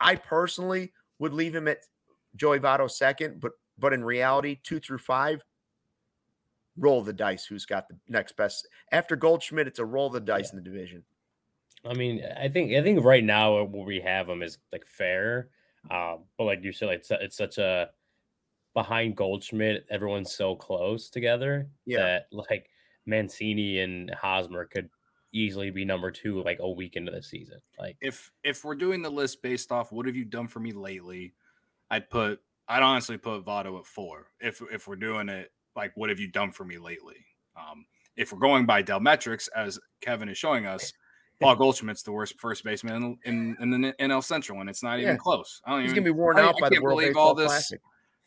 I 0.00 0.16
personally 0.16 0.92
would 1.18 1.32
leave 1.32 1.54
him 1.54 1.68
at 1.68 1.86
Joey 2.36 2.58
Votto 2.58 2.90
second, 2.90 3.40
but 3.40 3.52
but 3.78 3.92
in 3.92 4.04
reality, 4.04 4.58
two 4.62 4.80
through 4.80 4.98
five, 4.98 5.42
roll 6.76 7.02
the 7.02 7.12
dice. 7.12 7.46
Who's 7.46 7.66
got 7.66 7.88
the 7.88 7.96
next 8.08 8.36
best 8.36 8.68
after 8.92 9.16
Goldschmidt? 9.16 9.66
It's 9.66 9.78
a 9.78 9.84
roll 9.84 10.10
the 10.10 10.20
dice 10.20 10.50
in 10.50 10.56
the 10.56 10.62
division. 10.62 11.04
I 11.84 11.94
mean, 11.94 12.24
I 12.24 12.48
think 12.48 12.72
I 12.72 12.82
think 12.82 13.04
right 13.04 13.24
now 13.24 13.54
where 13.54 13.84
we 13.84 14.00
have 14.00 14.28
him 14.28 14.42
is 14.42 14.58
like 14.72 14.86
fair, 14.86 15.50
um, 15.90 16.24
but 16.38 16.44
like 16.44 16.62
you 16.62 16.72
said, 16.72 16.86
like, 16.86 16.98
it's 17.00 17.10
it's 17.10 17.36
such 17.36 17.58
a 17.58 17.90
behind 18.74 19.16
Goldschmidt, 19.16 19.86
everyone's 19.90 20.34
so 20.34 20.56
close 20.56 21.10
together 21.10 21.70
Yeah. 21.86 21.98
that 21.98 22.28
like 22.32 22.70
Mancini 23.06 23.80
and 23.80 24.10
Hosmer 24.10 24.64
could 24.66 24.90
easily 25.32 25.70
be 25.70 25.84
number 25.84 26.10
two 26.10 26.42
like 26.42 26.58
a 26.60 26.70
week 26.70 26.96
into 26.96 27.12
the 27.12 27.22
season. 27.22 27.60
Like, 27.78 27.96
if 28.00 28.32
if 28.42 28.64
we're 28.64 28.74
doing 28.76 29.02
the 29.02 29.10
list 29.10 29.42
based 29.42 29.72
off 29.72 29.92
what 29.92 30.06
have 30.06 30.16
you 30.16 30.24
done 30.24 30.48
for 30.48 30.60
me 30.60 30.72
lately, 30.72 31.34
I'd 31.90 32.10
put 32.10 32.40
I'd 32.68 32.82
honestly 32.82 33.18
put 33.18 33.44
Votto 33.44 33.78
at 33.78 33.86
four. 33.86 34.28
If 34.40 34.62
if 34.72 34.88
we're 34.88 34.96
doing 34.96 35.28
it 35.28 35.52
like 35.76 35.92
what 35.96 36.08
have 36.10 36.20
you 36.20 36.28
done 36.28 36.52
for 36.52 36.64
me 36.64 36.78
lately? 36.78 37.26
Um, 37.56 37.86
if 38.16 38.32
we're 38.32 38.38
going 38.38 38.66
by 38.66 38.82
Dell 38.82 39.00
metrics, 39.00 39.48
as 39.48 39.78
Kevin 40.00 40.28
is 40.28 40.38
showing 40.38 40.66
us, 40.66 40.92
Paul 41.40 41.56
Goldschmidt's 41.56 42.02
the 42.02 42.12
worst 42.12 42.38
first 42.38 42.64
baseman 42.64 43.18
in 43.24 43.56
in, 43.60 43.72
in 43.74 43.80
the 43.82 43.92
NL 44.00 44.22
Central, 44.22 44.60
and 44.60 44.70
it's 44.70 44.82
not 44.82 44.98
even 45.00 45.16
close. 45.16 45.60
I 45.64 45.70
don't 45.72 45.82
He's 45.82 45.92
even, 45.92 46.04
gonna 46.04 46.14
be 46.14 46.18
worn 46.18 46.38
I- 46.38 46.42
out 46.42 46.54
I 46.58 46.60
by 46.60 46.68
the 46.68 46.74
can't 46.76 46.84
World 46.84 46.98
believe 46.98 47.08
Baseball 47.10 47.28
all 47.28 47.34
this 47.34 47.46
Classic. 47.48 47.80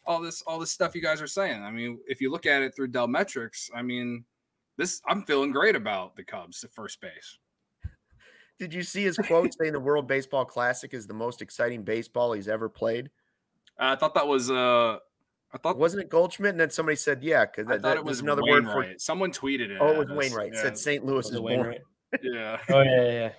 all 0.06 0.22
this 0.22 0.42
all 0.44 0.60
this 0.60 0.72
stuff 0.72 0.96
you 0.96 1.02
guys 1.02 1.22
are 1.22 1.28
saying. 1.28 1.64
I 1.64 1.72
mean, 1.72 2.00
if 2.08 2.22
you 2.22 2.32
look 2.32 2.46
at 2.46 2.62
it 2.62 2.76
through 2.76 2.90
Dell 2.90 3.08
metrics, 3.08 3.70
I 3.74 3.82
mean, 3.82 4.26
this 4.78 5.02
I'm 5.08 5.24
feeling 5.24 5.52
great 5.52 5.76
about 5.76 6.16
the 6.16 6.24
Cubs 6.24 6.64
at 6.64 6.72
first 6.74 7.00
base. 7.02 7.38
Did 8.60 8.74
you 8.74 8.82
see 8.84 9.04
his 9.04 9.18
quote 9.18 9.54
saying 9.54 9.74
the 9.74 9.80
World 9.80 10.08
Baseball 10.08 10.44
Classic 10.46 10.92
is 10.94 11.06
the 11.08 11.14
most 11.14 11.42
exciting 11.42 11.84
baseball 11.84 12.34
he's 12.34 12.48
ever 12.48 12.70
played? 12.70 13.10
I 13.80 13.96
thought 13.96 14.16
that 14.16 14.28
was 14.28 14.50
uh 14.50 14.98
I 15.54 15.58
thought 15.60 15.78
Wasn't 15.78 16.02
it 16.04 16.10
Goldschmidt? 16.10 16.52
And 16.52 16.60
then 16.60 16.72
somebody 16.72 16.96
said, 16.98 17.24
"Yeah," 17.24 17.46
because 17.46 17.68
I 17.68 17.74
that, 17.78 17.82
thought 17.82 17.88
that 17.90 17.98
it 17.98 18.04
was 18.04 18.18
was 18.18 18.20
another 18.22 18.42
Wainwright. 18.44 18.76
word 18.76 18.94
for. 18.94 19.00
Someone 19.00 19.32
tweeted 19.32 19.70
it. 19.70 19.78
Oh, 19.80 20.02
it 20.02 20.10
was. 20.10 20.10
Wainwright. 20.10 20.52
Yeah. 20.54 20.62
Said 20.62 20.78
St. 20.78 21.06
Louis 21.06 21.26
is 21.30 21.36
it 21.36 21.40
born. 21.42 21.76
Yeah. 22.24 22.60
oh 22.70 22.82
yeah, 22.82 23.02
yeah, 23.04 23.12
yeah. 23.12 23.32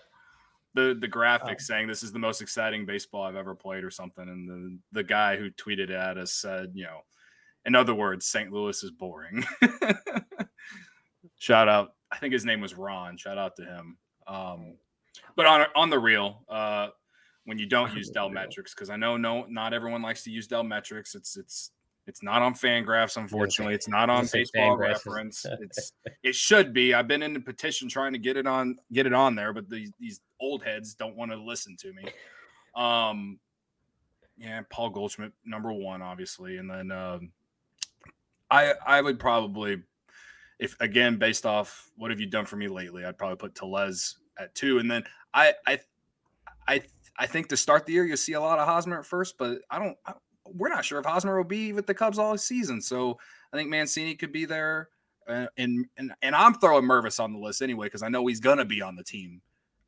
The 0.75 0.97
the 1.01 1.09
graphic 1.09 1.57
Oh. 1.61 1.63
saying 1.63 1.89
this 1.89 2.03
is 2.03 2.13
the 2.13 2.19
most 2.19 2.43
exciting 2.43 2.87
baseball 2.87 3.23
I've 3.25 3.37
ever 3.37 3.55
played 3.55 3.85
or 3.85 3.91
something. 3.91 4.29
And 4.29 4.49
the, 4.49 4.79
the 4.93 5.05
guy 5.05 5.37
who 5.37 5.51
tweeted 5.51 5.91
at 5.91 6.19
us 6.19 6.33
said, 6.33 6.71
you 6.75 6.85
know, 6.85 7.01
in 7.65 7.75
other 7.75 7.95
words, 7.95 8.27
St. 8.27 8.53
Louis 8.53 8.83
is 8.83 8.91
boring. 8.91 9.45
Shout 11.39 11.69
out. 11.69 11.95
I 12.11 12.19
think 12.19 12.33
his 12.33 12.45
name 12.45 12.61
was 12.61 12.75
Ron. 12.75 13.17
Shout 13.17 13.39
out 13.39 13.57
to 13.57 13.65
him. 13.65 13.97
Um, 14.27 14.77
but 15.37 15.47
on 15.47 15.67
on 15.75 15.91
the 15.91 15.99
real, 15.99 16.43
uh, 16.49 16.89
when 17.45 17.59
you 17.59 17.67
don't 17.67 17.95
use 17.95 18.11
Dell 18.11 18.29
metrics, 18.29 18.75
because 18.75 18.91
I 18.91 18.97
know 18.97 19.17
no 19.17 19.47
not 19.49 19.73
everyone 19.73 20.03
likes 20.03 20.25
to 20.25 20.31
use 20.31 20.47
Dell 20.47 20.65
metrics. 20.65 21.15
It's 21.15 21.37
it's 21.37 21.71
it's 22.09 22.23
not 22.23 22.41
on 22.41 22.55
Fangraphs, 22.55 23.19
unfortunately. 23.19 23.75
It's 23.75 23.87
not 23.87 24.09
on 24.09 24.27
Baseball 24.33 24.77
Reference. 24.79 25.45
It's 25.61 25.93
it 26.23 26.35
should 26.35 26.73
be. 26.73 26.95
I've 26.95 27.07
been 27.07 27.23
in 27.23 27.35
the 27.35 27.41
petition 27.41 27.87
trying 27.89 28.15
to 28.15 28.19
get 28.19 28.39
it 28.39 28.47
on 28.47 28.77
get 28.91 29.07
it 29.07 29.13
on 29.13 29.35
there, 29.35 29.53
but 29.53 29.69
these 29.69 29.93
these 30.01 30.21
old 30.41 30.65
heads 30.65 30.95
don't 30.95 31.17
want 31.17 31.31
to 31.33 31.37
listen 31.37 31.77
to 31.81 31.93
me. 31.93 32.05
Um, 32.75 33.39
yeah, 34.39 34.63
Paul 34.71 34.89
Goldschmidt 34.89 35.33
number 35.45 35.71
one, 35.71 36.01
obviously, 36.01 36.57
and 36.57 36.71
then 36.71 36.91
um, 36.91 37.31
I 38.51 38.73
I 38.87 39.03
would 39.03 39.19
probably, 39.19 39.83
if 40.59 40.81
again 40.81 41.19
based 41.19 41.45
off 41.45 41.91
what 41.97 42.11
have 42.11 42.21
you 42.21 42.27
done 42.27 42.47
for 42.47 42.57
me 42.57 42.69
lately, 42.69 43.05
I'd 43.05 43.19
probably 43.19 43.37
put 43.37 43.55
Tellez 43.55 44.17
at 44.39 44.55
two, 44.55 44.79
and 44.79 44.91
then 44.91 45.05
I 45.35 45.53
I 45.67 45.79
I 46.67 46.83
I 47.19 47.27
think 47.27 47.49
to 47.49 47.57
start 47.59 47.85
the 47.85 47.93
year 47.93 48.07
you'll 48.07 48.17
see 48.17 48.33
a 48.33 48.41
lot 48.41 48.59
of 48.59 48.67
Hosmer 48.67 48.99
at 48.99 49.05
first, 49.05 49.37
but 49.37 49.59
I 49.71 49.79
don't. 49.79 49.97
I, 50.07 50.15
we're 50.55 50.69
not 50.69 50.85
sure 50.85 50.99
if 50.99 51.07
Hosmer 51.07 51.37
will 51.37 51.45
be 51.45 51.73
with 51.73 51.87
the 51.87 51.95
Cubs 51.95 52.19
all 52.19 52.37
season, 52.39 52.81
so 52.81 53.19
I 53.53 53.57
think 53.57 53.71
Mancini 53.71 54.15
could 54.15 54.33
be 54.33 54.45
there. 54.45 54.89
Uh, 55.27 55.47
and 55.57 55.87
and 55.97 56.13
and 56.23 56.35
I'm 56.35 56.55
throwing 56.55 56.85
Mervis 56.85 57.21
on 57.23 57.33
the 57.33 57.39
list 57.39 57.61
anyway 57.63 57.87
because 57.87 58.03
I 58.03 58.09
know 58.09 58.27
he's 58.27 58.41
gonna 58.41 58.65
be 58.65 58.81
on 58.81 58.97
the 58.97 59.05
team 59.05 59.43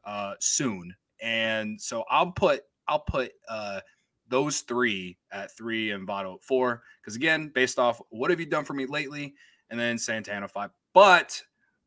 uh, 0.05 0.35
soon, 0.39 0.95
and 1.21 1.81
so 1.81 2.05
I'll 2.11 2.33
put 2.33 2.63
I'll 2.87 3.01
put 3.01 3.33
uh, 3.49 3.81
those 4.29 4.61
three 4.61 5.19
at 5.33 5.57
three 5.57 5.93
and 5.93 6.07
Votto 6.07 6.35
at 6.37 6.43
four 6.45 6.83
because 7.01 7.17
again, 7.17 7.51
based 7.55 7.79
off 7.79 8.01
what 8.11 8.31
have 8.31 8.41
you 8.41 8.47
done 8.47 8.65
for 8.65 8.75
me 8.75 8.87
lately, 8.87 9.35
and 9.71 9.81
then 9.81 9.97
Santana 9.97 10.47
five. 10.47 10.71
But 10.93 11.41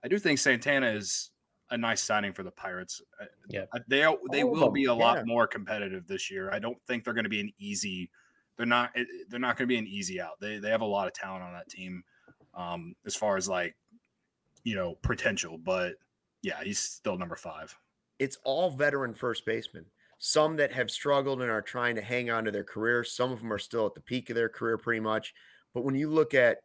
I 0.03 0.07
do 0.07 0.17
think 0.17 0.39
Santana 0.39 0.87
is 0.91 1.29
a 1.69 1.77
nice 1.77 2.01
signing 2.01 2.33
for 2.33 2.43
the 2.43 2.51
Pirates. 2.51 3.01
Uh, 3.21 3.25
Yeah. 3.49 3.65
uh, 3.73 3.79
they 3.87 3.99
they 4.31 4.43
All 4.43 4.53
of 4.53 4.59
will 4.61 4.69
be 4.71 4.85
a 4.85 4.87
yeah. 4.87 4.91
lot 4.93 5.25
more 5.27 5.47
competitive 5.47 6.07
this 6.07 6.29
year. 6.29 6.51
I 6.51 6.59
don't 6.59 6.77
think 6.87 7.03
they're 7.03 7.13
going 7.13 7.23
to 7.25 7.29
be 7.29 7.39
an 7.41 7.51
easy. 7.57 8.09
They're 8.57 8.65
not. 8.65 8.91
They're 9.29 9.39
not 9.39 9.57
going 9.57 9.67
to 9.67 9.73
be 9.73 9.77
an 9.77 9.87
easy 9.87 10.21
out. 10.21 10.39
They 10.39 10.57
they 10.59 10.69
have 10.69 10.81
a 10.81 10.85
lot 10.85 11.07
of 11.07 11.13
talent 11.13 11.43
on 11.43 11.53
that 11.53 11.69
team, 11.69 12.03
um, 12.53 12.95
as 13.05 13.15
far 13.15 13.35
as 13.37 13.49
like, 13.49 13.75
you 14.63 14.75
know, 14.75 14.95
potential. 15.01 15.57
But 15.57 15.93
yeah, 16.41 16.63
he's 16.63 16.79
still 16.79 17.17
number 17.17 17.35
five. 17.35 17.75
It's 18.19 18.37
all 18.43 18.69
veteran 18.69 19.13
first 19.13 19.45
baseman. 19.45 19.85
some 20.25 20.55
that 20.55 20.71
have 20.71 20.89
struggled 20.89 21.41
and 21.41 21.51
are 21.51 21.61
trying 21.61 21.95
to 21.95 22.01
hang 22.01 22.29
on 22.29 22.45
to 22.45 22.51
their 22.51 22.63
career. 22.63 23.03
Some 23.03 23.33
of 23.33 23.41
them 23.41 23.51
are 23.51 23.59
still 23.59 23.85
at 23.85 23.93
the 23.93 23.99
peak 23.99 24.29
of 24.29 24.37
their 24.37 24.47
career, 24.47 24.77
pretty 24.77 25.01
much. 25.01 25.33
But 25.73 25.83
when 25.83 25.95
you 25.95 26.09
look 26.09 26.33
at, 26.33 26.59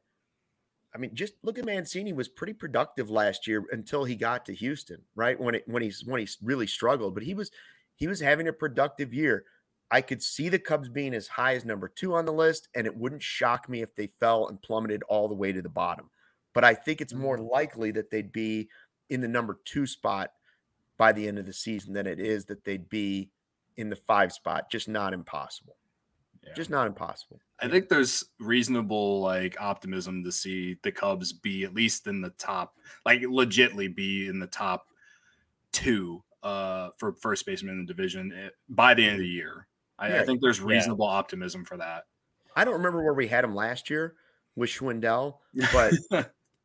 I 0.95 0.99
mean, 0.99 1.13
just 1.15 1.35
look 1.43 1.59
at 1.59 1.65
Mancini 1.65 2.13
was 2.13 2.29
pretty 2.29 2.53
productive 2.53 3.11
last 3.11 3.49
year 3.49 3.65
until 3.73 4.05
he 4.05 4.15
got 4.15 4.47
to 4.47 4.55
Houston, 4.55 5.03
right? 5.17 5.39
When 5.41 5.57
it 5.57 5.65
when 5.67 5.83
he's 5.83 6.05
when 6.07 6.21
he 6.21 6.29
really 6.41 6.69
struggled, 6.69 7.15
but 7.15 7.25
he 7.25 7.35
was 7.35 7.51
he 7.97 8.07
was 8.07 8.21
having 8.21 8.47
a 8.47 8.53
productive 8.53 9.13
year. 9.13 9.45
I 9.91 10.01
could 10.03 10.23
see 10.23 10.49
the 10.49 10.59
Cubs 10.59 10.89
being 10.89 11.15
as 11.15 11.29
high 11.29 11.55
as 11.55 11.65
number 11.65 11.89
two 11.89 12.15
on 12.15 12.27
the 12.27 12.33
list, 12.33 12.69
and 12.75 12.87
it 12.87 12.97
wouldn't 12.97 13.23
shock 13.23 13.69
me 13.69 13.81
if 13.81 13.95
they 13.95 14.07
fell 14.07 14.49
and 14.49 14.61
plummeted 14.61 15.03
all 15.05 15.29
the 15.29 15.35
way 15.35 15.53
to 15.53 15.63
the 15.63 15.69
bottom. 15.69 16.11
But 16.53 16.65
I 16.65 16.75
think 16.75 17.01
it's 17.01 17.15
more 17.15 17.39
Mm. 17.39 17.51
likely 17.51 17.91
that 17.93 18.11
they'd 18.11 18.33
be 18.33 18.69
in 19.09 19.21
the 19.21 19.29
number 19.29 19.61
two 19.65 19.87
spot 19.87 20.33
by 20.99 21.13
the 21.13 21.27
end 21.27 21.39
of 21.39 21.47
the 21.47 21.53
season 21.53 21.93
than 21.95 22.07
it 22.07 22.21
is 22.21 22.45
that 22.47 22.65
they'd 22.65 22.89
be 22.89 23.31
in 23.77 23.89
the 23.89 23.97
five 23.97 24.33
spot. 24.33 24.71
Just 24.71 24.89
not 24.89 25.15
impossible. 25.15 25.77
Yeah. 26.43 26.53
Just 26.55 26.71
not 26.71 26.87
impossible. 26.87 27.41
I 27.61 27.69
think 27.69 27.89
there's 27.89 28.25
reasonable 28.41 29.21
like 29.21 29.61
optimism 29.61 30.23
to 30.25 30.33
see 30.33 30.79
the 30.83 30.93
Cubs 30.93 31.33
be 31.33 31.65
at 31.65 31.75
least 31.75 32.07
in 32.07 32.21
the 32.21 32.31
top, 32.31 32.77
like 33.07 33.21
legitly 33.23 33.95
be 33.95 34.27
in 34.29 34.39
the 34.39 34.47
top 34.47 34.89
two 35.73 36.23
uh 36.43 36.91
for 36.99 37.13
first 37.15 37.45
baseman 37.47 37.79
in 37.79 37.87
the 37.87 37.93
division 37.93 38.33
eh, 38.33 38.49
by 38.69 38.95
the 38.95 39.05
end 39.05 39.15
of 39.15 39.21
the 39.21 39.27
year. 39.29 39.67
I, 39.99 40.19
I 40.21 40.25
think 40.25 40.41
there's 40.41 40.61
reasonable 40.61 41.07
optimism 41.07 41.65
for 41.65 41.77
that. 41.79 42.05
I 42.55 42.65
don't 42.65 42.75
remember 42.75 43.03
where 43.03 43.15
we 43.15 43.27
had 43.29 43.45
him 43.45 43.55
last 43.55 43.91
year 43.91 44.15
with 44.57 44.71
Schwindel, 44.71 45.37
but 45.73 45.93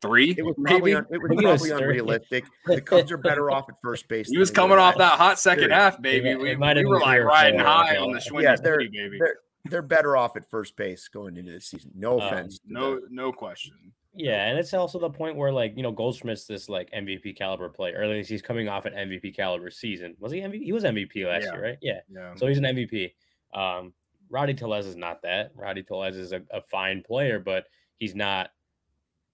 Three, 0.02 0.34
it 0.36 0.44
was 0.44 0.54
probably 0.62 0.92
maybe. 0.92 0.94
un, 0.96 1.06
it 1.10 1.18
was 1.22 1.28
think 1.30 1.42
was 1.42 1.60
probably 1.62 1.70
unrealistic. 1.70 2.44
The 2.66 2.80
Cubs 2.82 3.10
are 3.10 3.16
better 3.16 3.50
off 3.50 3.70
at 3.70 3.80
first 3.80 4.06
base. 4.06 4.28
He 4.28 4.36
was 4.36 4.50
coming 4.50 4.76
off 4.78 4.98
that 4.98 5.12
hot 5.18 5.38
second 5.38 5.60
Period. 5.68 5.74
half, 5.74 6.02
baby. 6.02 6.28
It- 6.30 6.38
we, 6.40 6.50
it 6.50 6.58
might 6.58 6.76
we 6.76 6.82
have 6.82 6.88
were 6.90 6.98
been 6.98 7.08
like 7.08 7.22
riding 7.22 7.60
high 7.60 7.96
on 7.96 8.12
the 8.12 8.18
Schwindy 8.18 8.42
Yeah, 8.42 8.56
they're- 8.56 8.80
City, 8.80 8.90
baby. 8.92 9.18
they're 9.18 9.36
they're 9.70 9.80
better 9.80 10.14
off 10.14 10.36
at 10.36 10.44
first 10.50 10.76
base 10.76 11.08
going 11.08 11.38
into 11.38 11.52
the 11.52 11.60
season. 11.60 11.90
No 11.94 12.20
Um, 12.20 12.26
offense. 12.26 12.58
to 12.58 12.64
No, 12.68 12.94
the- 12.96 13.06
no 13.10 13.32
question. 13.32 13.72
Yeah, 14.14 14.44
and 14.46 14.58
it's 14.58 14.74
also 14.74 14.98
the 14.98 15.08
point 15.08 15.36
where 15.36 15.50
like 15.50 15.72
you 15.74 15.82
know 15.82 15.90
Goldschmidt's 15.90 16.44
this 16.46 16.68
like 16.68 16.90
MVP 16.92 17.34
caliber 17.38 17.70
player. 17.70 17.98
Or 17.98 18.02
at 18.02 18.10
least 18.10 18.28
he's 18.28 18.42
coming 18.42 18.68
off 18.68 18.84
an 18.84 18.92
MVP 18.92 19.34
caliber 19.34 19.70
season. 19.70 20.16
Was 20.20 20.32
he 20.32 20.40
MVP? 20.40 20.64
He 20.64 20.72
was 20.72 20.84
MVP 20.84 21.26
last 21.26 21.44
Yeah. 21.44 21.52
year, 21.54 21.62
right? 21.62 21.78
Yeah. 21.80 22.00
Yeah. 22.12 22.34
So 22.36 22.46
he's 22.46 22.58
an 22.58 22.64
MVP. 22.64 23.14
Um, 23.54 23.92
Rowdy 24.30 24.54
Tellez 24.54 24.86
is 24.86 24.96
not 24.96 25.22
that. 25.22 25.52
Rowdy 25.54 25.82
Tellez 25.82 26.16
is 26.16 26.32
a, 26.32 26.42
a 26.50 26.60
fine 26.62 27.02
player, 27.02 27.38
but 27.38 27.66
he's 27.96 28.14
not. 28.14 28.50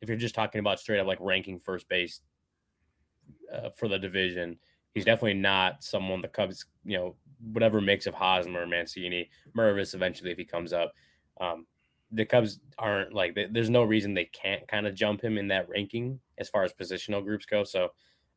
If 0.01 0.09
you're 0.09 0.18
just 0.18 0.35
talking 0.35 0.61
about 0.61 0.81
straight 0.81 1.01
up 1.01 1.07
like 1.07 1.18
ranking 1.21 1.59
first 1.59 1.89
base 1.89 2.21
uh, 3.53 3.71
for 3.71 3.89
the 3.89 3.99
division, 3.99 4.59
he's 4.95 5.05
definitely 5.05 5.35
not 5.35 5.85
someone 5.85 6.23
the 6.23 6.29
Cubs, 6.29 6.66
you 6.85 6.97
know, 6.97 7.16
whatever 7.53 7.81
mix 7.81 8.07
of 8.07 8.14
Hosmer, 8.14 8.66
Mancini, 8.66 9.31
Mervis 9.57 9.95
eventually 9.95 10.31
if 10.31 10.39
he 10.39 10.45
comes 10.45 10.73
up. 10.73 10.93
Um, 11.41 11.66
the 12.12 12.25
Cubs 12.25 12.61
aren't 12.79 13.12
like 13.12 13.35
th- 13.35 13.51
there's 13.53 13.71
no 13.71 13.85
reason 13.85 14.14
they 14.14 14.25
can't 14.27 14.66
kind 14.68 14.87
of 14.87 14.95
jump 14.95 15.23
him 15.23 15.39
in 15.39 15.49
that 15.49 15.68
ranking 15.68 16.18
as 16.39 16.49
far 16.49 16.64
as 16.64 16.73
positional 16.73 17.23
groups 17.23 17.47
go. 17.47 17.64
So 17.64 17.91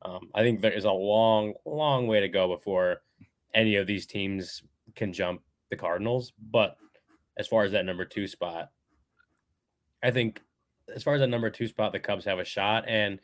um, 0.04 0.30
I 0.36 0.44
think 0.44 0.62
there 0.62 0.72
is 0.72 0.86
a 0.86 0.92
long, 0.92 1.54
long 1.66 2.08
way 2.08 2.20
to 2.20 2.30
go 2.30 2.48
before 2.48 3.02
any 3.54 3.76
of 3.76 3.88
these 3.88 4.06
teams 4.06 4.64
can 4.96 5.14
jump 5.14 5.42
the 5.74 5.82
Cardinals. 5.82 6.32
But 6.52 6.78
as 7.38 7.48
far 7.48 7.64
as 7.64 7.72
that 7.72 7.86
number 7.86 8.06
two 8.06 8.28
spot, 8.28 8.72
I 10.02 10.12
think 10.12 10.42
as 10.94 11.04
far 11.04 11.14
as 11.16 11.22
that 11.22 11.28
number 11.28 11.50
two 11.50 11.68
spot, 11.68 11.92
the 11.94 12.00
Cubs 12.00 12.26
have 12.26 12.40
a 12.40 12.46
shot. 12.46 12.86
And 12.88 13.20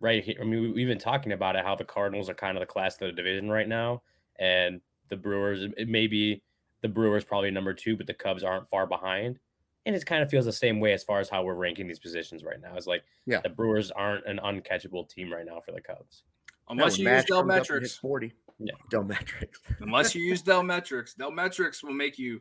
right 0.00 0.24
here, 0.24 0.36
I 0.40 0.44
mean, 0.44 0.60
we- 0.62 0.72
we've 0.72 0.88
been 0.88 0.98
talking 0.98 1.32
about 1.32 1.56
it 1.56 1.64
how 1.64 1.74
the 1.74 1.84
Cardinals 1.84 2.28
are 2.28 2.34
kind 2.34 2.56
of 2.56 2.60
the 2.60 2.66
class 2.66 2.94
of 2.94 3.00
the 3.00 3.12
division 3.12 3.50
right 3.50 3.68
now, 3.68 4.02
and 4.38 4.80
the 5.08 5.16
Brewers, 5.16 5.62
it 5.76 5.88
may 5.88 6.06
be 6.06 6.42
the 6.80 6.88
Brewers 6.88 7.24
probably 7.24 7.50
number 7.50 7.74
two, 7.74 7.96
but 7.96 8.06
the 8.06 8.14
Cubs 8.14 8.42
aren't 8.42 8.68
far 8.68 8.86
behind. 8.86 9.38
And 9.84 9.94
it 9.94 10.06
kind 10.06 10.22
of 10.22 10.30
feels 10.30 10.44
the 10.44 10.52
same 10.52 10.80
way 10.80 10.92
as 10.92 11.04
far 11.04 11.20
as 11.20 11.28
how 11.28 11.44
we're 11.44 11.54
ranking 11.54 11.86
these 11.86 11.98
positions 11.98 12.42
right 12.44 12.60
now. 12.60 12.76
It's 12.76 12.86
like 12.86 13.04
Yeah. 13.26 13.40
the 13.40 13.48
Brewers 13.50 13.90
aren't 13.90 14.24
an 14.26 14.38
uncatchable 14.38 15.08
team 15.08 15.32
right 15.32 15.44
now 15.44 15.60
for 15.60 15.72
the 15.72 15.80
Cubs. 15.80 16.24
Unless 16.68 16.98
No, 16.98 17.02
you 17.04 17.10
use 17.10 17.22
Mash 17.22 17.24
comes 17.26 17.38
up 17.38 17.44
and 17.44 17.52
hits 17.82 17.96
Delmetrics. 17.98 18.00
forty. 18.00 18.32
Yeah. 18.58 18.72
Delmetrics. 18.92 19.56
Unless 19.80 20.14
you 20.14 20.22
use 20.22 20.42
Delmetrics. 20.42 21.16
Delmetrics 21.16 21.82
will 21.82 21.92
make 21.94 22.18
you 22.18 22.40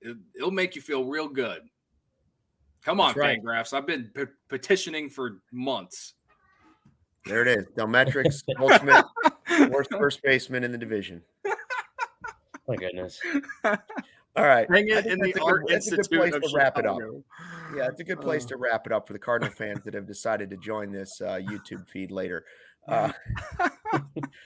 it, 0.00 0.16
it'll 0.36 0.50
make 0.50 0.74
you 0.76 0.82
feel 0.82 1.04
real 1.04 1.28
good. 1.28 1.60
Come 2.84 3.00
on, 3.00 3.08
That's 3.08 3.18
right. 3.18 3.42
Fangraphs. 3.42 3.72
I've 3.72 3.86
been 3.86 4.10
pe- 4.14 4.26
petitioning 4.48 5.08
for 5.08 5.38
months. 5.52 6.14
There 7.24 7.42
it 7.42 7.48
is. 7.48 7.66
Delmetrics, 7.76 8.42
ultimate 8.60 9.04
worst 9.72 9.90
first 9.90 10.22
baseman 10.22 10.62
in 10.64 10.70
the 10.72 10.78
division. 10.78 11.22
My 12.68 12.76
goodness. 12.76 13.20
All 13.64 14.44
right. 14.44 14.68
Hang 14.70 14.88
it 14.88 15.06
in 15.06 15.18
the 15.18 15.32
that's 15.32 15.44
Art 15.44 15.66
good- 15.66 15.74
that's 15.76 15.90
a 15.92 15.96
good 15.96 16.10
place 16.10 16.34
of 16.34 16.42
to 16.42 16.50
wrap 16.54 16.78
it 16.78 16.86
up. 16.86 16.98
Yeah, 17.74 17.86
it's 17.88 18.00
a 18.00 18.04
good 18.04 18.20
place 18.20 18.44
Uh. 18.44 18.48
to 18.48 18.56
wrap 18.56 18.86
it 18.86 18.92
up 18.92 19.06
for 19.06 19.12
the 19.12 19.18
Cardinal 19.18 19.52
fans 19.52 19.80
that 19.84 19.94
have 19.94 20.06
decided 20.06 20.50
to 20.50 20.56
join 20.56 20.92
this 20.92 21.20
uh, 21.20 21.40
YouTube 21.42 21.88
feed 21.88 22.10
later. 22.10 22.44
Uh, 22.88 23.12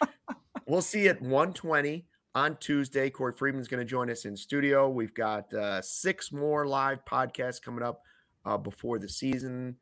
we'll 0.66 0.82
see 0.82 1.09
at 1.09 1.20
120 1.20 2.07
on 2.34 2.57
Tuesday. 2.57 3.11
Corey 3.11 3.32
Friedman's 3.32 3.68
going 3.68 3.84
to 3.84 3.91
join 3.91 4.11
us 4.11 4.24
in 4.24 4.36
studio. 4.36 4.88
We've 4.88 5.14
got 5.14 5.53
uh, 5.53 5.82
six 5.82 6.32
more 6.32 6.66
live 6.66 7.05
podcasts 7.05 7.61
coming 7.61 7.82
up 7.82 8.03
uh, 8.45 8.57
before 8.57 8.99
the 8.99 9.09
season. 9.09 9.76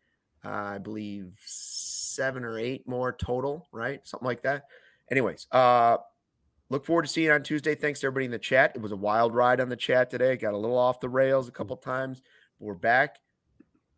Uh, 0.45 0.49
I 0.51 0.79
believe 0.79 1.35
seven 1.45 2.45
or 2.45 2.59
eight 2.59 2.87
more 2.89 3.13
total, 3.13 3.69
right? 3.73 4.07
Something 4.07 4.27
like 4.27 4.43
that. 4.43 4.65
Anyways, 5.11 5.47
uh, 5.53 5.99
look 6.71 6.87
forward 6.87 7.03
to 7.03 7.09
seeing 7.09 7.27
you 7.27 7.33
on 7.33 7.43
Tuesday. 7.43 7.75
Thanks 7.75 8.01
to 8.01 8.07
everybody 8.07 8.27
in 8.27 8.31
the 8.31 8.39
chat. 8.39 8.73
It 8.75 8.83
was 8.83 8.93
a 8.93 8.97
wild 8.97 9.35
ride 9.35 9.61
on 9.61 9.69
the 9.69 9.77
chat 9.77 10.11
today. 10.11 10.37
Got 10.37 10.55
a 10.55 10.59
little 10.59 10.79
off 10.79 11.01
the 11.01 11.09
rails 11.09 11.49
a 11.49 11.53
couple 11.53 11.77
times. 11.77 12.23
But 12.59 12.67
we're 12.67 12.75
back. 12.75 13.17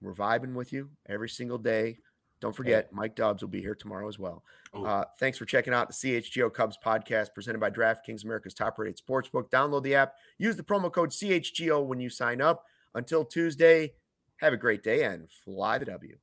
We're 0.00 0.14
vibing 0.14 0.54
with 0.54 0.72
you 0.72 0.90
every 1.08 1.28
single 1.28 1.58
day. 1.58 1.98
Don't 2.40 2.56
forget, 2.56 2.92
Mike 2.92 3.14
Dubs 3.14 3.42
will 3.42 3.50
be 3.50 3.60
here 3.60 3.74
tomorrow 3.74 4.08
as 4.08 4.18
well. 4.18 4.42
Oh. 4.72 4.84
Uh, 4.84 5.04
thanks 5.18 5.36
for 5.36 5.44
checking 5.44 5.74
out 5.74 5.88
the 5.88 5.94
CHGO 5.94 6.52
Cubs 6.52 6.78
podcast 6.82 7.34
presented 7.34 7.58
by 7.58 7.70
DraftKings, 7.70 8.24
America's 8.24 8.54
top 8.54 8.78
rated 8.78 8.98
sportsbook. 8.98 9.50
Download 9.50 9.82
the 9.82 9.94
app, 9.94 10.14
use 10.38 10.56
the 10.56 10.62
promo 10.62 10.90
code 10.92 11.10
CHGO 11.10 11.84
when 11.84 12.00
you 12.00 12.08
sign 12.08 12.40
up. 12.40 12.64
Until 12.94 13.24
Tuesday, 13.24 13.92
have 14.38 14.52
a 14.52 14.56
great 14.56 14.82
day 14.82 15.04
and 15.04 15.30
fly 15.30 15.78
the 15.78 15.84
W. 15.84 16.16